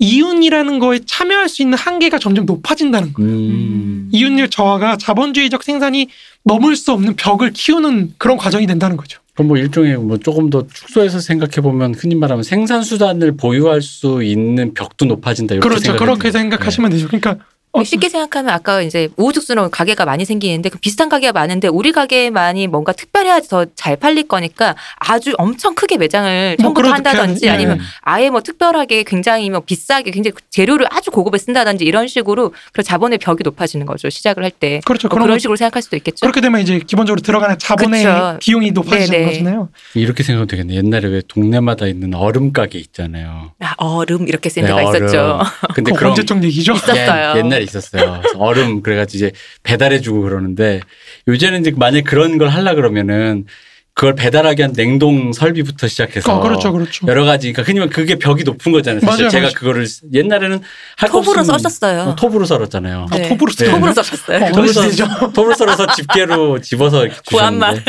이윤이라는 0.02 0.80
거에 0.80 1.00
참여할 1.06 1.48
수 1.48 1.62
있는 1.62 1.78
한계가 1.78 2.18
점점 2.18 2.46
높아진다는 2.48 3.14
거예요. 3.14 3.32
음. 3.32 4.10
이윤율 4.12 4.50
저하가 4.50 4.98
자본주의적 4.98 5.62
생산이 5.62 6.08
넘을 6.44 6.76
수 6.76 6.92
없는 6.92 7.16
벽을 7.16 7.52
키우는 7.52 8.16
그런 8.18 8.36
과정이 8.36 8.66
된다는 8.66 8.98
거죠. 8.98 9.22
그럼 9.36 9.50
뭐 9.50 9.58
일종의 9.58 9.98
뭐 9.98 10.18
조금 10.18 10.50
더 10.50 10.66
축소해서 10.68 11.20
생각해 11.20 11.62
보면 11.62 11.94
흔히 11.94 12.16
말하면 12.16 12.44
생산 12.44 12.82
수단을 12.84 13.38
보유할 13.38 13.82
수 13.84 14.24
있는 14.24 14.74
벽도 14.74 15.06
높아진다 15.06 15.56
이렇게 15.56 15.70
그렇죠. 15.70 15.96
그렇게. 15.96 16.32
생각하시면 16.32 16.90
되죠. 16.92 17.08
그러니까 17.08 17.32
어, 17.32 17.38
쉽게 17.86 18.10
생각하면 18.10 18.54
아까 18.54 18.82
이제 18.82 19.08
우후죽순으로 19.16 19.70
가게가 19.70 20.04
많이 20.06 20.26
생기는데 20.26 20.70
그 20.70 20.78
비슷한 20.78 21.08
가게가 21.10 21.32
많은데 21.34 21.68
우리 21.70 21.92
가게만이 21.92 22.68
뭔가 22.68 22.92
특별해야지 22.92 23.48
더 23.50 23.66
잘 23.76 23.96
팔릴 23.96 24.28
거니까 24.28 24.76
아주 24.98 25.34
엄청 25.38 25.74
크게 25.76 25.98
매장을 25.98 26.58
뭐 26.60 26.74
처음부터 26.74 26.74
그렇게 26.74 26.94
한다든지 27.10 27.46
하는- 27.48 27.52
아니면 27.54 27.80
음. 27.80 27.86
아예 28.02 28.30
뭐 28.30 28.42
특별하게 28.42 29.04
굉장히 29.04 29.50
뭐 29.50 29.62
비싸게 29.62 30.12
굉장히 30.12 30.34
재료를 30.50 30.86
아주 30.92 31.10
고급에 31.12 31.38
쓴다든지 31.38 31.86
이런 31.86 32.08
식으로 32.08 32.54
그 32.74 32.84
자본의 32.84 33.18
벽이 33.20 33.38
높아지는 33.44 33.86
거죠 33.86 34.10
시작을 34.10 34.44
할 34.44 34.52
때 34.52 34.82
그렇죠. 34.86 35.08
뭐 35.08 35.18
그런 35.20 35.40
식으로 35.40 35.56
생각할 35.56 35.82
수도 35.82 35.96
있겠죠. 35.96 36.18
그렇게 36.26 36.42
되면 36.42 36.60
이제 36.62 36.80
기본적으로 36.86 37.22
들어가는 37.22 37.58
자본의 37.58 38.04
그쵸. 38.04 38.38
비용이 38.42 38.72
높아지는 38.72 39.08
네네. 39.08 39.26
거잖아요. 39.32 39.70
이렇게 39.96 40.24
생각하면 40.24 40.48
되겠네. 40.48 40.74
옛날에 40.76 41.08
왜 41.08 41.22
동네마다 41.28 41.88
있는 41.88 42.14
얼음 42.14 42.52
가게 42.52 42.78
있잖아요. 42.80 43.52
아, 43.60 43.74
얼음 43.78 44.28
이렇게 44.28 44.50
쓴 44.50 44.64
데가 44.66 44.82
네, 44.82 44.86
얼음. 44.86 45.06
있었죠. 45.06 45.40
근데 45.74 45.92
그런 45.94 46.12
언제적 46.12 46.44
얘기죠? 46.44 46.74
있었어요. 46.74 47.34
예, 47.36 47.40
옛날에 47.40 47.61
있었어요. 47.62 48.22
얼음 48.38 48.82
그래가지고 48.82 49.18
이제 49.26 49.32
배달해주고 49.64 50.22
그러는데 50.22 50.82
요새는 51.28 51.62
이제 51.62 51.72
만약 51.76 52.04
그런 52.06 52.38
걸 52.38 52.50
하려 52.50 52.76
그러면은 52.76 53.46
그걸 53.94 54.16
배달하기 54.16 54.62
위한 54.62 54.74
냉동 54.74 55.34
설비부터 55.34 55.88
시작해서 55.88 56.38
어, 56.38 56.40
그렇죠, 56.40 56.72
그렇죠. 56.72 57.06
여러 57.08 57.26
가지 57.26 57.52
그러니까 57.52 57.64
흔히 57.70 57.80
말하면 57.80 57.94
그게 57.94 58.16
벽이 58.16 58.44
높은 58.44 58.72
거잖아요. 58.72 59.02
사실 59.02 59.26
맞아요, 59.26 59.30
제가 59.30 59.42
맞아요. 59.44 59.54
그거를 59.54 59.86
옛날에는 60.14 60.62
할거 60.96 61.22
톱으로 61.22 61.40
없으면 61.42 61.60
써셨어요. 61.60 62.02
어, 62.04 62.16
톱으로 62.16 62.46
썰었잖아요. 62.46 63.08
아, 63.12 63.18
네. 63.18 63.28
톱으로 63.28 63.52
네. 63.52 63.66
톱으로. 63.70 63.88
어, 63.90 64.52
톱으로, 64.52 64.72
썰? 64.72 65.34
톱으로 65.34 65.54
썰어서 65.56 65.88
집게로 65.94 66.62
집어서 66.62 67.06
구한말. 67.28 67.84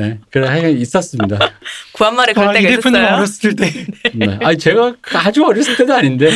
네. 0.00 0.18
그래 0.30 0.48
하여간 0.48 0.76
있었습니다. 0.78 1.38
구한말에 1.96 2.34
그럴 2.34 2.48
아, 2.48 2.52
이 2.52 2.54
때가 2.62 2.68
대표님 2.76 3.00
있었어요. 3.00 3.16
어렸을 3.16 3.56
때 3.56 3.86
네. 4.14 4.38
아니 4.42 4.58
제가 4.58 4.94
아주 5.14 5.44
어렸을 5.46 5.76
때도 5.78 5.94
아닌데 5.94 6.30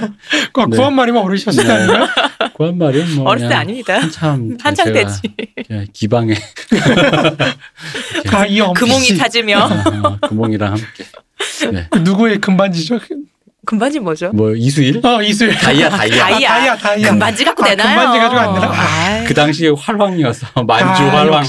그 0.52 0.60
네. 0.62 0.76
구한 0.76 0.94
말이면 0.94 1.22
어리셨을 1.22 1.62
때 1.62 1.68
네. 1.68 1.74
아닌가요? 1.74 2.08
구한말이 2.54 3.04
뭐 3.16 3.28
어렸을 3.28 3.48
때 3.50 3.54
아닙니다. 3.54 4.00
한참 4.00 4.56
한창 4.62 4.92
때지. 4.94 5.20
기방에 5.92 6.34
아, 8.32 8.46
이 8.46 8.60
엄피 8.60 8.80
구멍이 8.80 9.04
씨. 9.04 9.16
찾으며 9.18 9.58
아, 9.58 10.16
구멍이랑 10.28 10.72
함께 10.72 11.04
네. 11.70 11.88
누구의 12.00 12.40
금반지죠? 12.40 12.98
금반지 13.64 13.98
뭐죠? 14.00 14.30
뭐 14.32 14.52
이수일 14.54 15.00
어, 15.04 15.22
이슬. 15.22 15.54
다이아 15.54 15.88
다이아 15.88 16.16
다이아. 16.18 16.50
아, 16.50 16.58
다이아, 16.58 16.76
다이아. 16.76 17.10
금반지 17.10 17.44
갖고 17.44 17.64
아, 17.64 17.68
되나요? 17.68 17.98
금반지 17.98 18.18
가지고 18.18 18.40
안 18.40 18.54
되나? 18.60 18.72
아이, 18.72 19.24
그 19.24 19.34
당시에 19.34 19.70
활황이어서 19.76 20.62
만주 20.64 21.02
아, 21.02 21.06
활황. 21.18 21.44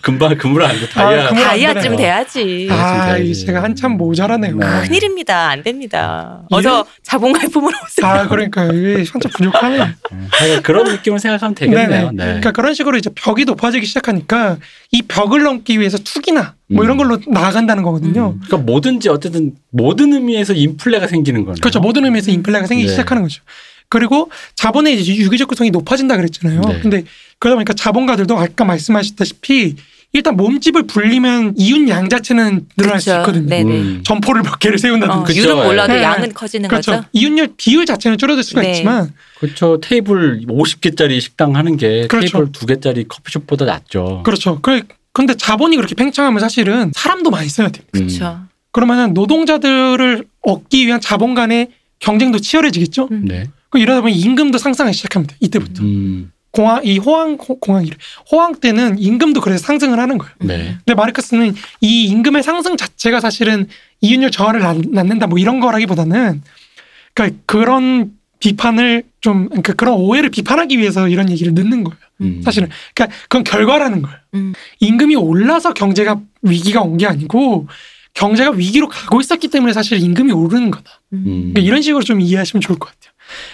금방 0.00 0.36
금을 0.36 0.62
안 0.62 0.78
돼 0.80 0.88
다이아 0.88 1.24
아, 1.24 1.28
안 1.28 1.34
다이아쯤. 1.34 1.96
돼야지. 1.96 2.68
아, 2.70 3.06
돼야지. 3.06 3.30
이 3.30 3.34
제가 3.46 3.62
한참 3.62 3.92
모자라네요. 3.96 4.56
네. 4.56 4.66
큰일입니다. 4.86 5.48
안 5.50 5.62
됩니다. 5.62 6.40
예? 6.52 6.56
어서 6.56 6.84
자본가의 7.02 7.48
품으로 7.50 7.76
오세요. 7.84 8.06
아, 8.06 8.26
그러니까요. 8.28 8.72
이게 8.72 9.04
한참 9.10 9.30
부족하네요. 9.36 9.88
하여간 10.30 10.62
그런 10.62 10.84
느낌을 10.84 11.18
생각하면 11.18 11.54
되겠네요. 11.54 12.10
네. 12.12 12.24
그러니까 12.24 12.50
그런 12.52 12.74
식으로 12.74 12.96
이제 12.96 13.10
벽이 13.14 13.44
높아지기 13.44 13.86
시작하니까 13.86 14.56
이 14.90 15.02
벽을 15.02 15.42
넘기 15.42 15.78
위해서 15.80 15.98
투기나 15.98 16.54
뭐 16.72 16.82
음. 16.82 16.84
이런 16.84 16.96
걸로 16.96 17.18
나아간다는 17.26 17.82
거거든요. 17.82 18.36
그러니까 18.44 18.56
뭐든지 18.58 19.08
어쨌든 19.08 19.54
모든 19.70 20.12
의미에서 20.12 20.54
인플레가 20.54 21.06
생기는 21.06 21.44
거네요. 21.44 21.60
그렇죠. 21.60 21.80
모든 21.80 22.04
의미에서 22.04 22.30
인플레가 22.30 22.66
생기기 22.66 22.86
네. 22.86 22.90
시작하는 22.92 23.22
거죠. 23.22 23.42
그리고 23.88 24.30
자본의 24.56 25.00
이제 25.00 25.14
유기적 25.16 25.48
구성이 25.48 25.70
높아진다 25.70 26.16
그랬잖아요. 26.16 26.60
네. 26.62 26.80
근데 26.80 27.04
그러다 27.38 27.56
보니까 27.56 27.74
자본가들도 27.74 28.38
아까 28.38 28.64
말씀하셨다시피 28.64 29.76
일단 30.14 30.36
몸집을 30.36 30.86
불리면 30.86 31.54
이윤 31.56 31.88
양 31.88 32.08
자체는 32.08 32.66
늘어날 32.76 33.00
수 33.00 33.10
그쵸. 33.10 33.20
있거든요. 33.20 33.48
네네. 33.48 33.80
음. 33.80 34.02
점포를 34.04 34.42
몇 34.42 34.58
개를 34.58 34.74
어, 34.74 34.78
세운다든지. 34.78 35.24
그쵸. 35.26 35.40
유는 35.40 35.64
몰라도 35.64 35.94
네. 35.94 36.02
양은 36.02 36.34
커지는 36.34 36.68
그렇죠. 36.68 36.92
거죠. 36.92 37.04
이윤율 37.12 37.54
비율 37.56 37.86
자체는 37.86 38.18
줄어들 38.18 38.42
수가 38.42 38.60
네. 38.60 38.72
있지만 38.72 39.12
그렇죠. 39.40 39.78
테이블 39.80 40.42
50개짜리 40.46 41.20
식당 41.20 41.56
하는 41.56 41.76
게 41.76 42.06
그렇죠. 42.08 42.30
테이블 42.30 42.52
2개짜리 42.52 43.08
커피숍보다 43.08 43.64
낫죠. 43.64 44.22
그렇죠. 44.24 44.60
그 44.60 44.82
근데 45.12 45.34
자본이 45.34 45.76
그렇게 45.76 45.94
팽창하면 45.94 46.40
사실은 46.40 46.90
사람도 46.94 47.30
많이 47.30 47.48
써야 47.48 47.68
됩니다. 47.68 47.90
음. 47.94 48.06
그렇죠. 48.06 48.40
그러면은 48.72 49.12
노동자들을 49.14 50.24
얻기 50.42 50.86
위한 50.86 51.00
자본 51.00 51.34
간의 51.34 51.68
경쟁도 51.98 52.38
치열해지겠죠. 52.38 53.08
음. 53.10 53.24
네. 53.26 53.44
그 53.70 53.78
이러다 53.78 54.00
보면 54.00 54.14
임금도 54.16 54.58
상승하기 54.58 54.96
시작합니다. 54.96 55.34
이때부터 55.40 55.82
음. 55.82 56.32
공항 56.50 56.80
이 56.84 56.98
호황 56.98 57.34
호- 57.40 57.58
공항이래 57.58 57.96
호황 58.30 58.54
때는 58.56 58.98
임금도 58.98 59.40
그래서 59.40 59.64
상승을 59.64 59.98
하는 59.98 60.18
거예요. 60.18 60.32
네. 60.40 60.76
근데 60.84 60.94
마르크스는 60.94 61.54
이 61.80 62.04
임금의 62.06 62.42
상승 62.42 62.76
자체가 62.76 63.20
사실은 63.20 63.68
이윤율 64.00 64.30
저하를 64.30 64.60
낳- 64.60 64.76
낳는다 64.90 65.26
뭐 65.26 65.38
이런 65.38 65.60
거라기보다는 65.60 66.42
그러니까 67.14 67.38
그런 67.46 68.12
비판을 68.38 69.04
좀 69.20 69.48
그러니까 69.48 69.72
그런 69.74 69.94
오해를 69.94 70.28
비판하기 70.30 70.78
위해서 70.78 71.08
이런 71.08 71.30
얘기를 71.30 71.54
넣는 71.54 71.84
거예요. 71.84 71.96
음. 72.22 72.42
사실은 72.42 72.68
그러니까 72.94 73.16
그건 73.24 73.44
결과라는 73.44 74.02
거예요. 74.02 74.16
음. 74.34 74.52
임금이 74.80 75.16
올라서 75.16 75.74
경제가 75.74 76.20
위기가 76.42 76.80
온 76.82 76.96
게 76.98 77.06
아니고 77.06 77.68
경제가 78.14 78.50
위기로 78.50 78.88
가고 78.88 79.20
있었기 79.20 79.48
때문에 79.48 79.72
사실 79.72 79.98
임금이 79.98 80.32
오르는 80.32 80.70
거다. 80.70 81.00
음. 81.14 81.24
그러니까 81.52 81.60
이런 81.60 81.80
식으로 81.82 82.02
좀 82.02 82.20
이해하시면 82.20 82.60
좋을 82.60 82.78
것 82.78 82.90
같아요. 82.90 83.12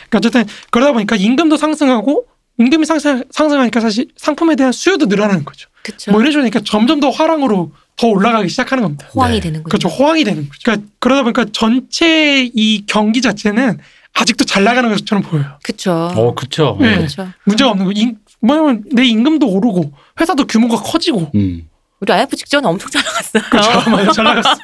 그러니까 0.09 0.19
어쨌든 0.19 0.45
그러다 0.71 0.93
보니까 0.93 1.17
임금도 1.17 1.57
상승하고 1.57 2.27
임금이 2.59 2.85
상승, 2.87 3.23
상승하니까 3.31 3.79
사실 3.81 4.09
상품에 4.17 4.57
대한 4.57 4.73
수요도 4.73 5.07
늘어나는 5.07 5.45
거죠. 5.45 5.69
그렇죠. 5.83 6.11
뭐 6.11 6.21
이런 6.21 6.33
식으로 6.33 6.43
그러니까 6.43 6.61
점점 6.69 6.99
더 6.99 7.09
화랑으로 7.11 7.71
더 7.97 8.07
올라가기 8.09 8.49
시작하는 8.49 8.83
겁니다. 8.83 9.07
호황이 9.15 9.35
네. 9.35 9.41
되는 9.41 9.63
거죠. 9.63 9.71
그렇죠. 9.79 9.89
호황이 9.89 10.25
되는 10.25 10.49
거죠. 10.49 10.61
그러니까 10.65 10.89
그러다 10.99 11.23
보니까 11.23 11.47
전체 11.53 12.45
이 12.53 12.85
경기 12.87 13.23
자체는 13.23 13.79
아직도 14.15 14.45
잘 14.45 14.65
나가는 14.65 14.89
것처럼 14.91 15.23
보여요. 15.23 15.59
그렇죠. 15.63 15.93
어, 15.93 16.35
그렇죠. 16.35 16.77
네. 16.81 16.97
그렇죠. 16.97 17.29
문제가 17.45 17.71
없는 17.71 17.87
거. 17.87 17.93
임, 17.93 18.17
뭐냐면 18.41 18.85
내 18.93 19.05
임금도 19.05 19.49
오르고 19.49 19.93
회사도 20.21 20.47
규모가 20.47 20.77
커지고 20.83 21.31
음. 21.35 21.69
우리 22.01 22.13
IF 22.13 22.37
직전에 22.37 22.67
엄청 22.67 22.91
잘 22.91 23.03
나갔어요. 23.03 23.43
그렇죠. 23.51 23.91
맞아요. 23.91 24.13
잘 24.13 24.25
나갔어. 24.25 24.59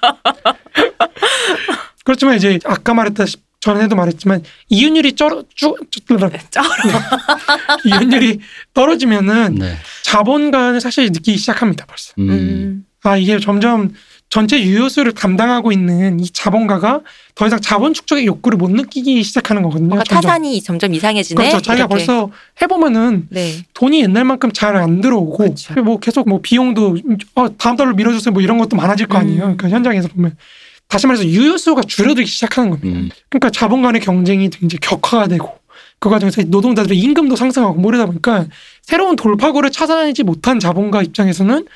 그렇지만 2.05 2.37
이제 2.37 2.59
아까 2.65 2.95
말했다시피 2.95 3.43
전에도 3.61 3.97
말했지만 3.97 4.43
이윤율이 4.69 5.15
쩔어 5.15 5.43
쭉 5.55 5.79
쩔어. 5.91 6.31
이윤율이 7.85 8.41
떨어지면은 8.75 9.55
네. 9.55 9.77
자본가는 10.03 10.81
사실 10.81 11.07
느끼기 11.07 11.39
시작합니다. 11.39 11.87
벌써. 11.87 12.13
음. 12.19 12.31
음. 12.31 12.87
아 13.03 13.17
이게 13.17 13.39
점점 13.39 13.95
전체 14.35 14.61
유효수를 14.61 15.13
담당하고 15.13 15.71
있는 15.71 16.19
이 16.19 16.29
자본가가 16.29 17.03
더 17.37 17.47
이상 17.47 17.61
자본 17.61 17.95
축적의 17.95 18.27
욕구를 18.27 18.59
못 18.59 18.69
느끼기 18.69 19.23
시작하는 19.23 19.63
거거든요. 19.63 19.87
뭔가 19.87 20.03
점점. 20.03 20.23
타산이 20.23 20.61
점점 20.61 20.93
이상해지네. 20.93 21.41
그렇죠. 21.41 21.63
자기가 21.63 21.85
이렇게. 21.85 21.95
벌써 21.95 22.31
해보면은 22.61 23.29
네. 23.31 23.63
돈이 23.75 24.03
옛날만큼 24.03 24.51
잘 24.51 24.75
안 24.75 25.01
들어오고 25.01 25.37
그렇죠. 25.37 25.81
뭐 25.85 26.01
계속 26.01 26.29
뭐 26.29 26.41
비용도 26.43 26.99
어, 27.37 27.57
다음 27.57 27.77
달로 27.77 27.95
밀어주세요 27.95 28.33
뭐 28.33 28.43
이런 28.43 28.59
것도 28.59 28.77
많아질 28.77 29.07
거 29.07 29.19
아니에요. 29.19 29.37
음. 29.37 29.57
그러니까 29.57 29.69
현장에서 29.69 30.09
보면 30.09 30.37
다시 30.89 31.07
말해서 31.07 31.25
유효수가 31.25 31.83
줄어들기 31.83 32.29
시작하는 32.29 32.71
겁니다. 32.71 32.99
음. 32.99 33.11
그러니까 33.29 33.51
자본 33.51 33.83
간의 33.83 34.01
경쟁이 34.01 34.51
이제 34.65 34.79
격화가 34.81 35.29
되고 35.29 35.55
그 36.01 36.11
과정에서 36.11 36.43
노동자들의 36.43 36.99
임금도 36.99 37.37
상승하고 37.37 37.75
뭐 37.75 37.93
이러다 37.93 38.07
보니까 38.07 38.47
새로운 38.83 39.15
돌파구를 39.15 39.71
찾아내지 39.71 40.25
못한 40.25 40.59
자본가 40.59 41.05
입장에서는 41.05 41.67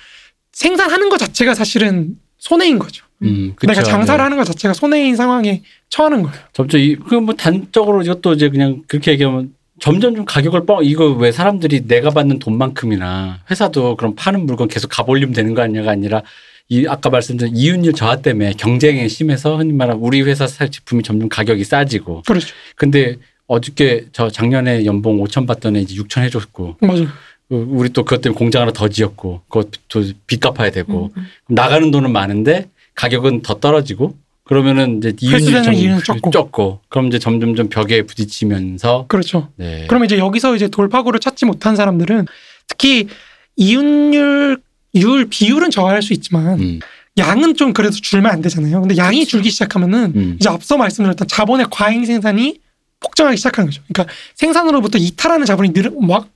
생산하는 0.50 1.08
것 1.08 1.18
자체가 1.18 1.54
사실은 1.54 2.16
손해인 2.38 2.78
거죠. 2.78 3.04
음. 3.22 3.54
내가 3.60 3.80
그쵸. 3.80 3.90
장사를 3.90 4.18
네. 4.18 4.22
하는 4.22 4.36
것 4.36 4.44
자체가 4.44 4.74
손해인 4.74 5.16
상황에 5.16 5.62
처하는 5.88 6.22
거예요. 6.22 6.36
점점 6.52 6.80
이그뭐 6.80 7.34
단적으로 7.34 8.02
이것도 8.02 8.34
이제 8.34 8.48
그냥 8.48 8.82
그렇게 8.86 9.12
얘기하면 9.12 9.54
점점 9.80 10.14
좀 10.14 10.24
가격을 10.24 10.66
뻥 10.66 10.84
이거 10.84 11.10
왜 11.12 11.32
사람들이 11.32 11.86
내가 11.86 12.10
받는 12.10 12.38
돈만큼이나 12.38 13.40
회사도 13.50 13.96
그럼 13.96 14.14
파는 14.16 14.46
물건 14.46 14.68
계속 14.68 14.88
가볼리면 14.88 15.34
되는 15.34 15.54
거 15.54 15.62
아니냐가 15.62 15.92
아니라 15.92 16.22
이 16.68 16.86
아까 16.86 17.10
말씀드린 17.10 17.56
이윤율 17.56 17.94
저하 17.94 18.16
때문에 18.16 18.52
경쟁이 18.58 19.08
심해서 19.08 19.56
흔히 19.56 19.72
말하는 19.72 20.00
우리 20.00 20.20
회사 20.22 20.46
살 20.46 20.70
제품이 20.70 21.02
점점 21.02 21.28
가격이 21.28 21.64
싸지고 21.64 22.22
그렇죠. 22.26 22.54
근데 22.76 23.16
어저께 23.46 24.06
저 24.12 24.28
작년에 24.28 24.84
연봉 24.84 25.18
5천 25.24 25.46
받던 25.46 25.76
애 25.76 25.80
이제 25.80 25.94
6천 25.94 26.22
해줬고 26.24 26.76
맞아요. 26.80 27.06
그 27.06 27.08
우리 27.50 27.88
또 27.90 28.04
그것 28.04 28.20
때문에 28.20 28.38
공장 28.38 28.62
하나 28.62 28.72
더 28.72 28.88
지었고 28.88 29.42
그것도 29.48 30.12
빚 30.26 30.40
갚아야 30.40 30.70
되고 30.70 31.10
음, 31.16 31.20
음. 31.20 31.54
나가는 31.54 31.90
돈은 31.90 32.12
많은데 32.12 32.68
가격은 32.94 33.42
더 33.42 33.54
떨어지고 33.54 34.16
그러면은 34.44 34.98
이제 34.98 35.14
이윤이 35.20 35.44
이윤은 35.46 36.02
좀 36.02 36.16
적고. 36.16 36.30
적고 36.30 36.80
그럼 36.88 37.08
이제 37.08 37.18
점점점 37.18 37.68
벽에 37.68 38.02
부딪히면서 38.02 39.06
그렇죠. 39.08 39.48
네. 39.56 39.86
그러면 39.88 40.06
이제 40.06 40.18
여기서 40.18 40.56
이제 40.56 40.68
돌파구를 40.68 41.20
찾지 41.20 41.46
못한 41.46 41.76
사람들은 41.76 42.26
특히 42.66 43.08
이윤율 43.56 44.58
율 44.94 45.26
비율은 45.28 45.70
저하할 45.70 46.02
수 46.02 46.12
있지만 46.12 46.60
음, 46.60 46.80
양은 47.18 47.56
좀 47.56 47.72
그래도 47.72 47.94
줄면 47.94 48.30
안 48.30 48.40
되잖아요. 48.40 48.80
근데 48.80 48.96
양이 48.96 49.26
줄기 49.26 49.50
시작하면은 49.50 50.12
음. 50.14 50.36
이제 50.40 50.48
앞서 50.48 50.76
말씀드렸던 50.76 51.28
자본의 51.28 51.66
과잉 51.70 52.04
생산이 52.04 52.58
폭증하기 53.00 53.36
시작하는 53.36 53.70
거죠. 53.70 53.82
그러니까 53.88 54.12
생산으로부터 54.34 54.98
이탈하는 54.98 55.46
자본이 55.46 55.72
늘, 55.72 55.92
막 56.00 56.28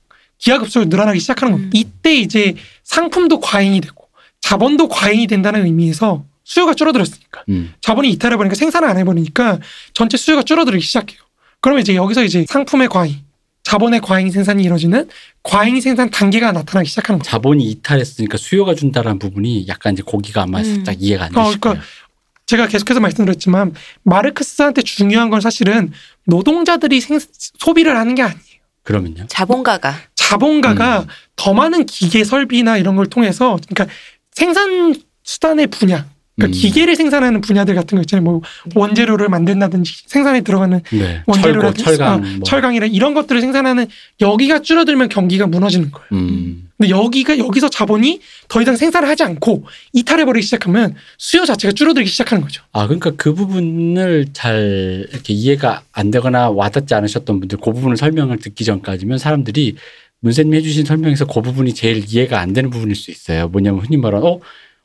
기하급수로 0.43 0.85
늘어나기 0.85 1.19
시작하는 1.19 1.53
겁니다. 1.53 1.69
음. 1.69 1.71
이때 1.73 2.15
이제 2.15 2.55
상품도 2.83 3.39
과잉이 3.39 3.79
되고 3.79 4.09
자본도 4.41 4.89
과잉이 4.89 5.27
된다는 5.27 5.65
의미에서 5.65 6.25
수요가 6.43 6.73
줄어들었으니까 6.73 7.43
음. 7.47 7.73
자본이 7.79 8.09
이탈해 8.11 8.35
버리니까 8.35 8.55
생산을 8.55 8.89
안 8.89 8.97
해버리니까 8.97 9.59
전체 9.93 10.17
수요가 10.17 10.43
줄어들기 10.43 10.83
시작해요. 10.83 11.19
그러면 11.61 11.81
이제 11.81 11.95
여기서 11.95 12.25
이제 12.25 12.45
상품의 12.47 12.89
과잉 12.89 13.21
자본의 13.63 14.01
과잉 14.01 14.29
생산이 14.29 14.61
이루어지는 14.63 15.07
과잉 15.43 15.79
생산 15.79 16.09
단계가 16.09 16.51
나타나기 16.51 16.89
시작하는 16.89 17.19
거죠. 17.19 17.31
자본이 17.31 17.63
이탈했으니까 17.69 18.37
수요가 18.37 18.75
준다라는 18.75 19.19
부분이 19.19 19.67
약간 19.69 19.93
이제 19.93 20.03
거기가 20.05 20.43
아마 20.43 20.59
음. 20.59 20.65
살짝 20.65 21.01
이해가 21.01 21.25
안 21.25 21.37
어, 21.37 21.45
되실 21.45 21.61
거예요. 21.61 21.75
그러니까 21.75 21.87
제가 22.47 22.67
계속해서 22.67 22.99
말씀드렸지만 22.99 23.73
마르크스한테 24.03 24.81
중요한 24.81 25.29
건 25.29 25.39
사실은 25.39 25.93
노동자들이 26.25 26.99
생, 26.99 27.17
소비를 27.59 27.95
하는 27.95 28.15
게 28.15 28.23
아니에요. 28.23 28.43
그러면요. 28.83 29.25
자본가가 29.27 29.95
자본가가 30.29 31.01
음. 31.01 31.07
더 31.35 31.53
많은 31.53 31.85
기계 31.85 32.23
설비나 32.23 32.77
이런 32.77 32.95
걸 32.95 33.07
통해서 33.07 33.57
그러니까 33.69 33.93
생산 34.31 34.95
수단의 35.23 35.67
분야 35.67 36.05
그러니까 36.35 36.57
음. 36.57 36.59
기계를 36.59 36.95
생산하는 36.95 37.41
분야들 37.41 37.75
같은 37.75 37.95
거 37.95 38.01
있잖아요. 38.01 38.23
뭐 38.23 38.41
원재료를 38.73 39.29
만든다든지 39.29 40.03
생산에 40.07 40.41
들어가는 40.41 40.81
네. 40.91 41.21
원재료라든지 41.27 41.83
철강, 41.83 42.13
어, 42.13 42.17
뭐. 42.17 42.39
철강이나 42.43 42.87
이런 42.87 43.13
것들을 43.13 43.39
생산하는 43.39 43.85
여기가 44.19 44.59
줄어들면 44.63 45.09
경기가 45.09 45.45
무너지는 45.45 45.91
거예요. 45.91 46.07
음. 46.13 46.69
근데 46.77 46.89
여기가 46.89 47.37
여기서 47.37 47.69
자본이 47.69 48.19
더 48.47 48.61
이상 48.61 48.75
생산을 48.75 49.07
하지 49.07 49.21
않고 49.23 49.65
이탈해 49.93 50.25
버리기 50.25 50.43
시작하면 50.43 50.95
수요 51.19 51.45
자체가 51.45 51.71
줄어들기 51.73 52.09
시작하는 52.09 52.41
거죠. 52.41 52.63
아, 52.71 52.87
그러니까 52.87 53.11
그 53.15 53.35
부분을 53.35 54.27
잘 54.33 55.05
이렇게 55.11 55.33
이해가 55.33 55.83
안 55.91 56.09
되거나 56.09 56.49
와닿지 56.49 56.95
않으셨던 56.95 57.41
분들, 57.41 57.59
그 57.59 57.71
부분을 57.71 57.95
설명을 57.95 58.39
듣기 58.39 58.65
전까지면 58.65 59.19
사람들이 59.19 59.75
문세님이 60.23 60.57
해주신 60.57 60.85
설명에서 60.85 61.25
그 61.25 61.41
부분이 61.41 61.73
제일 61.73 62.01
이해가 62.07 62.39
안 62.39 62.53
되는 62.53 62.69
부분일 62.69 62.95
수 62.95 63.11
있어요. 63.11 63.49
뭐냐면 63.49 63.81
흔히 63.81 63.97
말하는, 63.97 64.25
어, 64.25 64.39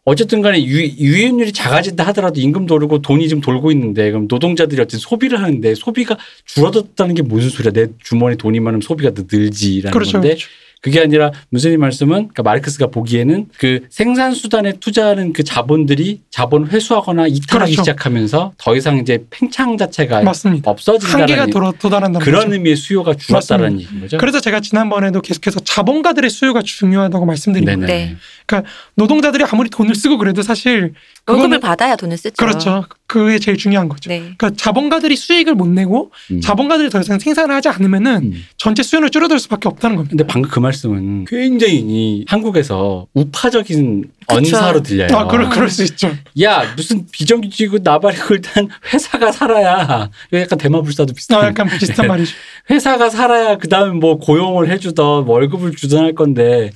어쨌든 0.04 0.42
간에 0.42 0.64
유, 0.64 0.84
유연율이 0.84 1.52
작아진다 1.52 2.04
하더라도 2.08 2.40
임금도 2.40 2.74
오르고 2.74 3.02
돈이 3.02 3.28
좀 3.28 3.40
돌고 3.40 3.70
있는데 3.72 4.10
그럼 4.10 4.26
노동자들이 4.28 4.80
어쨌든 4.80 4.98
소비를 4.98 5.40
하는데 5.40 5.74
소비가 5.76 6.16
줄어들었다는 6.44 7.14
게 7.14 7.22
무슨 7.22 7.50
소리야. 7.50 7.72
내 7.72 7.86
주머니 8.02 8.36
돈이 8.36 8.58
많으면 8.58 8.80
소비가 8.80 9.12
더 9.14 9.24
늘지라는 9.30 9.92
그렇죠. 9.92 10.12
건데 10.12 10.28
그렇죠. 10.30 10.48
그게 10.80 11.00
아니라 11.00 11.32
문세님 11.50 11.80
말씀은 11.80 12.14
그러니까 12.14 12.42
마르크스가 12.42 12.88
보기에는 12.88 13.48
그 13.58 13.86
생산 13.90 14.32
수단에 14.32 14.74
투자하는 14.74 15.32
그 15.32 15.42
자본들이 15.44 16.22
자본 16.30 16.68
회수하거나 16.68 17.26
이탈하기 17.26 17.72
그렇죠. 17.72 17.82
시작하면서 17.82 18.52
더 18.58 18.76
이상 18.76 18.98
이제 18.98 19.24
팽창 19.30 19.76
자체가 19.76 20.22
맞습니다. 20.22 20.70
없어진다는 20.70 21.38
한계가 21.38 21.72
도달한다 21.78 22.20
그런 22.20 22.52
의미의 22.52 22.76
수요가 22.76 23.14
줄었다는 23.14 23.80
얘기인 23.80 24.00
거죠. 24.00 24.18
그래서 24.18 24.40
제가 24.40 24.60
지난번에도 24.60 25.20
계속해서 25.20 25.60
자본가들의 25.60 26.30
수요가 26.30 26.62
중요하다고 26.62 27.26
말씀드린 27.26 27.66
거예요. 27.66 27.86
네. 27.86 28.16
노동자들이 28.94 29.44
아무리 29.44 29.68
돈을 29.70 29.94
쓰고 29.94 30.16
그래도 30.18 30.42
사실 30.42 30.94
월급을 31.26 31.60
받아야 31.60 31.96
돈을 31.96 32.16
쓰죠. 32.16 32.34
그렇죠. 32.36 32.86
그게 33.08 33.38
제일 33.38 33.56
중요한 33.56 33.88
거죠. 33.88 34.10
네. 34.10 34.18
그러니까 34.18 34.50
자본가들이 34.50 35.16
수익을 35.16 35.54
못 35.54 35.66
내고 35.66 36.12
음. 36.30 36.42
자본가들이 36.42 36.90
더 36.90 37.00
이상 37.00 37.18
생산을 37.18 37.54
하지 37.54 37.70
않으면은 37.70 38.16
음. 38.22 38.44
전체 38.58 38.82
수요는 38.82 39.10
줄어들 39.10 39.38
수밖에 39.38 39.66
없다는 39.66 39.96
겁니다. 39.96 40.10
근데 40.10 40.26
방금 40.26 40.50
그 40.50 40.60
말씀은 40.60 41.24
굉장히 41.24 41.76
이 41.78 42.24
한국에서 42.28 43.06
우파적인 43.14 44.10
언사로 44.26 44.82
들려요. 44.82 45.08
아, 45.16 45.26
그럴, 45.26 45.48
그럴 45.48 45.70
수 45.70 45.82
있죠. 45.84 46.14
야 46.42 46.74
무슨 46.76 47.06
비정규직이고 47.10 47.78
나발이고 47.82 48.34
일단 48.34 48.68
회사가 48.92 49.32
살아야 49.32 50.10
약간 50.34 50.58
대마불사도 50.58 51.14
비슷한 51.14 51.42
아, 51.42 51.46
약간 51.46 51.66
비슷한 51.66 52.04
네. 52.04 52.08
말이죠. 52.08 52.34
회사가 52.68 53.08
살아야 53.08 53.56
그 53.56 53.68
다음에 53.68 53.92
뭐 53.94 54.18
고용을 54.18 54.70
해주던 54.70 55.24
월급을 55.24 55.74
주던 55.76 56.04
할 56.04 56.14
건데 56.14 56.72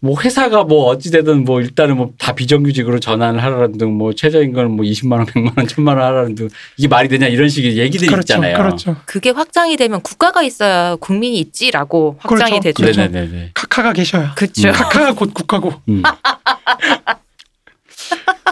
뭐 0.00 0.20
회사가 0.20 0.62
뭐 0.64 0.86
어찌되든 0.86 1.44
뭐 1.44 1.60
일단은 1.60 1.96
뭐 1.96 2.12
다 2.18 2.32
비정규직으로 2.34 3.00
전환을 3.00 3.42
하라는 3.42 3.78
등 3.78 3.90
뭐 3.98 4.12
최저임금을 4.12 4.68
뭐 4.68 4.84
20만 4.84 5.12
원, 5.18 5.26
100만 5.26 5.56
원, 5.58 5.66
1000만 5.66 5.88
원 5.88 5.98
하라는 5.98 6.34
등 6.36 6.48
이게 6.76 6.86
말이 6.86 7.08
되냐 7.08 7.26
이런 7.26 7.48
식의 7.48 7.76
얘기들이 7.78 8.08
그렇죠. 8.10 8.34
있잖아요. 8.34 8.56
그렇죠. 8.58 8.96
그게 9.06 9.30
확장이 9.30 9.76
되면 9.76 10.00
국가가 10.02 10.42
있어야 10.42 10.94
국민이 10.96 11.38
있지라고 11.40 12.16
확장이 12.20 12.60
그렇죠. 12.60 12.84
되죠. 12.84 13.00
네네네. 13.00 13.50
카카가 13.54 13.92
계셔야. 13.92 14.34
그렇죠. 14.34 14.68
음. 14.68 14.72
카카가 14.72 15.14
곧 15.14 15.34
국가고 15.34 15.74
음. 15.88 16.02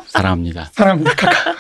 사랑합니다. 0.09 0.70
사랑합니다. 0.72 1.14
카카. 1.14 1.55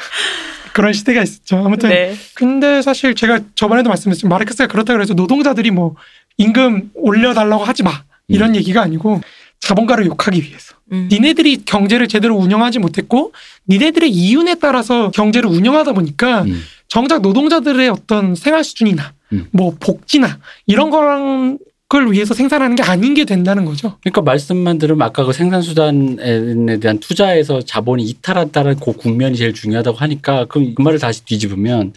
그런 0.72 0.92
시대가 0.92 1.22
있었죠. 1.22 1.56
아무튼 1.64 1.88
네. 1.90 2.14
근데 2.34 2.82
사실 2.82 3.14
제가 3.14 3.40
저번에도 3.54 3.88
말씀드렸지만 3.88 4.30
마르크스가 4.30 4.66
그렇다 4.66 4.92
그래서 4.94 5.14
노동자들이 5.14 5.70
뭐 5.70 5.94
임금 6.38 6.90
올려달라고 6.94 7.64
하지 7.64 7.82
마 7.82 8.02
이런 8.28 8.50
음. 8.50 8.56
얘기가 8.56 8.82
아니고 8.82 9.20
자본가를 9.60 10.06
욕하기 10.06 10.42
위해서 10.42 10.74
음. 10.92 11.08
니네들이 11.10 11.64
경제를 11.64 12.08
제대로 12.08 12.36
운영하지 12.36 12.78
못했고 12.78 13.32
니네들의 13.68 14.10
이윤에 14.10 14.56
따라서 14.56 15.10
경제를 15.10 15.50
운영하다 15.50 15.92
보니까 15.92 16.42
음. 16.42 16.62
정작 16.88 17.22
노동자들의 17.22 17.88
어떤 17.88 18.34
생활 18.34 18.62
수준이나 18.62 19.12
음. 19.32 19.46
뭐 19.50 19.74
복지나 19.78 20.38
이런 20.66 20.90
거랑 20.90 21.58
그걸 21.88 22.10
위해서 22.10 22.34
생산하는 22.34 22.74
게 22.74 22.82
아닌 22.82 23.14
게 23.14 23.24
된다는 23.24 23.64
거죠. 23.64 23.96
그러니까 24.02 24.22
말씀만 24.22 24.78
들으면 24.78 25.06
아까 25.06 25.24
그 25.24 25.32
생산 25.32 25.62
수단에 25.62 26.78
대한 26.80 26.98
투자에서 26.98 27.62
자본이 27.62 28.04
이탈한다는 28.04 28.76
그 28.80 28.92
국면이 28.92 29.36
제일 29.36 29.52
중요하다고 29.52 29.96
하니까 29.96 30.46
그럼 30.46 30.74
그 30.74 30.82
말을 30.82 30.98
다시 30.98 31.24
뒤집으면 31.24 31.92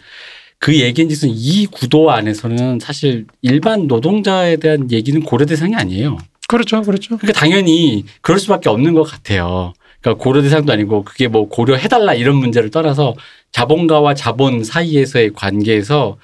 그 0.60 0.78
얘기인즉슨 0.78 1.30
이 1.32 1.66
구도 1.66 2.12
안에서는 2.12 2.78
사실 2.80 3.26
일반 3.42 3.88
노동자에 3.88 4.56
대한 4.56 4.92
얘기는 4.92 5.20
고려 5.22 5.44
대상이 5.44 5.74
아니에요. 5.74 6.18
그렇죠, 6.50 6.82
그렇죠. 6.82 7.16
그러니까 7.16 7.38
당연히 7.38 8.04
그럴 8.22 8.40
수밖에 8.40 8.68
없는 8.68 8.92
것 8.94 9.04
같아요. 9.04 9.72
그러니까 10.00 10.20
고려 10.20 10.42
대상도 10.42 10.72
아니고 10.72 11.04
그게 11.04 11.28
뭐 11.28 11.48
고려해달라 11.48 12.14
이런 12.14 12.34
문제를 12.34 12.70
떠나서 12.70 13.14
자본가와 13.52 14.14
자본 14.14 14.64
사이에서의 14.64 15.32
관계에서 15.32 16.18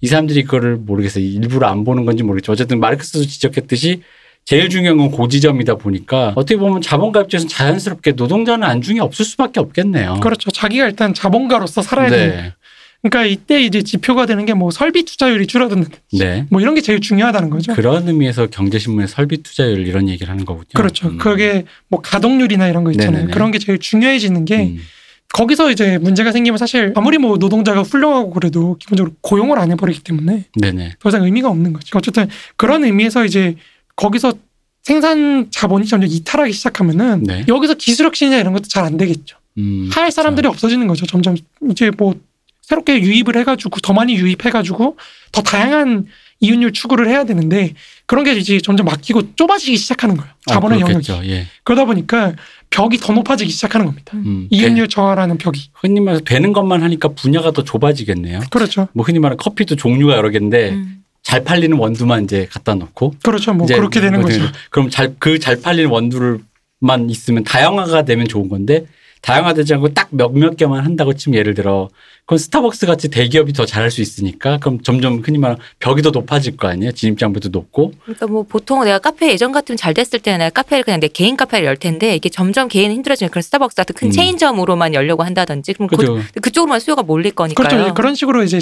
이 0.00 0.06
사람들이 0.06 0.44
그거를 0.44 0.76
모르겠어요. 0.76 1.24
일부러 1.24 1.66
안 1.66 1.82
보는 1.82 2.04
건지 2.04 2.22
모르겠죠. 2.22 2.52
어쨌든 2.52 2.78
마르크스도 2.78 3.24
지적했듯이 3.24 4.02
제일 4.44 4.68
중요한 4.68 4.98
건 4.98 5.10
고지점이다 5.10 5.74
보니까 5.76 6.32
어떻게 6.36 6.56
보면 6.56 6.80
자본가 6.80 7.22
입장에서는 7.22 7.48
자연스럽게 7.48 8.12
노동자는 8.12 8.62
안중에 8.64 9.00
없을 9.00 9.24
수밖에 9.24 9.58
없겠네요. 9.58 10.20
그렇죠. 10.20 10.52
자기가 10.52 10.86
일단 10.86 11.12
자본가로서 11.12 11.82
살아야. 11.82 12.08
네. 12.08 12.54
그러니까 13.02 13.24
이때 13.26 13.60
이제 13.62 13.82
지표가 13.82 14.26
되는 14.26 14.46
게 14.46 14.52
뭐 14.54 14.70
설비 14.70 15.04
투자율이 15.04 15.46
줄어드는 15.46 15.86
네. 16.18 16.46
뭐 16.50 16.60
이런 16.60 16.74
게 16.74 16.80
제일 16.80 17.00
중요하다는 17.00 17.50
거죠. 17.50 17.72
그런 17.74 18.06
의미에서 18.06 18.46
경제신문의 18.48 19.08
설비 19.08 19.42
투자율 19.42 19.86
이런 19.86 20.08
얘기를 20.08 20.30
하는 20.30 20.44
거군요. 20.44 20.66
그렇죠. 20.74 21.08
음. 21.08 21.18
그게 21.18 21.64
뭐 21.88 22.00
가동률이나 22.00 22.68
이런 22.68 22.84
거 22.84 22.90
있잖아요. 22.92 23.12
네네네. 23.12 23.32
그런 23.32 23.50
게 23.50 23.58
제일 23.58 23.78
중요해지는 23.78 24.44
게 24.44 24.64
음. 24.64 24.78
거기서 25.32 25.70
이제 25.70 25.96
문제가 25.98 26.30
생기면 26.30 26.58
사실 26.58 26.92
아무리 26.94 27.16
뭐 27.16 27.38
노동자가 27.38 27.82
훌륭하고 27.82 28.30
그래도 28.30 28.76
기본적으로 28.78 29.14
고용을 29.22 29.58
안 29.58 29.70
해버리기 29.72 30.00
때문에 30.04 30.44
네네. 30.60 30.92
더 31.00 31.08
이상 31.08 31.24
의미가 31.24 31.48
없는 31.48 31.72
거죠. 31.72 31.96
어쨌든 31.96 32.28
그런 32.56 32.84
의미에서 32.84 33.24
이제 33.24 33.56
거기서 33.96 34.34
생산 34.82 35.46
자본이 35.50 35.86
점점 35.86 36.10
이탈하기 36.10 36.52
시작하면은 36.52 37.22
네. 37.22 37.44
여기서 37.48 37.74
기술 37.74 38.06
혁신이나 38.06 38.36
이런 38.38 38.52
것도 38.52 38.64
잘 38.68 38.84
안 38.84 38.96
되겠죠. 38.98 39.38
음. 39.58 39.88
할 39.92 40.10
사람들이 40.12 40.46
없어지는 40.46 40.86
거죠. 40.86 41.06
점점 41.06 41.36
이제 41.70 41.90
뭐 41.96 42.14
새롭게 42.62 43.00
유입을 43.00 43.36
해가지고 43.36 43.80
더 43.80 43.92
많이 43.92 44.14
유입해가지고 44.14 44.96
더 45.32 45.42
다양한 45.42 46.06
이윤율 46.40 46.72
추구를 46.72 47.08
해야 47.08 47.24
되는데 47.24 47.74
그런 48.06 48.24
게 48.24 48.32
이제 48.32 48.58
점점 48.60 48.86
막히고 48.86 49.36
좁아지기 49.36 49.76
시작하는 49.76 50.16
거예요. 50.16 50.32
자본의 50.46 50.78
아, 50.78 50.80
영역이. 50.80 51.12
예. 51.30 51.46
그러다 51.62 51.84
보니까 51.84 52.34
벽이 52.70 52.98
더 52.98 53.12
높아지기 53.12 53.50
시작하는 53.50 53.86
겁니다. 53.86 54.12
음. 54.16 54.48
이윤율 54.50 54.88
저하라는 54.88 55.38
벽이. 55.38 55.70
흔히 55.74 56.00
말해서 56.00 56.24
되는 56.24 56.52
것만 56.52 56.82
하니까 56.82 57.08
분야가 57.10 57.52
더 57.52 57.62
좁아지겠네요. 57.62 58.40
그렇죠. 58.50 58.88
뭐 58.92 59.04
흔히 59.04 59.18
말하는 59.20 59.36
커피도 59.36 59.76
종류가 59.76 60.16
여러 60.16 60.30
개인데 60.30 60.70
음. 60.70 61.04
잘 61.22 61.44
팔리는 61.44 61.76
원두만 61.78 62.24
이제 62.24 62.48
갖다 62.50 62.74
놓고 62.74 63.14
그렇죠. 63.22 63.52
뭐 63.54 63.66
그렇게 63.68 64.00
되는 64.00 64.20
뭐 64.20 64.28
거죠. 64.28 64.44
그럼 64.70 64.90
잘 64.90 65.14
그 65.20 65.38
잘 65.38 65.60
팔리는 65.60 65.88
원두를만 65.90 67.08
있으면 67.10 67.44
다양화가 67.44 68.04
되면 68.04 68.26
좋은 68.26 68.48
건데 68.48 68.86
다양화되지 69.22 69.74
않고 69.74 69.94
딱 69.94 70.08
몇몇 70.10 70.56
개만 70.56 70.84
한다고 70.84 71.14
치면 71.14 71.38
예를 71.38 71.54
들어 71.54 71.88
그건 72.20 72.38
스타벅스 72.38 72.86
같이 72.86 73.08
대기업이 73.08 73.52
더 73.52 73.64
잘할 73.64 73.90
수 73.90 74.00
있으니까 74.00 74.58
그럼 74.58 74.82
점점 74.82 75.20
흔히 75.24 75.38
말하는 75.38 75.62
벽이 75.78 76.02
더 76.02 76.10
높아질 76.10 76.56
거 76.56 76.68
아니에요 76.68 76.92
진입장부도 76.92 77.48
높고 77.50 77.92
그러니까 78.02 78.26
뭐 78.26 78.42
보통 78.42 78.84
내가 78.84 78.98
카페 78.98 79.30
예전 79.30 79.52
같으면 79.52 79.76
잘 79.76 79.94
됐을 79.94 80.18
때는 80.18 80.38
내가 80.40 80.50
카페를 80.50 80.84
그냥 80.84 81.00
내 81.00 81.08
개인 81.08 81.36
카페를 81.36 81.66
열 81.66 81.76
텐데 81.76 82.14
이게 82.16 82.28
점점 82.28 82.68
개인이 82.68 82.92
힘들어지면 82.94 83.30
그런 83.30 83.42
스타벅스 83.42 83.76
같은 83.76 83.94
큰 83.94 84.08
음. 84.08 84.10
체인점으로만 84.10 84.94
열려고 84.94 85.22
한다든지 85.22 85.72
그럼 85.72 85.88
그죠 85.88 86.20
그, 86.34 86.40
그쪽으로만 86.40 86.80
수요가 86.80 87.02
몰릴 87.02 87.32
거니까요. 87.32 87.68
그렇죠. 87.68 87.94
그런 87.94 88.14
식으로 88.14 88.42
이제 88.42 88.60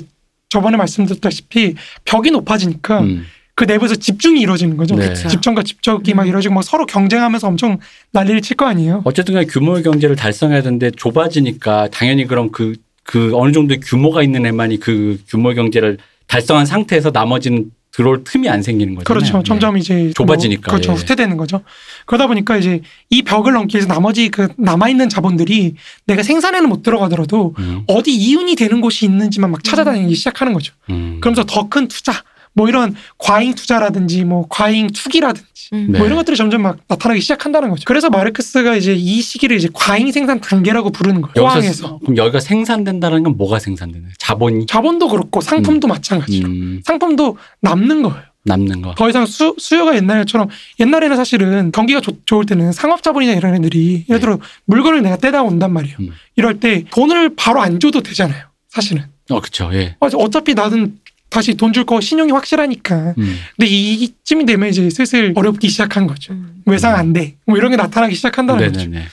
저번에 0.51 0.77
말씀드렸다시피 0.77 1.77
벽이 2.05 2.31
높아지니까 2.31 3.01
음. 3.01 3.27
그 3.55 3.65
내부에서 3.65 3.95
집중이 3.95 4.41
이루어지는 4.41 4.77
거죠. 4.77 4.95
네. 4.97 5.13
집정과 5.15 5.63
집적이 5.63 6.15
막 6.15 6.23
음. 6.23 6.29
이루어지고 6.29 6.55
막 6.55 6.63
서로 6.65 6.87
경쟁하면서 6.87 7.47
엄청 7.49 7.79
난리를 8.13 8.41
칠 8.43 8.57
거 8.57 8.67
아니에요. 8.67 9.03
어쨌든 9.05 9.35
간에 9.35 9.47
규모의 9.47 9.83
경제를 9.83 10.17
달성해야 10.17 10.63
되는데 10.63 10.91
좁아지니까 10.91 11.89
당연히 11.93 12.27
그럼 12.27 12.51
그, 12.51 12.75
그 13.05 13.33
어느 13.35 13.53
정도의 13.53 13.81
규모가 13.81 14.23
있는 14.23 14.45
애만이 14.47 14.81
그 14.81 15.19
규모 15.29 15.53
경제를 15.55 15.99
달성한 16.27 16.67
상태에서 16.67 17.11
나머지는 17.11 17.71
들어올 17.93 18.23
틈이 18.23 18.49
안 18.49 18.63
생기는 18.63 18.95
거죠. 18.95 19.05
그렇죠. 19.05 19.43
점점 19.43 19.77
이제 19.77 20.13
좁아지니까, 20.15 20.71
뭐 20.71 20.79
그렇죠. 20.79 20.93
예. 20.93 20.97
후퇴되는 20.97 21.37
거죠. 21.37 21.61
그러다 22.07 22.29
보니까 22.29 22.57
이제 22.57 22.83
이 23.11 23.23
벽을 23.23 23.53
넘기 23.53 23.77
위해서 23.77 23.89
나머지 23.93 24.29
그 24.29 24.49
남아 24.57 24.89
있는 24.91 25.09
자본들이 25.09 25.75
내가 26.07 26.23
생산에는 26.23 26.69
못 26.69 26.85
들어가더라도 26.85 27.55
음, 27.59 27.83
어디 27.89 28.15
이윤이 28.15 28.55
되는 28.55 28.81
곳이 28.81 29.07
있는지만 29.07 29.51
막 29.51 29.65
찾아다니기 29.65 30.15
시작하는 30.15 30.53
거죠. 30.53 30.73
음. 30.89 31.19
그러면서 31.21 31.45
더 31.45 31.69
큰 31.69 31.89
투자, 31.89 32.13
뭐 32.53 32.69
이런 32.69 32.95
과잉 33.19 33.55
투자라든지 33.55 34.25
뭐 34.25 34.47
과잉 34.49 34.89
투기라든지 34.89 35.69
음. 35.73 35.89
네. 35.91 35.99
뭐 35.99 36.07
이런 36.07 36.19
것들이 36.19 36.37
점점 36.37 36.63
막 36.63 36.79
나타나기 36.89 37.21
시작한다는 37.21 37.71
거죠. 37.71 37.85
그래서 37.87 38.11
마르크스가 38.11 38.77
이제 38.77 38.95
이 38.95 39.21
시기를 39.21 39.57
이제 39.57 39.69
과잉 39.73 40.11
생산 40.13 40.41
단계라고 40.41 40.91
부르는 40.91 41.23
거예요. 41.23 41.33
여기서 41.37 41.49
호황에서 41.49 41.99
그럼 42.01 42.17
여기가 42.17 42.41
생산된다는 42.41 43.23
건 43.23 43.37
뭐가 43.37 43.59
생산되나요? 43.59 44.11
자본이 44.19 44.67
자본도 44.67 45.09
그렇고 45.09 45.41
상품도 45.41 45.87
마찬가지로 45.89 46.49
음, 46.49 46.83
상품도 46.85 47.37
남는 47.61 48.03
거예요. 48.03 48.31
남는 48.45 48.83
거. 48.83 48.95
더 48.95 49.09
이상 49.09 49.27
수, 49.27 49.55
수요가 49.59 49.95
옛날처럼 49.95 50.49
옛날에는 50.81 51.17
사실은 51.17 51.73
경기가 51.73 52.01
좋, 52.01 52.27
좋을 52.27 52.47
때는 52.47 52.73
상업자본이나 52.73 53.35
이런 53.35 53.55
애들이 53.55 54.07
예를 54.09 54.21
들어 54.21 54.39
물건을 54.65 55.03
내가 55.03 55.17
떼다 55.17 55.43
온단 55.43 55.73
말이에요. 55.73 55.97
네. 56.01 56.07
음. 56.07 56.13
이럴 56.37 56.59
때 56.59 56.85
돈을 56.91 57.37
바로 57.37 57.61
안 57.61 57.79
줘도 57.79 58.03
되잖아요. 58.03 58.45
사실은 58.69 59.05
어, 59.31 59.41
그쵸. 59.41 59.71
예. 59.73 59.97
어, 60.01 60.07
어차피 60.07 60.55
나는 60.55 60.99
다시 61.31 61.55
돈 61.55 61.73
줄 61.73 61.85
거 61.85 62.01
신용이 62.01 62.33
확실하니까. 62.33 63.15
음. 63.17 63.37
근데 63.57 63.67
이쯤이 63.67 64.45
되면 64.47 64.69
이제 64.69 64.91
슬슬 64.91 65.33
어렵기 65.37 65.69
시작한 65.69 66.07
거죠. 66.07 66.33
음. 66.33 66.63
외상 66.67 66.95
안 66.97 67.13
돼. 67.13 67.37
뭐 67.47 67.57
이런 67.57 67.71
게 67.71 67.77
나타나기 67.77 68.15
시작한다는 68.15 68.67
거죠. 68.73 68.81
네네네. 68.81 69.07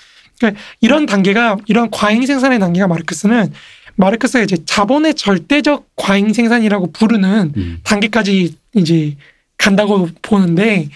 이런 0.82 1.06
단계가 1.06 1.58
이런 1.68 1.90
과잉 1.90 2.26
생산의 2.26 2.60
단계가 2.60 2.88
마르크스는 2.88 3.52
마르크스가 3.96 4.44
이제 4.44 4.58
자본의 4.66 5.16
절대적 5.16 5.88
과잉 5.96 6.34
생산이라고 6.34 6.92
부르는 6.92 7.54
음. 7.56 7.80
단계까지 7.84 8.56
이제 8.76 9.16
간다고 9.58 10.10
보는데 10.22 10.90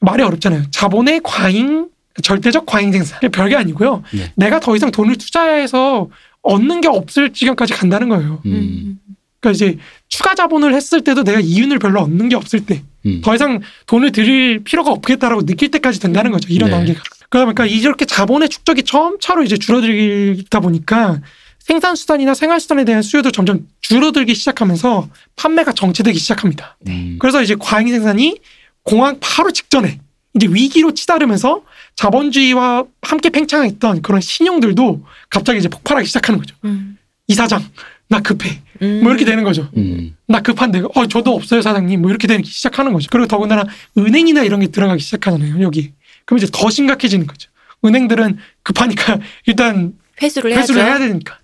말이 0.00 0.22
어렵잖아요. 0.22 0.64
자본의 0.70 1.20
과잉 1.22 1.88
절대적 2.22 2.66
과잉 2.66 2.92
생산 2.92 3.18
별게 3.30 3.54
아니고요. 3.56 4.02
네. 4.12 4.32
내가 4.36 4.60
더 4.60 4.74
이상 4.76 4.90
돈을 4.90 5.16
투자해서 5.16 6.08
얻는 6.42 6.80
게 6.80 6.88
없을 6.88 7.32
지경까지 7.32 7.72
간다는 7.72 8.08
거예요. 8.08 8.40
음. 8.46 8.52
음. 8.52 8.98
그러니까 9.40 9.54
이제 9.56 9.78
추가 10.14 10.36
자본을 10.36 10.74
했을 10.74 11.02
때도 11.02 11.24
내가 11.24 11.40
이윤을 11.40 11.80
별로 11.80 12.00
얻는 12.00 12.28
게 12.28 12.36
없을 12.36 12.64
때 12.64 12.84
음. 13.04 13.20
더 13.24 13.34
이상 13.34 13.60
돈을 13.86 14.12
들일 14.12 14.62
필요가 14.62 14.92
없겠다라고 14.92 15.44
느낄 15.44 15.72
때까지 15.72 15.98
된다는 15.98 16.30
거죠. 16.30 16.46
이런 16.52 16.70
네. 16.70 16.76
단계가. 16.76 17.02
그러다 17.30 17.46
보니까 17.46 17.66
이렇게 17.66 18.04
자본의 18.04 18.48
축적이 18.48 18.84
점차로 18.84 19.42
이제 19.42 19.56
줄어들다 19.56 20.60
보니까 20.60 21.20
생산 21.58 21.96
수단이나 21.96 22.34
생활 22.34 22.60
수단에 22.60 22.84
대한 22.84 23.02
수요도 23.02 23.32
점점 23.32 23.66
줄어들기 23.80 24.36
시작하면서 24.36 25.08
판매가 25.34 25.72
정체되기 25.72 26.16
시작합니다. 26.16 26.76
음. 26.86 27.16
그래서 27.18 27.42
이제 27.42 27.56
과잉 27.58 27.88
생산이 27.88 28.38
공황 28.84 29.18
바로 29.18 29.50
직전에 29.50 29.98
이제 30.34 30.46
위기로 30.48 30.94
치달으면서 30.94 31.64
자본주의와 31.96 32.84
함께 33.02 33.30
팽창했던 33.30 34.02
그런 34.02 34.20
신용들도 34.20 35.04
갑자기 35.28 35.58
이제 35.58 35.68
폭발하기 35.68 36.06
시작하는 36.06 36.38
거죠. 36.38 36.54
음. 36.66 36.98
이 37.26 37.34
사장 37.34 37.64
나 38.06 38.20
급해 38.20 38.62
음. 38.82 39.00
뭐 39.02 39.10
이렇게 39.10 39.24
되는 39.24 39.44
거죠. 39.44 39.68
음. 39.76 40.16
나 40.26 40.40
급한데 40.40 40.82
어 40.94 41.06
저도 41.06 41.34
없어요 41.34 41.62
사장님 41.62 42.02
뭐 42.02 42.10
이렇게 42.10 42.26
되기 42.26 42.48
시작하는 42.48 42.92
거죠. 42.92 43.08
그리고 43.10 43.26
더군다나 43.26 43.64
은행이나 43.96 44.42
이런 44.42 44.60
게 44.60 44.68
들어가기 44.68 45.00
시작하잖아요 45.02 45.60
여기. 45.62 45.92
그럼 46.24 46.38
이제 46.38 46.48
더 46.52 46.70
심각해지는 46.70 47.26
거죠. 47.26 47.50
은행들은 47.84 48.38
급하니까 48.62 49.18
일단 49.46 49.94
회수를. 50.22 50.56
회수를 50.56 50.84
해야 50.84 50.98
되니까 50.98 51.38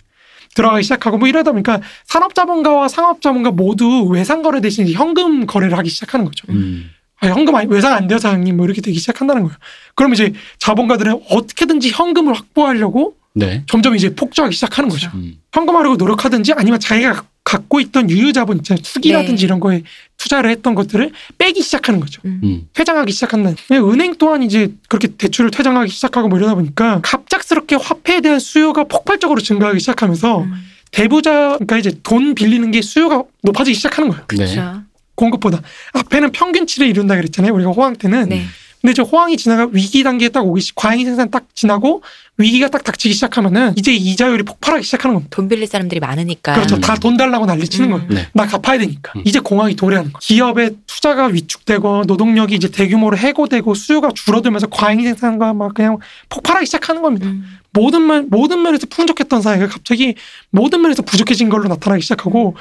들어가기 0.55 0.83
시작하고 0.83 1.19
뭐 1.19 1.29
이러다 1.29 1.53
보니까 1.53 1.81
산업자본가와 2.07 2.89
상업자본가 2.89 3.53
모두 3.53 4.05
외상 4.07 4.43
거래 4.43 4.61
대신 4.61 4.89
현금 4.89 5.47
거래를 5.47 5.77
하기 5.79 5.89
시작하는 5.91 6.25
거죠. 6.25 6.47
음. 6.51 6.91
아, 7.21 7.29
현금 7.29 7.55
아니, 7.55 7.69
외상 7.71 7.93
안 7.93 8.07
돼요 8.07 8.19
사장님 8.19 8.57
뭐 8.57 8.65
이렇게 8.67 8.81
되기 8.81 8.99
시작한다는 8.99 9.43
거예요. 9.43 9.57
그럼 9.95 10.15
이제 10.15 10.33
자본가들은 10.59 11.21
어떻게든지 11.31 11.91
현금을 11.91 12.35
확보하려고 12.35 13.15
네. 13.35 13.63
점점 13.67 13.95
이제 13.95 14.15
폭주하기 14.15 14.55
시작하는 14.55 14.89
거죠. 14.89 15.11
음. 15.15 15.37
현금하려고 15.53 15.97
노력하든지 15.97 16.53
아니면 16.55 16.81
자기가 16.81 17.25
갖고 17.45 17.81
있던 17.81 18.11
유유자본. 18.11 18.63
투기라든지 18.63 19.43
네. 19.43 19.47
이런 19.47 19.61
거에 19.61 19.83
투자를 20.17 20.51
했던 20.51 20.75
것들을 20.75 21.11
빼기 21.39 21.63
시작하는 21.63 22.01
거죠. 22.01 22.21
음. 22.25 22.41
음. 22.45 22.69
퇴장하기 22.75 23.13
시작한다는. 23.13 23.57
은행 23.73 24.17
또한 24.19 24.43
이제 24.43 24.73
그렇게 24.89 25.09
대출을 25.09 25.51
퇴장하기 25.51 25.91
시작하고 25.91 26.29
뭐 26.29 26.39
이러다 26.39 26.55
보니까 26.55 27.01
갑작스럽게 27.03 27.77
화폐에 27.77 28.21
대한 28.21 28.39
수요가 28.39 28.85
폭발적으로 28.85 29.41
증가하기 29.41 29.81
시작하면서 29.81 30.43
음. 30.43 30.53
대부자 30.91 31.55
그러니까 31.55 31.79
이제 31.79 31.93
돈 32.03 32.35
빌리는 32.35 32.71
게 32.71 32.83
수요가 32.83 33.23
높아지기 33.43 33.75
시작하는 33.77 34.11
거예요. 34.11 34.27
네. 34.29 34.37
그렇죠. 34.37 34.83
공급보다 35.15 35.63
앞에는 35.93 36.33
평균치를 36.33 36.89
이룬다 36.89 37.17
그랬잖아요. 37.17 37.53
우리가 37.55 37.71
호황 37.71 37.95
때는. 37.95 38.29
네. 38.29 38.45
근데 38.81 38.95
저 38.95 39.03
호황이 39.03 39.37
지나가 39.37 39.69
위기 39.73 40.03
단계에 40.03 40.31
딱 40.31 40.47
오기 40.47 40.61
시 40.61 40.75
과잉 40.75 41.05
생산 41.05 41.31
딱 41.31 41.45
지나고 41.55 42.03
위기가 42.39 42.69
딱 42.69 42.83
닥치기 42.83 43.15
시작하면은 43.15 43.75
이제 43.77 43.93
이자율이 43.93 44.45
폭발하기 44.45 44.83
시작하는 44.85 45.15
겁니다. 45.15 45.37
돈 45.37 45.49
빌릴 45.49 45.67
사람들이 45.67 46.01
많으니까. 46.01 46.55
그렇죠. 46.55 46.77
음. 46.77 46.81
다돈 46.81 47.19
달라고 47.19 47.45
난리치는 47.45 47.89
음. 47.89 47.93
거예요. 47.93 48.07
네. 48.09 48.29
나 48.33 48.47
갚아야 48.47 48.79
되니까. 48.79 49.13
음. 49.17 49.23
이제 49.27 49.39
공황이 49.39 49.77
도래하는 49.77 50.13
거예요. 50.13 50.21
기업의 50.21 50.77
투자가 50.87 51.27
위축되고 51.27 52.05
노동력이 52.07 52.55
이제 52.55 52.71
대규모로 52.71 53.19
해고되고 53.19 53.75
수요가 53.75 54.11
줄어들면서 54.15 54.69
과잉 54.69 55.03
생산과 55.03 55.53
막 55.53 55.75
그냥 55.75 55.99
폭발하기 56.31 56.65
시작하는 56.65 57.03
겁니다. 57.03 57.27
음. 57.27 57.45
모든 57.73 58.07
면 58.07 58.29
모든 58.31 58.63
면에서 58.63 58.87
풍족했던 58.89 59.43
사회가 59.43 59.69
갑자기 59.69 60.15
모든 60.51 60.81
면에서 60.81 61.03
부족해진 61.03 61.51
걸로 61.51 61.69
나타나기 61.69 62.03
시작하고 62.03 62.57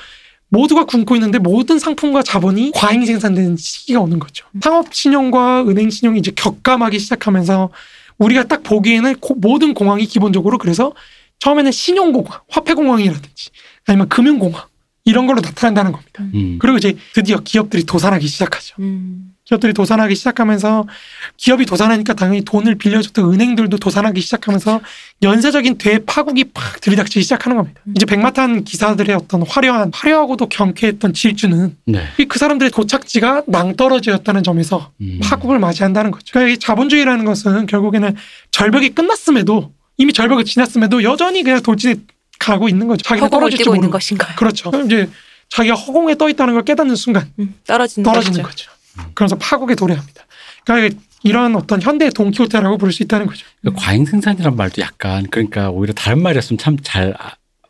모두가 0.50 0.86
굶고 0.86 1.16
있는데 1.16 1.38
모든 1.39 1.80
상품과 1.80 2.24
자본이 2.24 2.72
과잉 2.74 3.06
생산되는 3.06 3.56
시기가 3.58 4.00
오는 4.02 4.20
거죠. 4.20 4.45
상업 4.62 4.93
신용과 4.93 5.66
은행 5.68 5.89
신용이 5.89 6.20
이제 6.20 6.32
격감하기 6.36 6.97
시작하면서 7.00 7.70
우리가 8.18 8.45
딱 8.47 8.64
보기에는 8.64 9.16
고- 9.20 9.36
모든 9.36 9.74
공황이 9.74 10.06
기본적으로 10.06 10.58
그래서 10.58 10.93
처음에는 11.39 11.72
신용 11.72 12.12
공황, 12.12 12.39
화폐 12.50 12.74
공황이라든지 12.74 13.50
아니면 13.86 14.10
금융 14.10 14.39
공황 14.39 14.64
이런 15.06 15.26
걸로 15.28 15.39
나타난다는 15.41 15.91
겁니다. 15.91 16.24
음. 16.34 16.58
그리고 16.60 16.78
이제 16.78 16.95
드디어 17.14 17.38
기업들이 17.39 17.86
도산하기 17.86 18.28
시작하죠. 18.28 18.76
음. 18.80 19.34
기업들이 19.50 19.74
도산하기 19.74 20.14
시작하면서 20.14 20.86
기업이 21.38 21.66
도산하니까 21.66 22.14
당연히 22.14 22.41
돈을 22.41 22.76
빌려줬던 22.76 23.34
은행들도 23.34 23.78
도산하기 23.78 24.22
시작하면서 24.22 24.80
연쇄적인 25.24 25.80
대파국이 25.80 26.45
팍 26.54 26.80
들이닥치기 26.82 27.24
시작하는 27.24 27.58
겁니다. 27.58 27.82
이제 27.95 28.06
백마탄 28.06 28.64
기사들의 28.64 29.16
어떤 29.16 29.41
화려한 29.41 29.89
화려하고도 29.91 30.50
경쾌했던 30.50 31.14
질주는 31.14 31.76
네. 31.86 32.04
이그 32.20 32.38
사람들의 32.38 32.70
도착지가 32.70 33.43
낭떠러지였다는 33.47 34.43
점에서 34.43 34.91
음. 35.02 35.20
파국을 35.24 35.58
맞이한다는 35.58 36.12
거죠. 36.12 36.32
그러니까 36.32 36.54
이 36.54 36.60
자본주의라는 36.60 37.26
것은 37.26 37.66
결국에는 37.66 38.16
절벽이 38.52 38.89
끝났음에도 38.89 39.72
이미 39.97 40.14
절벽을 40.14 40.45
지났음에도 40.45 41.02
여전히 41.02 41.41
그냥 41.41 41.64
돌진에 41.64 41.95
가고 42.38 42.70
있는 42.70 42.88
거죠. 42.88 43.02
자기가 43.04 43.30
떨어질 43.30 43.58
줄 43.58 43.74
모르고. 43.74 43.89
것인가요? 43.93 44.36
그렇죠. 44.36 44.70
그럼 44.70 44.86
이제 44.86 45.10
자기가 45.50 45.74
허공에 45.74 46.16
떠 46.16 46.30
있다는 46.30 46.54
걸 46.54 46.64
깨닫는 46.64 46.95
순간 46.95 47.32
음. 47.39 47.56
떨어지는, 47.66 48.04
떨어지는 48.04 48.43
것이죠. 48.43 48.70
거죠. 48.70 48.78
그래서 49.14 49.36
파국에 49.38 49.76
도래합니다. 49.76 50.24
그러니까 50.66 51.00
이런 51.24 51.56
어떤 51.56 51.82
현대 51.82 52.10
동키호테라고 52.10 52.78
부를 52.78 52.93
수 52.93 53.04
있다는 53.04 53.26
거죠. 53.28 53.45
그 53.64 53.72
과잉 53.76 54.06
생산이란 54.06 54.56
말도 54.56 54.82
약간 54.82 55.26
그러니까 55.30 55.70
오히려 55.70 55.93
다른 55.93 56.22
말이었으면 56.22 56.58
참 56.58 56.78
잘 56.82 57.14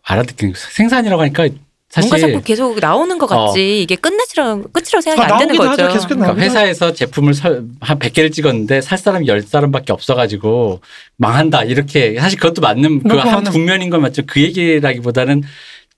알아듣긴 0.04 0.54
생산이라고 0.56 1.22
하니까 1.24 1.48
사실 1.90 2.10
뭔가 2.10 2.28
자꾸 2.28 2.44
계속 2.44 2.80
나오는 2.80 3.18
것 3.18 3.26
같지. 3.26 3.60
어. 3.60 3.64
이게 3.64 3.96
끝내지라 3.96 4.56
끝이라고 4.72 5.02
생각이 5.02 5.22
아, 5.32 5.36
안 5.36 5.40
되는 5.40 5.56
거죠. 5.58 5.70
하죠. 5.84 5.94
계속 5.94 6.08
그러니까 6.10 6.36
회사에서 6.38 6.94
제품을 6.94 7.34
설- 7.34 7.64
한 7.82 7.98
100개를 7.98 8.32
찍었는데 8.32 8.82
살 8.82 8.98
사람이 9.00 9.26
10사람밖에 9.26 9.90
없어가지고 9.90 10.82
망한다. 11.18 11.64
이렇게 11.64 12.20
사실 12.20 12.38
그것도 12.40 12.62
맞는 12.62 13.02
그 13.04 13.10
그거 13.10 13.22
한 13.22 13.44
맞는- 13.44 13.52
국면인 13.52 13.90
건 13.90 14.02
맞죠. 14.02 14.22
그 14.28 14.40
얘기라기보다는 14.42 15.42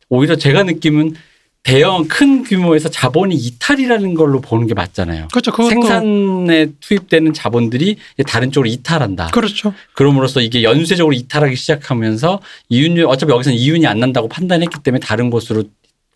오히려 0.07 0.37
제가 0.37 0.63
느낌은 0.63 1.15
대형 1.63 2.07
큰 2.07 2.43
규모에서 2.43 2.89
자본이 2.89 3.35
이탈이라는 3.35 4.15
걸로 4.15 4.41
보는 4.41 4.65
게 4.67 4.73
맞잖아요. 4.73 5.27
그렇죠. 5.31 5.51
생산에 5.51 6.67
투입되는 6.79 7.33
자본들이 7.33 7.97
다른 8.27 8.51
쪽으로 8.51 8.67
이탈한다. 8.67 9.27
그렇죠. 9.27 9.73
그럼으로써 9.93 10.41
이게 10.41 10.63
연쇄적으로 10.63 11.13
이탈하기 11.13 11.55
시작하면서 11.55 12.41
이윤 12.69 13.05
어차피 13.05 13.31
여기서는 13.31 13.57
이윤이 13.57 13.85
안 13.85 13.99
난다고 13.99 14.27
판단했기 14.27 14.81
때문에 14.81 14.99
다른 14.99 15.29
곳으로 15.29 15.63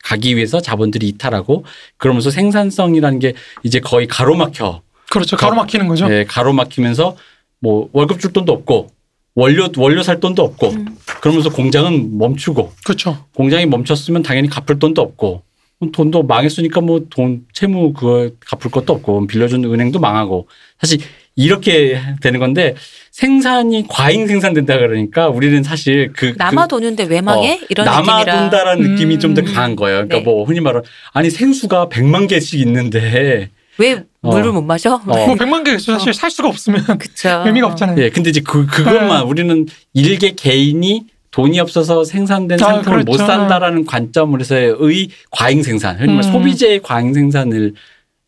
가기 0.04 0.36
위해서 0.36 0.62
자본들이 0.62 1.08
이탈하고 1.10 1.64
그러면서 1.98 2.32
생산성이라는 2.32 3.20
게 3.20 3.34
이제 3.64 3.80
거의 3.80 4.08
가로막혀 4.08 4.82
그렇죠. 5.12 5.38
가로막히는 5.38 5.88
거죠. 5.88 6.12
예, 6.12 6.26
가로막히면서 6.28 7.16
뭐 7.60 7.90
월급 7.94 8.20
줄 8.20 8.34
돈도 8.34 8.52
없고 8.52 8.90
원료 9.36 9.68
원료 9.78 10.02
살 10.02 10.20
돈도 10.20 10.42
없고 10.42 10.70
음. 10.70 10.98
그러면서 11.22 11.50
공장은 11.50 12.18
멈추고 12.18 12.72
그렇죠. 12.86 13.26
공장이 13.36 13.66
멈췄으면 13.66 14.24
당연히 14.24 14.50
갚을 14.50 14.80
돈도 14.80 15.02
없고 15.02 15.44
돈도 15.92 16.24
망했으니까 16.24 16.82
뭐 16.82 17.02
돈 17.10 17.42
채무 17.54 17.94
그거 17.94 18.30
갚을 18.40 18.72
것도 18.72 18.94
없고 18.94 19.28
빌려준 19.28 19.66
은행도 19.66 20.00
망하고 20.00 20.48
사실 20.80 21.00
이렇게 21.36 22.02
되는 22.22 22.40
건데 22.40 22.76
생산이 23.12 23.86
과잉 23.90 24.26
생산된다 24.26 24.78
그러니까 24.78 25.28
우리는 25.28 25.64
사실 25.64 26.12
그 26.14 26.34
남아 26.38 26.68
도는데 26.68 27.04
왜 27.04 27.20
망해? 27.20 27.60
그 27.60 27.66
이런 27.70 27.86
느낌이라. 27.86 28.16
남아돈다라는 28.26 28.92
느낌이 28.94 29.20
좀더 29.20 29.42
음. 29.42 29.46
강한 29.54 29.76
거예요. 29.76 29.98
그러니까 29.98 30.18
네. 30.18 30.24
뭐 30.24 30.46
흔히 30.46 30.62
말하는 30.62 30.88
아니 31.12 31.30
생수가 31.30 31.90
100만 31.90 32.30
개씩 32.30 32.60
있는데 32.62 33.50
왜 33.78 34.04
어. 34.26 34.36
물을 34.36 34.52
못 34.52 34.62
마셔? 34.62 34.96
어. 34.96 35.02
뭐 35.06 35.36
100만 35.36 35.64
개 35.64 35.78
사실 35.78 36.14
살 36.14 36.30
수가 36.32 36.48
없으면 36.50 36.84
그쵸. 36.98 37.44
의미가 37.46 37.68
없잖아요. 37.68 37.98
예, 38.02 38.10
근데 38.10 38.30
이제 38.30 38.42
그 38.42 38.66
그것만 38.66 39.22
네. 39.24 39.30
우리는 39.30 39.66
일개 39.94 40.32
개인이 40.32 41.04
돈이 41.32 41.60
없어서 41.60 42.04
생산된 42.06 42.62
아, 42.62 42.66
상품을 42.66 43.00
못 43.00 43.14
그렇죠. 43.14 43.26
산다라는 43.26 43.86
관점으로서의 43.86 45.10
과잉 45.32 45.64
생산, 45.64 45.98
말 45.98 46.08
음. 46.10 46.22
소비재의 46.22 46.82
과잉 46.82 47.14
생산을 47.14 47.74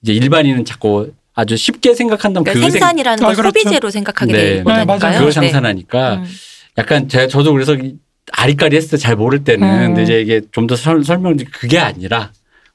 이제 0.04 0.14
일반인은 0.14 0.66
자꾸 0.66 1.12
아주 1.34 1.56
쉽게 1.56 1.94
생각한다면 1.94 2.44
그러니까 2.44 2.66
그 2.66 2.72
생- 2.72 2.80
생산이라는 2.80 3.24
아, 3.24 3.28
걸 3.28 3.36
그렇죠. 3.36 3.60
소비재로 3.60 3.90
생각하게 3.90 4.32
네. 4.34 4.38
되는 4.40 4.58
네, 4.58 4.64
맞아요. 4.64 4.86
거니까요. 4.88 5.18
그걸 5.20 5.32
상상하니까 5.32 6.14
음. 6.16 6.26
약간 6.78 7.08
제가 7.08 7.28
저도 7.28 7.54
그래서 7.54 7.76
아리까리 8.34 8.76
했을 8.76 8.90
때 8.92 8.98
잘 8.98 9.16
모를 9.16 9.44
때는 9.44 9.68
음. 9.68 9.80
근데 9.88 10.04
이제 10.04 10.22
이게 10.22 10.42
좀 10.52 10.68
더 10.68 10.76
설명 10.76 11.38
그게 11.54 11.80
아니라 11.80 12.32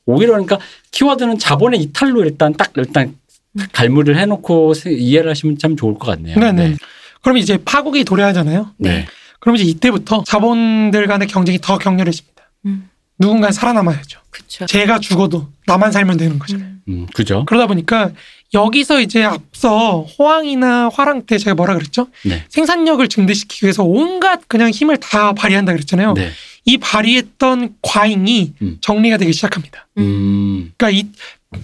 오히려 0.07 0.32
그러니까 0.32 0.59
키워드는 0.90 1.38
자본의 1.38 1.80
이탈로 1.80 2.24
일단 2.24 2.53
딱 2.55 2.72
일단 2.76 3.14
음. 3.59 3.66
갈무리를 3.72 4.18
해놓고 4.18 4.74
세- 4.74 4.92
이해를 4.92 5.30
하시면 5.30 5.59
참 5.59 5.76
좋을 5.76 5.94
것 5.94 6.07
같네요. 6.07 6.38
네네. 6.38 6.76
그럼 7.22 7.36
이제 7.38 7.59
파국이 7.64 8.05
도래하잖아요. 8.05 8.70
네. 8.78 9.07
그럼 9.40 9.57
이제 9.57 9.64
이때부터 9.64 10.24
자본들 10.26 11.07
간의 11.07 11.28
경쟁이 11.28 11.59
더 11.61 11.78
격렬해집니다. 11.78 12.42
음. 12.66 12.88
누군가 13.18 13.53
살아남아야죠. 13.53 14.20
그렇죠. 14.30 14.66
제가 14.66 14.98
죽어도 14.98 15.48
나만 15.66 15.92
살면 15.92 16.16
되는. 16.16 16.38
음. 16.53 16.82
음, 16.88 17.07
그죠? 17.14 17.44
그러다 17.46 17.66
보니까 17.68 18.11
여기서 18.55 19.00
이제 19.00 19.22
앞서 19.22 20.03
호황이나 20.03 20.90
화랑 20.92 21.24
때 21.26 21.38
제가 21.38 21.55
뭐라 21.55 21.74
그랬죠? 21.74 22.09
네. 22.24 22.44
생산력을 22.48 23.07
증대시키기 23.09 23.64
위해서 23.64 23.82
온갖 23.82 24.42
그냥 24.46 24.70
힘을 24.70 24.98
다 24.98 25.32
발휘한다 25.32 25.72
그랬잖아요. 25.72 26.14
네. 26.14 26.30
이 26.64 26.78
발휘했던 26.78 27.76
과잉이 27.82 28.53
음. 28.62 28.78
정리가 28.80 29.16
되기 29.16 29.32
시작합니다. 29.32 29.88
음. 29.98 30.72
그러니까 30.76 30.90
이 30.90 31.09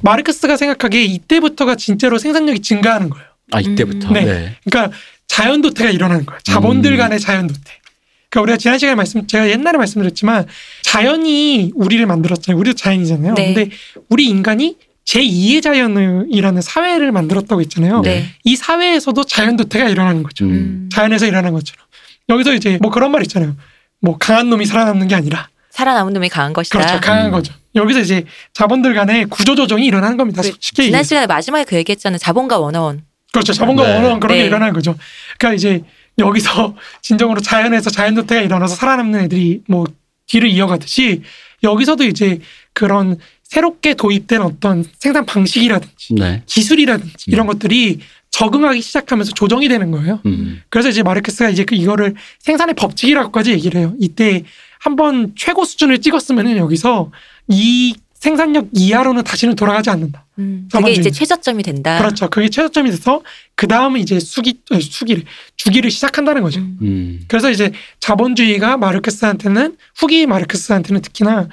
마르크스가 0.03 0.57
생각하기에 0.57 1.05
이때부터가 1.05 1.77
진짜로 1.77 2.19
생산력이 2.19 2.61
증가하는 2.61 3.11
거예요. 3.11 3.27
아 3.53 3.61
이때부터. 3.61 4.09
음. 4.09 4.15
네. 4.15 4.25
네. 4.25 4.57
그러니까 4.65 4.97
자연도태가 5.29 5.91
일어나는 5.91 6.27
거예요. 6.27 6.41
자본들 6.43 6.93
음. 6.93 6.99
간의 6.99 7.21
자연도태. 7.21 7.71
그러니까 8.31 8.43
우리가 8.43 8.57
지난 8.59 8.79
시간에 8.79 8.95
말씀, 8.95 9.27
제가 9.27 9.49
옛날에 9.49 9.79
말씀드렸지만 9.79 10.47
자연이 10.83 11.73
우리를 11.75 12.05
만들었잖아요. 12.05 12.59
우리도 12.59 12.77
자연이잖아요. 12.77 13.35
네. 13.35 13.55
근데 13.55 13.71
우리 14.11 14.27
인간이 14.27 14.77
제2의 15.09 15.63
자연이라는 15.63 16.61
사회를 16.61 17.13
만들었다고 17.13 17.63
했잖아요. 17.63 18.03
네. 18.03 18.27
이 18.45 18.57
사회에서도 18.57 19.25
자연도태가 19.25 19.89
일어나는 19.89 20.23
거죠. 20.23 20.45
음. 20.45 20.51
음. 20.51 20.89
자연에서 20.93 21.27
일어나는 21.27 21.53
것처럼. 21.53 21.87
여기서 22.29 22.53
이제 22.53 22.79
뭐 22.83 22.91
그런 22.91 23.11
말 23.11 23.23
있잖아요. 23.23 23.57
뭐 24.01 24.19
강한 24.19 24.51
놈이 24.51 24.67
살아남는 24.67 25.09
게 25.09 25.15
아니라 25.15 25.49
살아남은 25.71 26.13
놈이 26.13 26.29
강한 26.29 26.53
것이다. 26.53 26.79
그렇죠. 26.79 27.01
강한 27.01 27.27
음. 27.27 27.31
거죠. 27.31 27.55
여기서 27.75 28.01
이제 28.01 28.25
자본들 28.53 28.95
간의 28.95 29.27
구조 29.27 29.55
조정이 29.55 29.87
일어나는 29.87 30.19
겁니다. 30.19 30.43
그 30.43 30.53
쉽게 30.61 30.85
지난. 30.85 31.03
시간에 31.03 31.27
마지막에 31.27 31.65
그 31.65 31.77
얘기했잖아요. 31.77 32.19
자본과 32.19 32.59
원어원. 32.59 33.03
그렇죠. 33.33 33.53
자본과 33.55 33.87
네. 33.87 33.95
원어원 33.95 34.21
그런 34.21 34.37
게 34.37 34.43
네. 34.43 34.47
일어나는 34.47 34.75
거죠. 34.75 34.95
그러니까 35.39 35.57
이제 35.57 35.83
여기서 36.19 36.75
진정으로 37.01 37.41
자연에서 37.41 37.89
자연도태가 37.91 38.43
일어나서 38.43 38.75
살아남는 38.75 39.21
애들이 39.21 39.63
뭐 39.69 39.87
뒤를 40.27 40.51
이어가듯이 40.51 41.23
여기서도 41.63 42.05
이제 42.05 42.41
그런 42.75 43.19
새롭게 43.49 43.95
도입된 43.95 44.43
어떤 44.43 44.85
생산 44.99 45.25
방식이라든지 45.25 46.15
네. 46.15 46.43
기술이라든지 46.47 47.25
이런 47.29 47.47
것들이 47.47 48.01
적응하기 48.31 48.81
시작하면서 48.83 49.33
조정이 49.33 49.69
되는 49.69 49.91
거예요. 49.91 50.21
음. 50.27 50.61
그래서 50.69 50.91
이제 50.91 51.03
마르크스가 51.03 51.49
이제 51.49 51.65
그 51.65 51.75
이거를 51.75 52.15
생산의 52.41 52.75
법칙이라고까지 52.75 53.53
얘기를 53.53 53.81
해요. 53.81 53.95
이때 53.99 54.45
한번 54.79 55.33
최고 55.35 55.65
수준을 55.65 56.03
찍었으면은 56.03 56.59
여기서 56.59 57.11
이 57.49 57.95
생산력 58.13 58.69
이하로는 58.73 59.25
다시는 59.25 59.55
돌아가지 59.55 59.89
않는다. 59.91 60.27
음. 60.41 60.69
그게. 60.71 60.93
이제 60.93 61.11
최저점이 61.11 61.63
된다. 61.63 61.99
그렇죠. 61.99 62.29
그게 62.29 62.51
최저점이 62.51 62.91
돼서 62.91 63.23
그 63.55 63.67
다음은 63.67 64.01
이제 64.01 64.21
수기 64.21 64.61
아니, 64.71 64.83
수기를 64.83 65.25
주기를 65.57 65.91
시작한다는 65.91 66.43
거죠. 66.43 66.61
음. 66.61 66.79
음. 66.83 67.21
그래서 67.29 67.51
이제 67.51 67.73
자본주의가 68.01 68.77
마르크스한테는 68.77 69.77
후기 69.97 70.27
마르크스한테는 70.27 71.01
특히나 71.01 71.49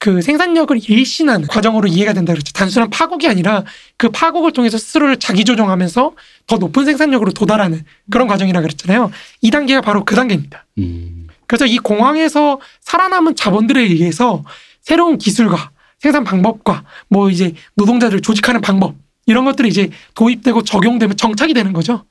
그 0.00 0.22
생산력을 0.22 0.80
일신하는 0.88 1.46
과정으로 1.46 1.86
이해가 1.86 2.14
된다 2.14 2.32
그랬죠. 2.32 2.54
단순한 2.54 2.88
파국이 2.88 3.28
아니라 3.28 3.64
그 3.98 4.08
파국을 4.08 4.52
통해서 4.52 4.78
스스로를 4.78 5.18
자기 5.18 5.44
조정하면서 5.44 6.12
더 6.46 6.56
높은 6.56 6.86
생산력으로 6.86 7.32
도달하는 7.32 7.84
그런 8.10 8.26
과정이라 8.26 8.62
그랬잖아요. 8.62 9.10
이 9.42 9.50
단계가 9.50 9.82
바로 9.82 10.06
그 10.06 10.16
단계입니다. 10.16 10.64
음. 10.78 11.28
그래서 11.46 11.66
이 11.66 11.76
공황에서 11.76 12.60
살아남은 12.80 13.36
자본들에 13.36 13.82
의해서 13.82 14.42
새로운 14.80 15.18
기술과 15.18 15.70
생산 15.98 16.24
방법과 16.24 16.84
뭐 17.08 17.28
이제 17.28 17.52
노동자들 17.74 18.22
조직하는 18.22 18.62
방법 18.62 18.94
이런 19.26 19.44
것들이 19.44 19.68
이제 19.68 19.90
도입되고 20.14 20.64
적용되면 20.64 21.18
정착이 21.18 21.52
되는 21.52 21.74
거죠. 21.74 22.06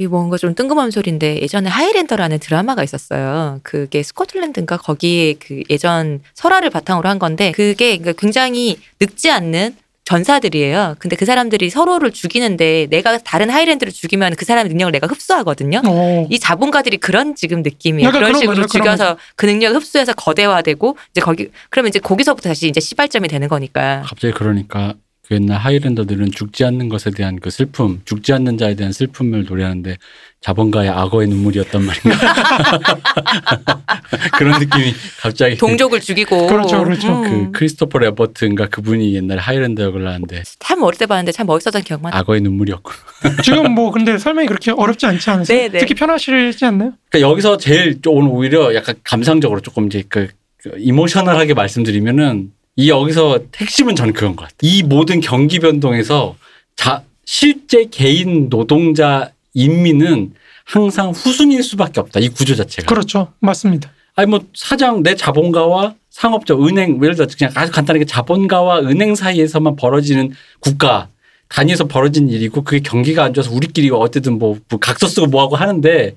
이 0.00 0.06
뭔가 0.06 0.38
좀 0.38 0.54
뜬금없는 0.54 0.90
소리인데 0.90 1.42
예전에 1.42 1.68
하이랜더라는 1.68 2.38
드라마가 2.38 2.82
있었어요. 2.82 3.60
그게 3.62 4.02
스코틀랜드인가 4.02 4.78
거기에 4.78 5.34
그 5.34 5.62
예전 5.68 6.22
설화를 6.32 6.70
바탕으로 6.70 7.06
한 7.06 7.18
건데 7.18 7.52
그게 7.52 7.98
그러니까 7.98 8.18
굉장히 8.18 8.78
늙지 8.98 9.30
않는 9.30 9.76
전사들이에요. 10.04 10.96
근데 10.98 11.16
그 11.16 11.26
사람들이 11.26 11.68
서로를 11.68 12.12
죽이는데 12.12 12.86
내가 12.88 13.18
다른 13.18 13.50
하이랜드를 13.50 13.92
죽이면 13.92 14.36
그 14.36 14.46
사람의 14.46 14.70
능력을 14.70 14.90
내가 14.90 15.06
흡수하거든요. 15.06 15.82
어. 15.86 16.26
이 16.30 16.38
자본가들이 16.38 16.96
그런 16.96 17.34
지금 17.34 17.60
느낌이에요. 17.60 18.08
그런 18.10 18.22
그런 18.24 18.40
식으로 18.40 18.56
거죠, 18.62 18.68
그런 18.68 18.96
죽여서 18.96 19.18
그 19.36 19.44
능력을 19.44 19.76
흡수해서 19.76 20.14
거대화되고 20.14 20.96
이제 21.10 21.20
거기 21.20 21.50
그러면 21.68 21.90
이제 21.90 21.98
거기서부터 21.98 22.48
다시 22.48 22.68
이제 22.68 22.80
시발점이 22.80 23.28
되는 23.28 23.48
거니까. 23.48 24.02
갑자기 24.06 24.32
그러니까 24.32 24.94
그 25.30 25.36
옛날 25.36 25.58
하이랜더들은 25.58 26.32
죽지 26.32 26.64
않는 26.64 26.88
것에 26.88 27.12
대한 27.12 27.38
그 27.38 27.50
슬픔, 27.50 28.00
죽지 28.04 28.32
않는 28.32 28.58
자에 28.58 28.74
대한 28.74 28.92
슬픔을 28.92 29.44
노래하는데 29.44 29.96
자본가의 30.40 30.90
악어의 30.90 31.28
눈물이었단 31.28 31.84
말인가. 31.84 32.18
그런 34.36 34.58
느낌이 34.58 34.92
갑자기 35.20 35.56
동족을 35.56 36.00
죽이고 36.00 36.48
그렇죠, 36.48 36.82
그렇죠. 36.82 37.22
그 37.22 37.28
음. 37.28 37.52
크리스토퍼 37.52 38.00
레버트인가 38.00 38.70
그분이 38.70 39.14
옛날에 39.14 39.38
하이랜더 39.38 39.84
역을 39.84 40.08
하는데 40.08 40.42
참 40.58 40.82
어릴 40.82 40.98
때 40.98 41.06
봤는데 41.06 41.30
참 41.30 41.46
멋있었던 41.46 41.82
기억만. 41.82 42.12
악어의 42.12 42.40
눈물이었구나. 42.40 42.98
지금 43.44 43.72
뭐 43.72 43.92
근데 43.92 44.18
설명이 44.18 44.48
그렇게 44.48 44.72
어렵지 44.72 45.06
않지 45.06 45.30
않으세요? 45.30 45.56
네, 45.56 45.68
네. 45.68 45.78
듣기 45.78 45.94
편하시지 45.94 46.64
않나요? 46.64 46.94
그러니까 47.08 47.30
여기서 47.30 47.56
제일 47.58 48.02
좀 48.02 48.16
오늘 48.16 48.30
오히려 48.32 48.74
약간 48.74 48.96
감상적으로 49.04 49.60
조금 49.60 49.86
이제 49.86 50.02
그, 50.08 50.26
그 50.56 50.72
이모셔널하게 50.76 51.54
말씀드리면은 51.54 52.50
이 52.80 52.88
여기서 52.88 53.40
핵심은 53.58 53.94
저는 53.94 54.14
그건 54.14 54.36
것 54.36 54.44
같아요. 54.44 54.56
이 54.62 54.82
모든 54.82 55.20
경기 55.20 55.58
변동에서 55.58 56.36
자 56.76 57.04
실제 57.26 57.84
개인 57.84 58.48
노동자 58.48 59.32
인민은 59.52 60.32
항상 60.64 61.10
후순일 61.10 61.62
수밖에 61.62 62.00
없다. 62.00 62.20
이 62.20 62.30
구조 62.30 62.54
자체가. 62.54 62.86
그렇죠. 62.86 63.34
맞습니다. 63.40 63.92
아니 64.16 64.30
뭐 64.30 64.40
사장 64.54 65.02
내 65.02 65.14
자본가와 65.14 65.94
상업자 66.08 66.54
은행 66.54 67.02
예를 67.02 67.16
들어 67.16 67.26
그냥 67.36 67.52
아주 67.54 67.70
간단하게 67.70 68.06
자본가와 68.06 68.80
은행 68.80 69.14
사이에서만 69.14 69.76
벌어지는 69.76 70.32
국가 70.60 71.08
단위에서 71.50 71.86
벌어진 71.86 72.30
일이고 72.30 72.64
그게 72.64 72.80
경기가 72.80 73.24
안 73.24 73.34
좋아서 73.34 73.52
우리끼리 73.52 73.90
어쨌든 73.90 74.38
뭐, 74.38 74.56
뭐 74.70 74.78
각서 74.78 75.06
쓰고 75.06 75.26
뭐하고 75.26 75.56
하는데 75.56 76.16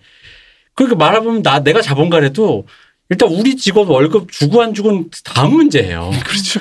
그러니까 0.75 0.95
말해보면 0.97 1.43
나 1.43 1.59
내가 1.59 1.81
자본가라도 1.81 2.65
일단 3.13 3.29
우리 3.29 3.55
직원 3.55 3.87
월급 3.87 4.31
주고 4.31 4.61
안 4.61 4.73
주고는 4.73 5.09
다음 5.23 5.53
문제예요. 5.55 6.11
그렇죠. 6.25 6.59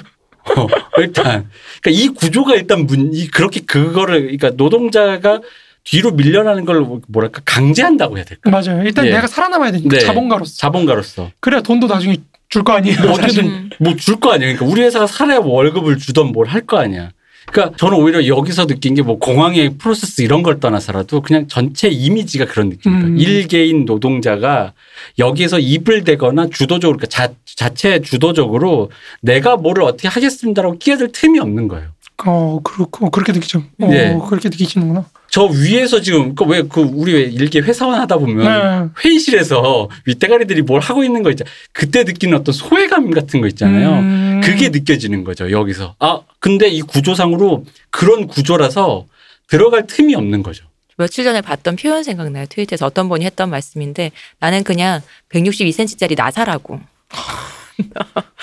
어, 0.56 0.66
일단 0.98 1.48
그러니까 1.82 1.90
이 1.90 2.08
구조가 2.08 2.54
일단 2.56 2.86
문, 2.86 3.10
이 3.14 3.26
그렇게 3.28 3.60
그거를 3.60 4.22
그러니까 4.22 4.50
노동자가 4.50 5.40
뒤로 5.84 6.10
밀려나는 6.12 6.64
걸 6.64 6.84
뭐랄까 7.08 7.40
강제한다고 7.44 8.16
해야 8.16 8.24
될까? 8.24 8.50
맞아요. 8.50 8.82
일단 8.84 9.06
예. 9.06 9.12
내가 9.12 9.26
살아남아야 9.26 9.72
되니까 9.72 9.96
네. 9.96 10.00
자본가로서. 10.00 10.56
자본가로서 10.56 11.30
그래야 11.40 11.60
돈도 11.60 11.86
나중에 11.86 12.16
줄 12.48 12.62
거 12.64 12.74
아니에요. 12.74 13.00
뭐 13.02 13.12
어쨌든 13.12 13.46
음. 13.46 13.70
뭐줄 13.80 14.20
거 14.20 14.30
아니야. 14.32 14.48
그러니까 14.52 14.66
우리 14.66 14.82
회사가 14.82 15.06
살아야 15.06 15.40
뭐 15.40 15.54
월급을 15.54 15.96
주던 15.98 16.32
뭘 16.32 16.46
할 16.48 16.66
거 16.66 16.76
아니야. 16.78 17.10
그러니까 17.50 17.76
저는 17.76 17.98
오히려 17.98 18.26
여기서 18.26 18.66
느낀 18.66 18.94
게 18.94 19.02
뭐 19.02 19.18
공항의 19.18 19.74
프로세스 19.78 20.22
이런 20.22 20.42
걸 20.42 20.60
떠나서라도 20.60 21.22
그냥 21.22 21.48
전체 21.48 21.88
이미지가 21.88 22.44
그런 22.46 22.68
느낌이니까 22.68 23.06
음. 23.08 23.18
일개인 23.18 23.84
노동자가 23.84 24.72
여기에서 25.18 25.58
입을 25.58 26.04
대거나 26.04 26.48
주도적으로 26.50 26.98
그러니까 26.98 27.06
자, 27.08 27.32
자체 27.44 28.00
주도적으로 28.00 28.90
내가 29.20 29.56
뭐를 29.56 29.82
어떻게 29.82 30.08
하겠습니다라고 30.08 30.78
끼어들 30.78 31.10
틈이 31.12 31.38
없는 31.40 31.68
거예요. 31.68 31.88
어, 32.24 32.60
그렇고 32.62 33.10
그렇게 33.10 33.32
느끼죠. 33.32 33.64
어, 33.80 33.88
예. 33.90 34.16
그렇게 34.28 34.48
느끼시는구나. 34.48 35.04
저 35.28 35.46
위에서 35.46 36.00
지금 36.02 36.34
그왜그 36.34 36.90
우리 36.94 37.14
왜 37.14 37.22
일개 37.22 37.58
회사원 37.60 37.98
하다 37.98 38.18
보면 38.18 38.36
네. 38.46 38.88
회의실에서 39.04 39.88
윗대가리들이 40.06 40.62
뭘 40.62 40.80
하고 40.80 41.02
있는 41.02 41.22
거 41.22 41.30
있잖아. 41.30 41.50
그때 41.72 42.04
느끼는 42.04 42.38
어떤 42.38 42.52
소외감 42.52 43.10
같은 43.10 43.40
거 43.40 43.46
있잖아요. 43.48 43.90
음. 43.98 44.31
그게 44.42 44.68
느껴지는 44.68 45.24
거죠, 45.24 45.50
여기서. 45.50 45.94
아, 45.98 46.20
근데 46.38 46.68
이 46.68 46.82
구조상으로 46.82 47.64
그런 47.90 48.26
구조라서 48.26 49.06
들어갈 49.48 49.86
틈이 49.86 50.14
없는 50.14 50.42
거죠. 50.42 50.64
며칠 50.96 51.24
전에 51.24 51.40
봤던 51.40 51.76
표현 51.76 52.02
생각나요. 52.02 52.46
트위터에서 52.48 52.86
어떤 52.86 53.08
분이 53.08 53.24
했던 53.24 53.50
말씀인데 53.50 54.12
나는 54.38 54.62
그냥 54.62 55.00
162cm짜리 55.30 56.16
나사라고. 56.16 56.80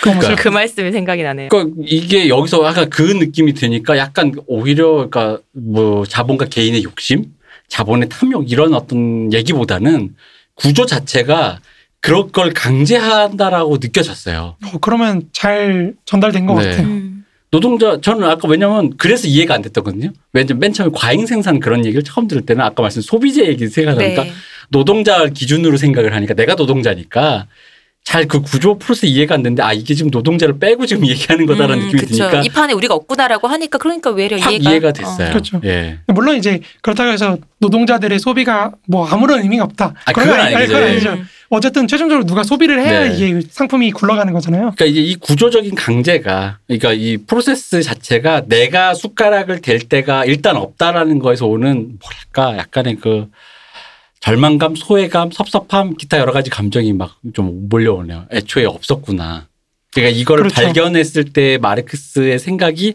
그러니까. 0.01 0.35
그 0.41 0.49
말씀이 0.49 0.91
생각이 0.91 1.23
나네요. 1.23 1.49
그러니까 1.49 1.81
이게 1.85 2.27
여기서 2.27 2.65
약간 2.65 2.89
그 2.89 3.01
느낌이 3.01 3.53
드니까 3.53 3.97
약간 3.97 4.33
오히려 4.47 5.09
그러니까 5.09 5.39
뭐 5.51 6.05
자본가 6.05 6.45
개인의 6.45 6.83
욕심, 6.83 7.25
자본의 7.67 8.09
탐욕 8.09 8.51
이런 8.51 8.73
어떤 8.73 9.31
얘기보다는 9.31 10.15
구조 10.55 10.85
자체가 10.85 11.59
그런 12.01 12.31
걸 12.31 12.53
강제한다라고 12.53 13.77
느껴졌어요. 13.81 14.55
어, 14.65 14.77
그러면 14.79 15.23
잘 15.31 15.93
전달된 16.05 16.45
것 16.45 16.55
네. 16.55 16.69
같아요. 16.69 16.87
음. 16.87 17.25
노동자 17.51 17.99
저는 17.99 18.23
아까 18.29 18.47
왜냐면 18.47 18.93
그래서 18.97 19.27
이해가 19.27 19.55
안 19.55 19.61
됐었거든요. 19.63 20.11
왜냐면 20.33 20.59
맨 20.59 20.71
처음에 20.71 20.91
과잉 20.93 21.25
생산 21.25 21.59
그런 21.59 21.83
얘기를 21.83 22.03
처음 22.03 22.27
들을 22.27 22.43
때는 22.45 22.63
아까 22.63 22.83
말씀 22.83 23.01
소비재 23.01 23.47
얘기 23.47 23.67
생각하니까 23.67 24.23
네. 24.23 24.31
노동자 24.69 25.25
기준으로 25.27 25.77
생각을 25.77 26.13
하니까 26.13 26.35
내가 26.35 26.53
노동자니까 26.55 27.47
잘 28.05 28.27
그 28.27 28.41
구조 28.41 28.77
프로세스 28.79 29.07
이해가 29.07 29.35
안 29.35 29.43
되는데 29.43 29.61
아 29.61 29.73
이게 29.73 29.93
지금 29.93 30.09
노동자를 30.09 30.57
빼고 30.57 30.85
지금 30.85 31.05
얘기하는 31.09 31.45
거다라는 31.47 31.83
음, 31.83 31.85
느낌이 31.87 32.01
그쵸. 32.03 32.17
드니까 32.29 32.41
이 32.43 32.49
판에 32.49 32.73
우리가 32.73 32.93
없구나라고 32.93 33.47
하니까 33.47 33.77
그러니까 33.77 34.11
외려 34.11 34.37
확 34.37 34.51
이해가, 34.51 34.69
이해가, 34.69 34.91
됐어요. 34.93 35.29
그렇죠. 35.29 35.59
예. 35.65 35.99
물론 36.07 36.37
이제 36.37 36.61
그렇다고 36.81 37.11
해서 37.11 37.37
노동자들의 37.59 38.17
소비가 38.19 38.71
뭐 38.87 39.07
아무런 39.07 39.41
의미가 39.41 39.63
없다. 39.65 39.93
아, 40.05 40.11
그건 40.13 40.23
그건 40.29 40.39
아니- 40.39 40.55
아니죠. 40.55 40.73
그건 40.73 40.87
예. 40.87 40.91
아니죠. 40.91 41.09
음. 41.13 41.27
어쨌든 41.49 41.87
최종적으로 41.87 42.25
누가 42.25 42.43
소비를 42.43 42.79
해야 42.81 43.07
네. 43.09 43.15
이게 43.15 43.41
상품이 43.49 43.91
굴러가는 43.91 44.31
거잖아요. 44.33 44.73
그러니까 44.75 44.85
이제 44.85 45.01
이 45.01 45.15
구조적인 45.15 45.73
강제가 45.75 46.59
그러니까 46.67 46.93
이 46.93 47.17
프로세스 47.17 47.81
자체가 47.81 48.43
내가 48.47 48.93
숟가락을 48.93 49.61
댈 49.61 49.79
때가 49.79 50.25
일단 50.25 50.57
없다라는 50.57 51.19
거에서 51.19 51.47
오는 51.47 51.97
뭐랄까 51.99 52.57
약간의 52.59 52.97
그 52.97 53.27
절망감, 54.19 54.75
소외감, 54.75 55.31
섭섭함, 55.31 55.95
기타 55.95 56.19
여러 56.19 56.31
가지 56.33 56.49
감정이 56.49 56.93
막 56.93 57.17
좀 57.33 57.67
몰려오네요. 57.69 58.25
애초에 58.31 58.65
없었구나. 58.65 59.47
그러니까 59.93 60.17
이걸 60.19 60.37
그렇죠. 60.39 60.55
발견했을 60.55 61.25
때 61.25 61.57
마르크스의 61.57 62.37
생각이 62.37 62.93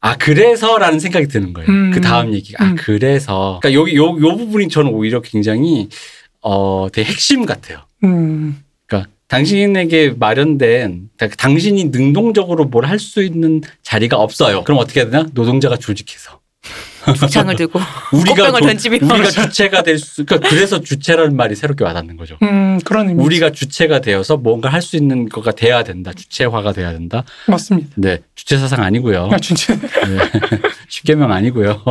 아 0.00 0.16
그래서라는 0.16 1.00
생각이 1.00 1.28
드는 1.28 1.52
거예요. 1.52 1.68
음. 1.70 1.90
그 1.90 2.00
다음 2.00 2.34
얘기가 2.34 2.64
아 2.64 2.68
음. 2.68 2.76
그래서 2.76 3.58
그러니까 3.60 3.80
여기 3.80 3.96
요, 3.96 4.04
요 4.04 4.36
부분이 4.36 4.68
저는 4.68 4.90
오히려 4.90 5.20
굉장히 5.20 5.88
어 6.44 6.86
되게 6.92 7.08
핵심 7.10 7.46
같아요. 7.46 7.78
음, 8.04 8.62
그러니까 8.86 9.10
당신에게 9.28 10.14
마련된 10.18 11.08
그러니까 11.16 11.36
당신이 11.36 11.84
능동적으로 11.86 12.66
뭘 12.66 12.84
할 12.84 12.98
수 12.98 13.22
있는 13.22 13.62
자리가 13.82 14.18
없어요. 14.18 14.62
그럼 14.64 14.78
어떻게 14.78 15.00
해야 15.00 15.10
되나? 15.10 15.26
노동자가 15.32 15.76
조직해서 15.78 16.38
창을 17.30 17.56
들고 17.56 17.78
우리가 18.12 18.50
조- 18.52 18.60
던지며 18.66 18.96
우리가 19.02 19.30
주체가 19.48 19.82
될 19.82 19.98
수. 19.98 20.24
그러니까 20.24 20.48
그래서 20.50 20.80
주체라는 20.80 21.34
말이 21.36 21.54
새롭게 21.56 21.82
와닿는 21.84 22.16
거죠. 22.16 22.36
음, 22.42 22.78
그런 22.84 23.08
의미. 23.08 23.22
우리가 23.22 23.50
주체가 23.50 24.00
되어서 24.00 24.36
뭔가 24.36 24.68
할 24.70 24.80
수 24.82 24.96
있는 24.96 25.28
거가 25.30 25.52
돼야 25.52 25.82
된다. 25.82 26.12
주체화가 26.14 26.72
돼야 26.72 26.92
된다. 26.92 27.24
맞습니다. 27.48 27.88
네, 27.96 28.20
주체 28.34 28.58
사상 28.58 28.82
아니고요. 28.82 29.28
아, 29.32 29.38
진짜. 29.38 29.74
네. 29.76 29.80
십계명 30.88 31.32
아니고요. 31.32 31.82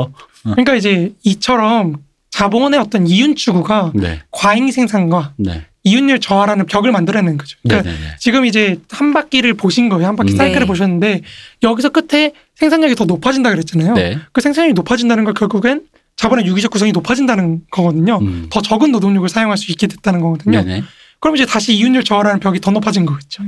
그러니까 0.43 0.76
이제 0.76 1.12
이처럼 1.24 1.97
자본의 2.34 2.79
어떤 2.79 3.05
이윤 3.05 3.36
추구가 3.36 3.91
네, 3.93 4.19
과잉 4.31 4.71
생산과 4.71 5.34
네, 5.38 5.67
이윤율 5.84 6.19
저하라는 6.19 6.65
벽을 6.65 6.91
만들어내는 6.91 7.38
거죠. 7.38 7.57
네, 7.63 7.75
그러니까 7.75 7.91
네, 7.91 7.97
네. 7.97 8.15
지금 8.19 8.45
이제 8.45 8.79
한 8.89 9.13
바퀴를 9.13 9.53
보신 9.53 9.88
거예요. 9.88 10.07
한 10.07 10.15
바퀴 10.15 10.34
음. 10.34 10.38
사이클을 10.38 10.61
네. 10.61 10.65
보셨는데 10.65 11.21
여기서 11.61 11.89
끝에 11.89 12.31
생산력이 12.55 12.95
더 12.95 13.05
높아진다 13.05 13.51
그랬잖아요. 13.51 13.93
네. 13.93 14.17
그 14.31 14.41
생산력이 14.41 14.73
높아진다는 14.73 15.25
걸 15.25 15.36
결국엔 15.36 15.84
자본의 16.15 16.47
유기적 16.47 16.71
구성이 16.71 16.91
높아진다는 16.91 17.61
거거든요. 17.69 18.17
음. 18.17 18.47
더 18.49 18.63
적은 18.63 18.91
노동력을 18.91 19.29
사용할 19.29 19.55
수 19.55 19.71
있게 19.71 19.86
됐다는 19.86 20.19
거거든요. 20.19 20.63
네, 20.63 20.79
네. 20.79 20.84
그럼 21.19 21.36
이제 21.36 21.45
다시 21.45 21.75
이윤율 21.75 22.03
저하라는 22.03 22.39
벽이 22.39 22.61
더 22.61 22.71
높아진 22.71 23.05
거겠죠. 23.05 23.43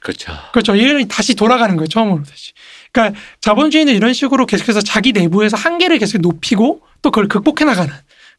그렇죠. 0.00 0.32
그렇죠. 0.52 0.78
얘는 0.78 1.06
다시 1.08 1.34
돌아가는 1.34 1.76
거예요. 1.76 1.86
처음으로 1.86 2.22
다시. 2.24 2.52
그러니까 2.92 3.20
자본주의는 3.42 3.94
이런 3.94 4.14
식으로 4.14 4.46
계속해서 4.46 4.80
자기 4.80 5.12
내부에서 5.12 5.56
한계를 5.58 5.98
계속 5.98 6.20
높이고 6.22 6.80
또 7.02 7.10
그걸 7.10 7.28
극복해 7.28 7.64
나가는 7.64 7.92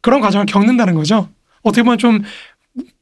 그런 0.03 0.21
과정을 0.21 0.45
겪는다는 0.45 0.93
거죠. 0.93 1.29
어떻게 1.63 1.81
보면 1.81 1.97
좀 1.97 2.21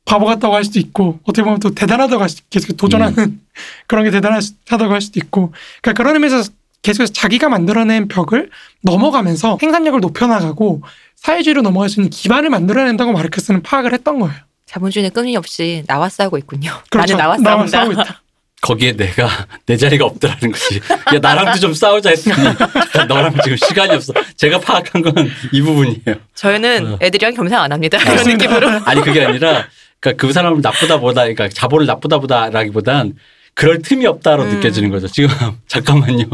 바보 0.06 0.26
같다고 0.26 0.56
할 0.56 0.64
수도 0.64 0.80
있고 0.80 1.20
어떻게 1.24 1.44
보면 1.44 1.60
또 1.60 1.74
대단하다고 1.74 2.22
할 2.22 2.30
수도 2.30 2.42
있고 2.42 2.50
계속 2.52 2.78
도전하는 2.78 3.18
음. 3.18 3.42
그런 3.88 4.06
게 4.06 4.12
대단하다고 4.12 4.94
할 4.94 5.02
수도 5.02 5.20
있고 5.20 5.52
그러니까 5.82 6.02
그런 6.02 6.16
의미에서 6.16 6.50
계속해서 6.84 7.12
자기가 7.14 7.50
만들어낸 7.50 8.08
벽을 8.08 8.50
넘어가면서 8.82 9.58
생산력을 9.60 10.00
높여나가고 10.00 10.82
사회주의로 11.16 11.62
넘어갈 11.62 11.90
수 11.90 12.00
있는 12.00 12.10
기반을 12.10 12.50
만들어낸다고 12.50 13.12
마르크스는 13.14 13.62
파악을 13.64 13.94
했던 13.94 14.20
거예요. 14.20 14.36
자본주의는 14.66 15.12
끊임없이 15.12 15.84
나와 15.88 16.08
싸우고 16.08 16.38
있군요. 16.40 16.72
그렇죠. 16.90 17.18
나는 17.18 17.44
나와 17.44 17.68
싸운다. 17.68 17.68
싸우고 17.68 17.92
있다. 17.94 18.22
거기에 18.62 18.94
내가 18.94 19.28
내 19.66 19.76
자리가 19.76 20.06
없더라는 20.06 20.52
거지. 20.52 20.80
야 21.16 21.20
나랑도 21.22 21.60
좀 21.60 21.74
싸우자 21.74 22.12
했더니 22.12 23.08
너랑 23.08 23.36
지금 23.44 23.58
시간이 23.58 23.94
없어. 23.96 24.14
제가 24.38 24.60
파악한 24.60 25.02
건 25.02 25.14
이 25.52 25.62
부분이에요. 25.62 26.16
저희는 26.36 26.94
어. 26.94 26.98
애들이랑 27.02 27.34
겸상 27.34 27.62
안 27.64 27.72
합니다. 27.72 27.98
이런 28.02 28.16
맞습니다. 28.16 28.46
느낌으로. 28.46 28.82
아니 28.86 29.02
그게 29.02 29.26
아니라 29.26 29.66
그러니까 30.00 30.26
그 30.28 30.32
사람을 30.32 30.62
나쁘다 30.62 31.00
보다 31.00 31.22
그러니까 31.22 31.50
자본을 31.50 31.86
나쁘다 31.88 32.20
보다라기보단 32.20 33.14
그럴 33.54 33.82
틈이 33.82 34.06
없다로 34.06 34.44
음. 34.44 34.50
느껴지는 34.50 34.90
거죠. 34.90 35.08
지금 35.08 35.30
잠깐만요. 35.68 36.26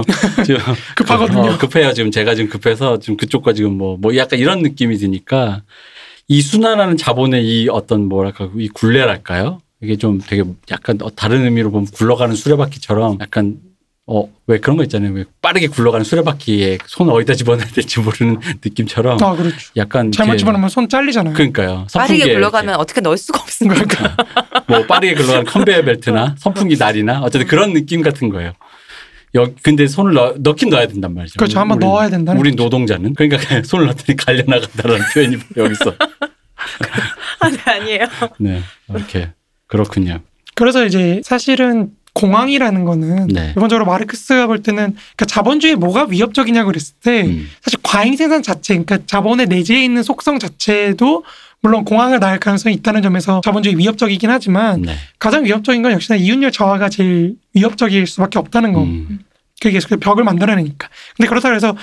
지금 0.46 0.60
급하거든요. 0.96 1.52
어, 1.54 1.58
급해요. 1.58 1.94
지금 1.94 2.12
제가 2.12 2.36
지금 2.36 2.50
급해서 2.50 3.00
지금 3.00 3.18
그쪽과 3.18 3.54
지금 3.54 3.74
뭐뭐 3.78 4.16
약간 4.18 4.38
이런 4.38 4.62
느낌이 4.62 4.98
드니까 4.98 5.64
이 6.28 6.42
순환하는 6.42 6.98
자본의 6.98 7.46
이 7.46 7.70
어떤 7.70 8.08
뭐랄까 8.08 8.50
이 8.58 8.68
굴레랄까요? 8.68 9.60
이게 9.82 9.96
좀 9.96 10.20
되게 10.26 10.44
약간 10.72 10.98
어, 11.02 11.10
다른 11.16 11.44
의미로 11.44 11.72
보면 11.72 11.88
굴러가는 11.94 12.36
수레바퀴처럼 12.36 13.18
약간 13.22 13.58
어 14.06 14.30
왜 14.48 14.60
그런 14.60 14.78
거 14.78 14.84
있잖아요. 14.84 15.12
왜 15.12 15.26
빠르게 15.42 15.68
굴러가는 15.68 16.06
수레바퀴에 16.06 16.78
손 16.88 17.10
어디다 17.10 17.34
집어넣어야 17.34 17.68
될지 17.68 18.00
모르는 18.00 18.40
느낌처럼 18.64 19.22
아 19.22 19.36
그렇죠. 19.36 19.58
약간 19.76 20.10
잘못 20.14 20.32
이렇게 20.32 20.40
집어넣으면 20.40 20.70
손 20.70 20.88
잘리잖아요. 20.88 21.34
그러니까요. 21.34 21.86
빠르게 21.94 22.20
선풍기에 22.20 22.34
굴러가면 22.34 22.76
어떻게 22.76 23.02
넣을 23.02 23.18
수가 23.18 23.42
없으니까. 23.42 23.76
그러니까. 23.76 24.16
뭐 24.70 24.86
빠르게 24.86 25.16
굴러가는 25.16 25.44
컨베이어 25.46 25.84
벨트나 25.84 26.36
선풍기 26.40 26.78
날이나 26.78 27.22
어쨌든 27.24 27.46
그런 27.46 27.74
느낌 27.74 28.02
같은 28.02 28.30
거예요. 28.30 28.54
여 29.36 29.52
근데 29.62 29.86
손을 29.86 30.14
넣, 30.14 30.36
넣긴 30.38 30.70
넣어야 30.70 30.88
된단 30.88 31.14
말이죠. 31.14 31.36
그렇죠. 31.38 31.60
한번 31.60 31.80
넣어야 31.80 32.10
된다는 32.10 32.40
우린 32.40 32.56
노동자는 32.56 33.16
그러니까 33.16 33.62
손을 33.64 33.88
넣더니 33.88 34.16
갈려나간다는 34.16 35.00
표현이 35.14 35.38
여기서 35.58 35.94
아니, 37.42 37.58
아니에요. 37.66 38.06
네 38.40 38.62
이렇게 38.88 39.32
그렇군요. 39.68 40.20
그래서 40.56 40.86
이제 40.86 41.22
사실은 41.24 41.92
공황이라는 42.14 42.84
거는 42.84 43.28
네. 43.28 43.50
기본적으로 43.50 43.86
마르크스가 43.86 44.48
볼 44.48 44.64
때는 44.64 44.96
그러니까 44.96 45.26
자본주의 45.28 45.76
뭐가 45.76 46.08
위협적이냐고 46.10 46.68
그랬을 46.68 46.96
때 47.04 47.26
음. 47.26 47.48
사실 47.62 47.80
과잉 47.84 48.18
생산 48.18 48.42
자체 48.42 48.74
그러니까 48.74 49.00
자본의 49.06 49.46
내재해 49.46 49.84
있는 49.84 50.02
속성 50.02 50.40
자체도 50.40 51.24
물론 51.62 51.86
공황을 51.86 52.20
낳을 52.20 52.40
가능성이 52.40 52.76
있다는 52.76 53.02
점에서 53.04 53.42
자본주의 53.44 53.78
위협적이긴 53.78 54.30
하지만 54.30 54.82
네. 54.82 54.96
가장 55.20 55.46
위협적인 55.46 55.82
건 55.84 55.92
역시나 55.92 56.18
이윤율 56.18 56.52
저하가 56.52 56.90
제일 56.90 57.36
위협적일 57.54 58.08
수밖에 58.08 58.40
없다는 58.40 58.74
거. 58.74 58.84
음. 58.84 59.20
그게 59.60 59.72
계속 59.72 60.00
벽을 60.00 60.24
만들어내니까. 60.24 60.88
근데 61.16 61.28
그렇다고 61.28 61.56
해서 61.56 61.76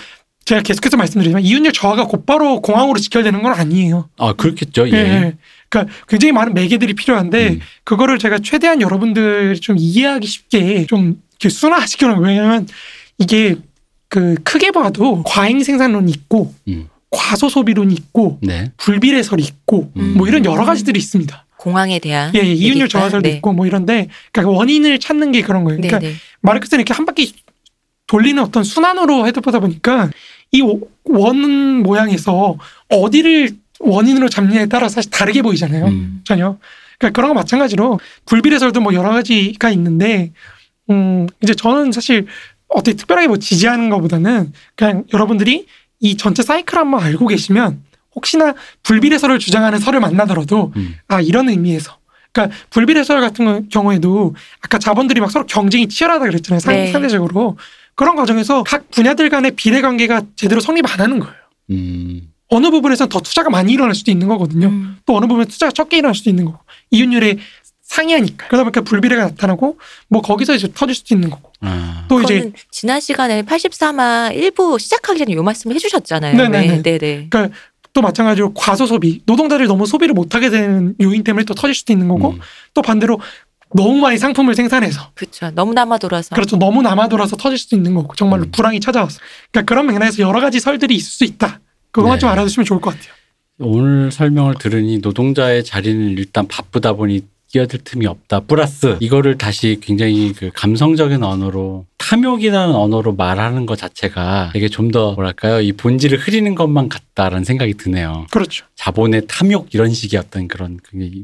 제가 0.45 0.62
계속해서 0.62 0.97
말씀드리지만 0.97 1.42
이윤율 1.42 1.72
저하가 1.72 2.07
곧바로 2.07 2.61
공황으로 2.61 2.99
직결되는 2.99 3.42
건 3.42 3.53
아니에요. 3.53 4.09
아 4.18 4.34
그렇겠죠. 4.34 4.88
예. 4.88 4.92
예. 4.92 4.97
예. 4.97 5.36
그러니까 5.68 5.95
굉장히 6.07 6.32
많은 6.32 6.55
매개들이 6.55 6.95
필요한데 6.95 7.49
음. 7.49 7.61
그거를 7.84 8.18
제가 8.18 8.38
최대한 8.40 8.80
여러분들 8.80 9.57
좀 9.61 9.76
이해하기 9.78 10.26
쉽게 10.26 10.86
좀 10.86 11.20
이렇게 11.32 11.49
순화시켜 11.49 12.09
놓은 12.09 12.20
거예요. 12.20 12.40
왜냐면 12.40 12.66
이게 13.18 13.57
그 14.09 14.34
크게 14.45 14.70
봐도 14.70 15.22
과잉 15.24 15.62
생산론이 15.64 16.11
있고 16.12 16.55
음. 16.68 16.88
과소 17.11 17.49
소비론이 17.49 17.95
있고 17.95 18.38
네. 18.42 18.72
불비례설이 18.76 19.42
있고 19.42 19.90
음. 19.97 20.14
뭐 20.16 20.28
이런 20.28 20.45
여러 20.45 20.64
가지들이 20.64 20.99
있습니다. 20.99 21.45
공항에 21.57 21.99
대한 21.99 22.34
예, 22.34 22.40
예 22.40 22.53
이윤율? 22.53 22.88
저하설도 22.88 23.28
네. 23.28 23.36
있고 23.36 23.53
뭐 23.53 23.66
이런데 23.66 24.09
그러니까 24.32 24.57
원인을 24.57 24.99
찾는 24.99 25.32
게 25.32 25.40
그런 25.40 25.64
거예요. 25.64 25.80
네, 25.80 25.88
그러니까 25.88 26.11
네. 26.11 26.16
마르크스는 26.42 26.80
이렇게 26.80 26.92
한 26.92 27.07
바퀴 27.07 27.32
돌리는 28.07 28.42
어떤 28.42 28.64
순환으로 28.64 29.26
해보다 29.26 29.61
보니까 29.61 30.11
이 30.55 30.62
원 31.07 31.82
모양에서 31.82 32.57
어디를 32.88 33.50
원인으로 33.78 34.28
잡느냐에 34.30 34.66
따라 34.66 34.88
사실 34.88 35.11
다르게 35.11 35.42
보이잖아요. 35.42 35.84
음. 35.86 36.22
전혀. 36.24 36.57
그러니까 36.98 37.14
그런 37.14 37.28
거 37.28 37.34
마찬가지로 37.34 38.00
불비례설도 38.24 38.80
뭐 38.80 38.94
여러 38.94 39.11
가지가 39.11 39.68
있는데, 39.70 40.32
음, 40.88 41.26
이제 41.42 41.52
저는 41.55 41.92
사실 41.92 42.26
어떻게 42.68 42.96
특별하게 42.96 43.28
뭐 43.28 43.36
지지하는 43.36 43.90
것보다는 43.90 44.52
그냥 44.76 45.05
여러분들이 45.12 45.66
이 46.00 46.16
전체 46.16 46.42
사이클 46.42 46.78
한번 46.78 47.02
알고 47.02 47.26
계시면 47.26 47.82
혹시나 48.14 48.55
불비례설을 48.84 49.38
주장하는 49.38 49.78
설을 49.80 50.00
만나더라도 50.00 50.72
음. 50.76 50.94
아, 51.09 51.20
이런 51.20 51.48
의미에서. 51.50 51.98
그러니까 52.32 52.57
불비례설 52.70 53.20
같은 53.20 53.44
거- 53.44 53.61
경우에도 53.70 54.34
아까 54.62 54.78
자본들이 54.78 55.20
막 55.20 55.30
서로 55.30 55.44
경쟁이 55.46 55.88
치열하다 55.88 56.24
그랬잖아요. 56.24 56.61
상, 56.61 56.74
네. 56.74 56.90
상대적으로. 56.90 57.59
그런 57.95 58.16
과정에서 58.16 58.62
각 58.62 58.90
분야들 58.90 59.28
간의 59.28 59.53
비례 59.53 59.80
관계가 59.80 60.22
제대로 60.36 60.61
성립 60.61 60.90
안 60.92 61.01
하는 61.01 61.18
거예요. 61.18 61.34
음. 61.70 62.30
어느 62.49 62.70
부분에서는 62.70 63.09
더 63.09 63.20
투자가 63.20 63.51
많이 63.51 63.72
일어날 63.72 63.95
수도 63.95 64.11
있는 64.11 64.28
거거든요. 64.28 64.68
음. 64.68 64.99
또 65.07 65.16
어느 65.16 65.26
부분에 65.26 65.47
투자가 65.47 65.72
적게 65.72 65.99
일어날 65.99 66.14
수도 66.14 66.30
있는 66.30 66.45
거고 66.45 66.59
이윤율에 66.90 67.38
상이하니까 67.82 68.49
그러다 68.49 68.64
보니까 68.64 68.80
불비례가 68.80 69.24
나타나고 69.24 69.78
뭐 70.09 70.22
거기서 70.22 70.55
이제 70.55 70.68
터질 70.74 70.95
수도 70.95 71.14
있는 71.14 71.30
거고 71.30 71.53
아. 71.61 72.07
또 72.09 72.20
이제 72.22 72.51
지난 72.70 73.01
시간에 73.01 73.42
83화 73.42 74.34
일부 74.34 74.78
시작하기 74.78 75.18
전에 75.18 75.32
요 75.34 75.42
말씀을 75.42 75.76
해주셨잖아요. 75.76 76.36
네네네. 76.36 76.82
네, 76.82 76.99
네. 76.99 77.26
그러니까 77.30 77.57
또 77.92 78.03
마찬가지로 78.03 78.53
과소 78.55 78.86
소비, 78.86 79.22
노동자들이 79.24 79.68
너무 79.68 79.86
소비를 79.86 80.14
못하게 80.14 80.51
되는 80.51 80.95
요인 81.01 81.22
때문에 81.22 81.45
또 81.45 81.55
터질 81.55 81.74
수도 81.74 81.92
있는 81.92 82.09
거고 82.09 82.30
음. 82.30 82.40
또 82.74 82.82
반대로 82.82 83.20
너무 83.74 83.98
많이 83.98 84.16
상품을 84.18 84.54
생산해서 84.54 85.10
그렇죠. 85.14 85.50
너무 85.50 85.74
남아 85.74 85.98
돌아서. 85.98 86.34
그렇죠 86.34 86.56
너무 86.56 86.80
남아 86.80 87.08
돌아서 87.08 87.36
터질 87.36 87.58
수도 87.58 87.76
있는 87.76 87.94
거고 87.94 88.14
정말로 88.14 88.44
음. 88.44 88.50
불황이 88.52 88.78
찾아왔어. 88.78 89.18
그러니까 89.50 89.68
그런 89.68 89.86
맥락에서 89.86 90.22
여러 90.22 90.40
가지 90.40 90.60
설들이 90.60 90.94
있을 90.94 91.10
수 91.10 91.24
있다. 91.24 91.60
그것만 91.90 92.16
네. 92.16 92.20
좀 92.20 92.30
알아두시면 92.30 92.64
좋을 92.64 92.80
것 92.80 92.90
같아요. 92.90 93.12
오늘 93.58 94.12
설명을 94.12 94.54
들으니 94.58 94.98
노동자의 94.98 95.64
자리는 95.64 96.10
일단 96.10 96.46
바쁘다 96.46 96.92
보니 96.94 97.22
끼어들 97.55 97.78
틈이 97.84 98.07
없다. 98.07 98.40
플러스 98.40 98.96
이거를 98.98 99.38
다시 99.38 99.78
굉장히 99.80 100.32
그 100.32 100.50
감성적인 100.55 101.22
언어로 101.22 101.86
탐욕이라는 101.98 102.74
언어로 102.74 103.14
말하는 103.14 103.64
것 103.64 103.78
자체가 103.78 104.50
되게 104.52 104.68
좀 104.68 104.84
더 104.90 105.12
뭐랄까요 105.12 105.61
이 105.61 105.72
본질을 105.72 106.18
흐리는 106.18 106.55
것만 106.55 106.88
같다라는 106.88 107.44
생각이 107.44 107.74
드네요. 107.74 108.26
그렇죠. 108.30 108.66
자본의 108.74 109.22
탐욕 109.28 109.68
이런 109.72 109.90
식의 109.92 110.20
어떤 110.20 110.46
그런 110.46 110.78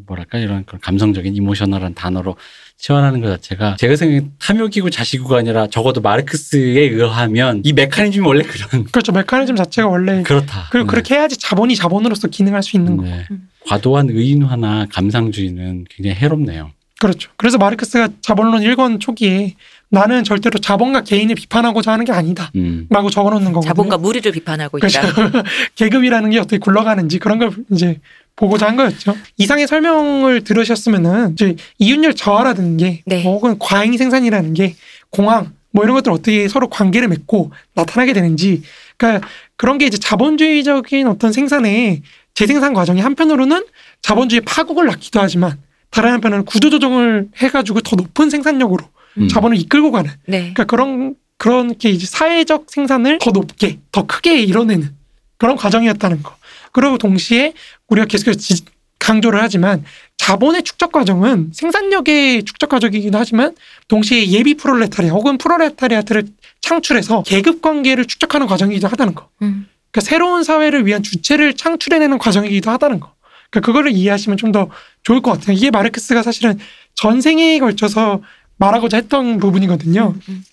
뭐랄까 0.07 0.39
이런 0.39 0.65
그런 0.65 0.81
감성적인 0.81 1.37
이모셔널한 1.37 1.95
단어로 1.95 2.37
치환하는 2.81 3.21
것 3.21 3.29
자체가 3.29 3.77
제가 3.79 3.95
생각엔 3.95 4.33
탐욕이고 4.39 4.89
자시구가 4.91 5.37
아니라 5.39 5.67
적어도 5.67 6.01
마르크스에 6.01 6.81
의하면 6.81 7.61
이 7.65 7.73
메커니즘이 7.75 8.27
원래 8.27 8.43
그런 8.43 8.85
그렇죠. 8.85 9.13
메커니즘 9.13 9.55
자체가 9.55 9.87
원래 9.87 10.23
그렇다. 10.23 10.69
그리고 10.71 10.87
네. 10.87 10.91
그렇게 10.91 11.15
해야지 11.15 11.37
자본이 11.37 11.77
자본으로서 11.77 12.29
기능할 12.29 12.63
수 12.63 12.77
있는 12.77 12.97
거. 12.97 13.03
네. 13.05 13.27
음. 13.31 13.49
과도한 13.67 14.09
의인화나 14.09 14.87
감상주의는 14.91 15.85
굉장히 15.91 16.17
해롭네요. 16.17 16.73
그렇죠. 16.99 17.31
그래서 17.37 17.59
마르크스가 17.59 18.09
자본론 18.21 18.63
1권 18.63 19.01
초기에 19.01 19.55
나는 19.91 20.23
절대로 20.23 20.59
자본과 20.59 21.03
개인을 21.03 21.35
비판하고자 21.35 21.93
하는 21.93 22.05
게 22.05 22.13
아니다. 22.13 22.51
음. 22.57 22.87
라고 22.91 23.11
적어놓는 23.11 23.53
거거든요. 23.53 23.69
자본과 23.69 23.99
무리를 23.99 24.31
비판하고 24.33 24.79
그렇죠. 24.79 25.01
있다. 25.01 25.43
계급이라는 25.77 26.31
게 26.31 26.39
어떻게 26.39 26.59
굴러가는지 26.59 27.19
그런 27.19 27.39
걸 27.39 27.51
이제 27.73 27.99
보고자 28.37 28.67
한 28.67 28.77
거였죠. 28.77 29.17
이상의 29.37 29.67
설명을 29.67 30.45
들으셨으면은 30.45 31.33
이제 31.33 31.57
이윤율 31.79 32.15
저하라는 32.15 32.77
게 32.77 33.03
네. 33.07 33.23
혹은 33.23 33.59
과잉 33.59 33.97
생산이라는 33.97 34.55
게 34.55 34.77
공황 35.11 35.53
뭐 35.73 35.85
이런 35.85 35.95
것들 35.95 36.11
어떻게 36.13 36.49
서로 36.49 36.69
관계를 36.69 37.09
맺고 37.09 37.53
나타나게 37.75 38.13
되는지 38.13 38.63
그러니까 38.97 39.27
그런 39.57 39.79
게 39.79 39.87
이제 39.87 39.99
자본주의적인 39.99 41.07
어떤 41.07 41.33
생산의 41.33 42.03
재생산 42.35 42.75
과정이 42.75 43.01
한편으로는 43.01 43.65
자본주의 44.03 44.41
파국을 44.41 44.87
낳기도 44.87 45.21
하지만 45.21 45.59
다른 45.91 46.13
한편으로는 46.13 46.45
구조조정을 46.47 47.29
해가지고 47.37 47.81
더 47.81 47.97
높은 47.97 48.31
생산력으로 48.31 48.85
음. 49.19 49.29
자본을 49.29 49.59
이끌고 49.59 49.91
가는 49.91 50.11
네. 50.27 50.39
그러니까 50.39 50.65
그런 50.65 51.15
그렇게 51.37 51.91
이제 51.91 52.07
사회적 52.07 52.67
생산을 52.69 53.19
더 53.19 53.31
높게 53.31 53.79
더 53.93 54.07
크게 54.07 54.41
이뤄내는 54.43 54.95
그런 55.39 55.57
과정이었다는 55.57 56.23
거. 56.23 56.37
그리고 56.73 56.99
동시에 56.99 57.55
우리가 57.89 58.07
계속해서 58.07 58.39
지- 58.39 58.65
강조를 58.99 59.43
하지만 59.43 59.83
자본의 60.19 60.63
축적 60.63 60.93
과정은 60.93 61.51
생산력의 61.55 62.45
축적 62.45 62.69
과정이기도 62.69 63.17
하지만 63.19 63.55
동시에 63.89 64.29
예비 64.29 64.55
프롤레타리아 64.55 65.11
혹은 65.13 65.39
프롤레타리아트를 65.39 66.27
창출해서 66.61 67.23
계급 67.23 67.63
관계를 67.63 68.05
축적하는 68.07 68.47
과정이기도 68.47 68.87
하다는 68.89 69.15
거. 69.15 69.29
음. 69.43 69.67
그러니까 69.91 70.09
새로운 70.09 70.45
사회를 70.45 70.87
위한 70.87 71.03
주체를 71.03 71.55
창출해내는 71.55 72.19
과정이기도 72.19 72.71
하다는 72.71 73.01
거. 73.01 73.15
그러니까 73.51 73.67
그거를 73.67 73.93
이해하시면 73.93 74.37
좀 74.37 74.53
더 74.53 74.69
좋을 75.03 75.23
것 75.23 75.33
같아요. 75.33 75.57
이게 75.57 75.71
마르크스가 75.71 76.23
사실은 76.23 76.59
전생에 76.95 77.59
걸쳐서 77.59 78.23
말하고자 78.59 78.99
했던 78.99 79.39
부분이거든요. 79.39 80.15
음. 80.29 80.45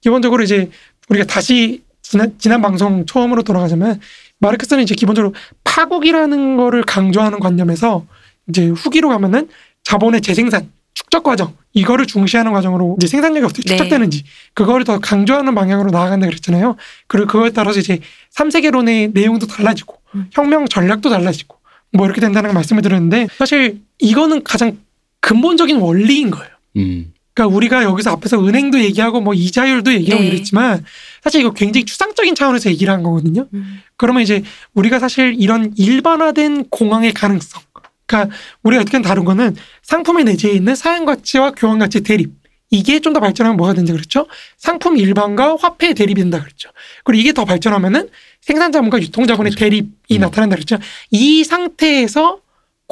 기본적으로 0.00 0.42
이제 0.44 0.70
우리가 1.08 1.26
다시 1.26 1.82
지난, 2.00 2.34
지난 2.38 2.62
방송 2.62 3.04
처음으로 3.06 3.42
돌아가자면 3.42 4.00
마르크스는 4.42 4.82
이제 4.82 4.94
기본적으로 4.94 5.34
파국이라는 5.64 6.56
거를 6.56 6.82
강조하는 6.82 7.40
관념에서 7.40 8.04
이제 8.48 8.68
후기로 8.68 9.08
가면은 9.08 9.48
자본의 9.84 10.20
재생산, 10.20 10.70
축적 10.94 11.22
과정 11.22 11.54
이거를 11.72 12.06
중시하는 12.06 12.52
과정으로 12.52 12.96
이제 12.98 13.06
생산력이 13.06 13.44
어떻게 13.46 13.62
네. 13.62 13.76
축적되는지 13.76 14.24
그거를 14.52 14.84
더 14.84 14.98
강조하는 14.98 15.54
방향으로 15.54 15.90
나아간다 15.90 16.26
그랬잖아요. 16.26 16.76
그리고 17.06 17.26
그거에 17.28 17.50
따라서 17.50 17.80
이제 17.80 18.00
삼세계론의 18.30 19.12
내용도 19.14 19.46
달라지고 19.46 19.96
음. 20.16 20.26
혁명 20.32 20.66
전략도 20.66 21.08
달라지고 21.08 21.56
뭐 21.92 22.06
이렇게 22.06 22.20
된다는 22.20 22.48
걸 22.48 22.54
말씀을 22.54 22.82
드렸는데 22.82 23.28
사실 23.38 23.80
이거는 23.98 24.42
가장 24.42 24.76
근본적인 25.20 25.76
원리인 25.76 26.30
거예요. 26.30 26.50
음. 26.76 27.12
그러니까 27.34 27.56
우리가 27.56 27.84
여기서 27.84 28.10
앞에서 28.10 28.44
은행도 28.46 28.80
얘기하고 28.80 29.20
뭐 29.20 29.34
이자율도 29.34 29.92
얘기하고 29.94 30.22
네. 30.22 30.28
이랬지만 30.28 30.84
사실 31.22 31.40
이거 31.40 31.52
굉장히 31.52 31.84
추상적인 31.84 32.34
차원에서 32.34 32.70
얘기를 32.70 32.92
한 32.92 33.02
거거든요. 33.02 33.48
음. 33.54 33.80
그러면 33.96 34.22
이제 34.22 34.42
우리가 34.74 34.98
사실 34.98 35.34
이런 35.38 35.72
일반화된 35.76 36.68
공황의 36.68 37.14
가능성, 37.14 37.62
그러니까 38.06 38.34
우리가 38.62 38.82
어떻게 38.82 39.00
다룬 39.00 39.24
거는 39.24 39.56
상품의 39.82 40.24
내재에 40.24 40.52
있는 40.52 40.74
사용 40.74 41.04
가치와 41.06 41.52
교환 41.52 41.78
가치 41.78 42.02
대립. 42.02 42.30
이게 42.74 43.00
좀 43.00 43.12
더 43.12 43.20
발전하면 43.20 43.58
뭐가 43.58 43.74
되는지 43.74 43.92
그랬죠? 43.92 44.26
상품 44.56 44.96
일반과 44.96 45.56
화폐의 45.56 45.92
대립이 45.94 46.18
된다 46.20 46.40
그랬죠. 46.40 46.70
그리고 47.04 47.20
이게 47.20 47.32
더 47.34 47.44
발전하면은 47.44 48.08
생산자본과 48.40 49.00
유통자본의 49.02 49.52
대립이 49.52 49.88
음. 50.12 50.18
나타난다 50.20 50.56
그랬죠. 50.56 50.78
이 51.10 51.44
상태에서 51.44 52.40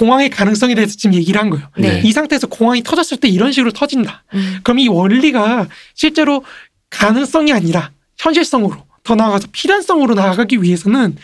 공황의 0.01 0.31
가능성에 0.31 0.75
대해서 0.75 0.97
지금 0.97 1.13
얘기를 1.13 1.39
한 1.39 1.51
거예요. 1.51 1.69
네. 1.77 2.01
이 2.03 2.11
상태에서 2.11 2.47
공황이 2.47 2.83
터졌을 2.83 3.19
때 3.19 3.29
이런 3.29 3.53
식으로 3.53 3.71
터진다. 3.71 4.25
음. 4.33 4.61
그럼 4.63 4.79
이 4.79 4.89
원리가 4.89 5.69
실제로 5.95 6.43
가능성이 6.89 7.53
아니라 7.53 7.91
현실성으로 8.17 8.83
더 9.05 9.15
나아가서 9.15 9.49
필연성으로 9.53 10.15
나아가기 10.15 10.63
위해서는 10.63 11.17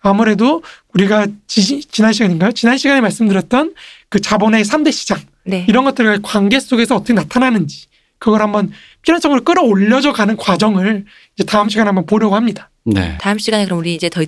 아무래도 0.00 0.62
우리가 0.92 1.26
지, 1.46 1.80
지난 1.80 2.12
시간인가요? 2.12 2.52
지난 2.52 2.76
시간에 2.76 3.00
말씀드렸던 3.00 3.72
그 4.10 4.20
자본의 4.20 4.62
3대 4.62 4.92
시장 4.92 5.18
네. 5.44 5.64
이런 5.66 5.84
것들의 5.84 6.20
관계 6.22 6.60
속에서 6.60 6.96
어떻게 6.96 7.14
나타나는지 7.14 7.86
그걸 8.18 8.42
한번 8.42 8.72
필연성으로 9.02 9.42
끌어올려져 9.42 10.12
가는 10.12 10.36
과정을 10.36 11.06
이제 11.34 11.44
다음 11.44 11.70
시간에 11.70 11.88
한번 11.88 12.04
보려고 12.04 12.36
합니다. 12.36 12.68
네. 12.84 13.16
다음 13.22 13.38
시간에 13.38 13.64
그럼 13.64 13.78
우리 13.78 13.94
이제 13.94 14.10
더 14.10 14.22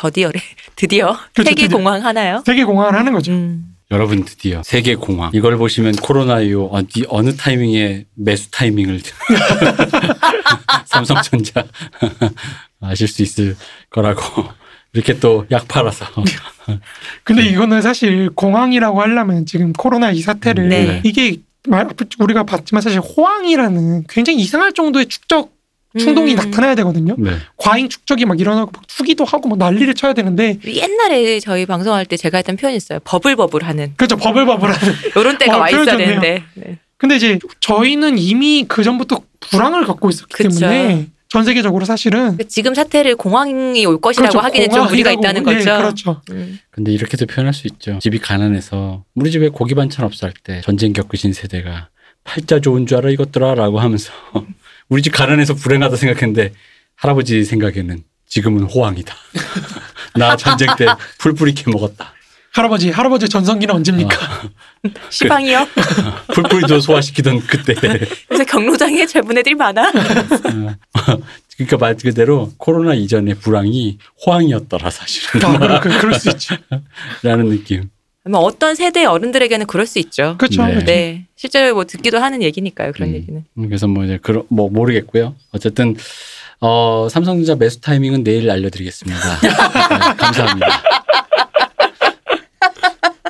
더디어래 0.00 0.40
드디어 0.76 1.12
그렇죠, 1.34 1.50
세계 1.50 1.62
드디어. 1.64 1.76
공황 1.78 2.02
하나요? 2.04 2.42
세계 2.46 2.64
공황을 2.64 2.98
하는 2.98 3.12
거죠. 3.12 3.32
음. 3.32 3.66
여러분 3.90 4.24
드디어 4.24 4.62
세계 4.62 4.94
공황 4.94 5.30
이걸 5.34 5.56
보시면 5.58 5.96
코로나 5.96 6.40
이후 6.40 6.68
어디 6.72 7.04
어느 7.08 7.34
타이밍에 7.36 8.06
매수 8.14 8.50
타이밍을 8.50 9.00
삼성전자 10.86 11.64
아실 12.80 13.08
수 13.08 13.22
있을 13.22 13.56
거라고 13.90 14.22
이렇게 14.92 15.18
또 15.18 15.44
약 15.50 15.66
팔아서 15.68 16.06
근데 17.24 17.44
이거는 17.46 17.82
사실 17.82 18.30
공황이라고 18.30 19.00
하려면 19.00 19.44
지금 19.44 19.72
코로나 19.72 20.12
이 20.12 20.20
사태를 20.20 20.68
네. 20.68 21.00
이게 21.04 21.38
말- 21.66 21.88
우리가 22.20 22.44
봤지만 22.44 22.80
사실 22.82 23.00
호황이라는 23.00 24.04
굉장히 24.08 24.38
이상할 24.40 24.72
정도의 24.72 25.06
축적 25.06 25.52
충동이 25.98 26.32
음. 26.32 26.36
나타나야 26.36 26.74
되거든요. 26.76 27.16
네. 27.18 27.32
과잉 27.56 27.88
축적이 27.88 28.24
막 28.24 28.38
일어나고 28.40 28.70
막 28.72 28.86
투기도 28.86 29.24
하고 29.24 29.48
막 29.48 29.58
난리를 29.58 29.92
쳐야 29.94 30.12
되는데 30.12 30.58
옛날에 30.64 31.40
저희 31.40 31.66
방송할 31.66 32.06
때 32.06 32.16
제가 32.16 32.38
했던 32.38 32.56
표현이 32.56 32.76
있어요. 32.76 33.00
버블버블하는 33.04 33.94
그렇죠 33.96 34.16
버블버블하는. 34.16 34.94
요런 35.16 35.38
때가 35.38 35.56
어, 35.56 35.60
와 35.60 35.68
있어야 35.68 35.84
표현. 35.84 35.98
되는데. 35.98 36.42
네. 36.54 36.78
근데 36.96 37.16
이제 37.16 37.38
저희는 37.60 38.18
이미 38.18 38.66
그 38.68 38.84
전부터 38.84 39.22
불황을 39.40 39.84
갖고 39.86 40.10
있었기 40.10 40.34
그쵸. 40.34 40.48
때문에 40.60 41.06
전 41.28 41.44
세계적으로 41.44 41.84
사실은 41.84 42.36
지금 42.48 42.74
사태를 42.74 43.16
공황이 43.16 43.86
올 43.86 44.00
것이라고 44.00 44.32
그렇죠. 44.32 44.44
하기는 44.44 44.70
좀 44.70 44.86
무리가 44.88 45.12
있다는 45.12 45.40
예, 45.40 45.44
거죠. 45.44 45.76
그렇죠. 45.76 46.22
음. 46.30 46.58
근데 46.70 46.92
이렇게도 46.92 47.26
표현할 47.26 47.54
수 47.54 47.66
있죠. 47.68 47.98
집이 48.00 48.18
가난해서 48.18 49.04
우리 49.14 49.30
집에 49.30 49.48
고기 49.48 49.74
반찬 49.74 50.10
할때 50.20 50.60
전쟁 50.62 50.92
겪으신 50.92 51.32
세대가 51.32 51.88
팔자 52.24 52.60
좋은 52.60 52.84
줄 52.86 52.98
알아 52.98 53.10
이것들아라고 53.10 53.80
하면서 53.80 54.12
우리 54.90 55.02
집 55.02 55.10
가난해서 55.12 55.54
불행하다 55.54 55.96
생각했는데 55.96 56.52
할아버지 56.96 57.44
생각에는 57.44 58.02
지금은 58.28 58.64
호황이다. 58.64 59.14
나 60.16 60.36
전쟁 60.36 60.68
때 60.76 60.86
풀뿌리 61.18 61.54
캐 61.54 61.70
먹었다. 61.70 62.12
할아버지 62.52 62.90
할아버지 62.90 63.28
전성기는 63.28 63.72
언제입니까? 63.76 64.16
시방이요. 65.08 65.68
풀뿌리도 66.34 66.80
소화시키던 66.80 67.40
그때. 67.46 67.74
요새 68.30 68.44
경로당에 68.44 69.06
젊은 69.06 69.38
애들이 69.38 69.54
많아. 69.54 69.88
어. 69.88 71.16
그러니까 71.56 71.76
말 71.78 71.96
그대로 71.96 72.52
코로나 72.56 72.94
이전의 72.94 73.34
불황이 73.36 73.98
호황이었더라 74.26 74.90
사실은. 74.90 75.44
아, 75.44 75.58
그럴, 75.58 75.80
그- 75.80 75.98
그럴 76.00 76.14
수 76.18 76.28
있죠. 76.30 76.56
라는 77.22 77.50
느낌. 77.50 77.88
뭐 78.28 78.40
어떤 78.40 78.74
세대 78.74 79.04
어른들에게는 79.04 79.66
그럴 79.66 79.86
수 79.86 79.98
있죠. 79.98 80.36
그렇죠. 80.38 80.62
네. 80.64 80.70
그렇죠. 80.72 80.86
네, 80.86 81.26
실제로 81.36 81.74
뭐 81.74 81.84
듣기도 81.84 82.18
하는 82.18 82.42
얘기니까요. 82.42 82.92
그런 82.92 83.10
음. 83.10 83.14
얘기는. 83.14 83.44
음, 83.56 83.66
그래서 83.66 83.86
뭐 83.86 84.04
이제 84.04 84.18
그런 84.20 84.44
뭐 84.48 84.68
모르겠고요. 84.68 85.34
어쨌든 85.52 85.96
어, 86.60 87.08
삼성전자 87.10 87.54
매수 87.54 87.80
타이밍은 87.80 88.22
내일 88.22 88.50
알려드리겠습니다. 88.50 89.40
네, 89.40 89.48
감사합니다. 90.18 90.82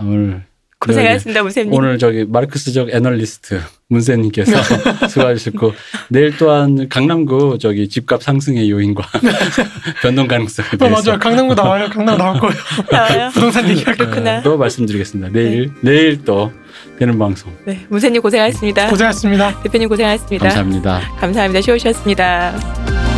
오늘 0.03 0.45
고생하셨습니다, 0.81 1.43
문쌤님. 1.43 1.73
오늘 1.75 1.99
저기 1.99 2.25
마르크스적 2.25 2.89
애널리스트 2.91 3.61
문세님께서 3.89 4.53
수고하셨고 5.09 5.75
내일 6.09 6.37
또한 6.39 6.89
강남구 6.89 7.59
저기 7.61 7.89
집값 7.89 8.23
상승의 8.23 8.71
요인과 8.71 9.05
변동 10.03 10.27
가능성에 10.27 10.69
어, 10.73 10.77
대해서 10.79 11.03
맞아요. 11.11 11.19
강남구 11.19 11.55
나와요. 11.55 11.89
강남 11.91 12.17
나올 12.17 12.41
거예요. 12.41 12.55
나와요. 12.91 13.31
부동산 13.35 13.69
얘기할. 13.69 13.95
어, 14.01 14.43
또 14.43 14.57
말씀드리겠습니다. 14.57 15.31
내일 15.33 15.71
내일 15.83 16.25
또 16.25 16.51
되는 16.99 17.19
방송 17.19 17.53
네, 17.67 17.85
문쌤님 17.89 18.23
고생하셨습니다. 18.23 18.89
고생하셨습니다. 18.89 19.63
대표님 19.63 19.89
고생하셨습니다. 19.89 20.45
감사합니다. 20.49 21.01
감사합니다. 21.19 21.61
쉬우셨습니다. 21.61 23.10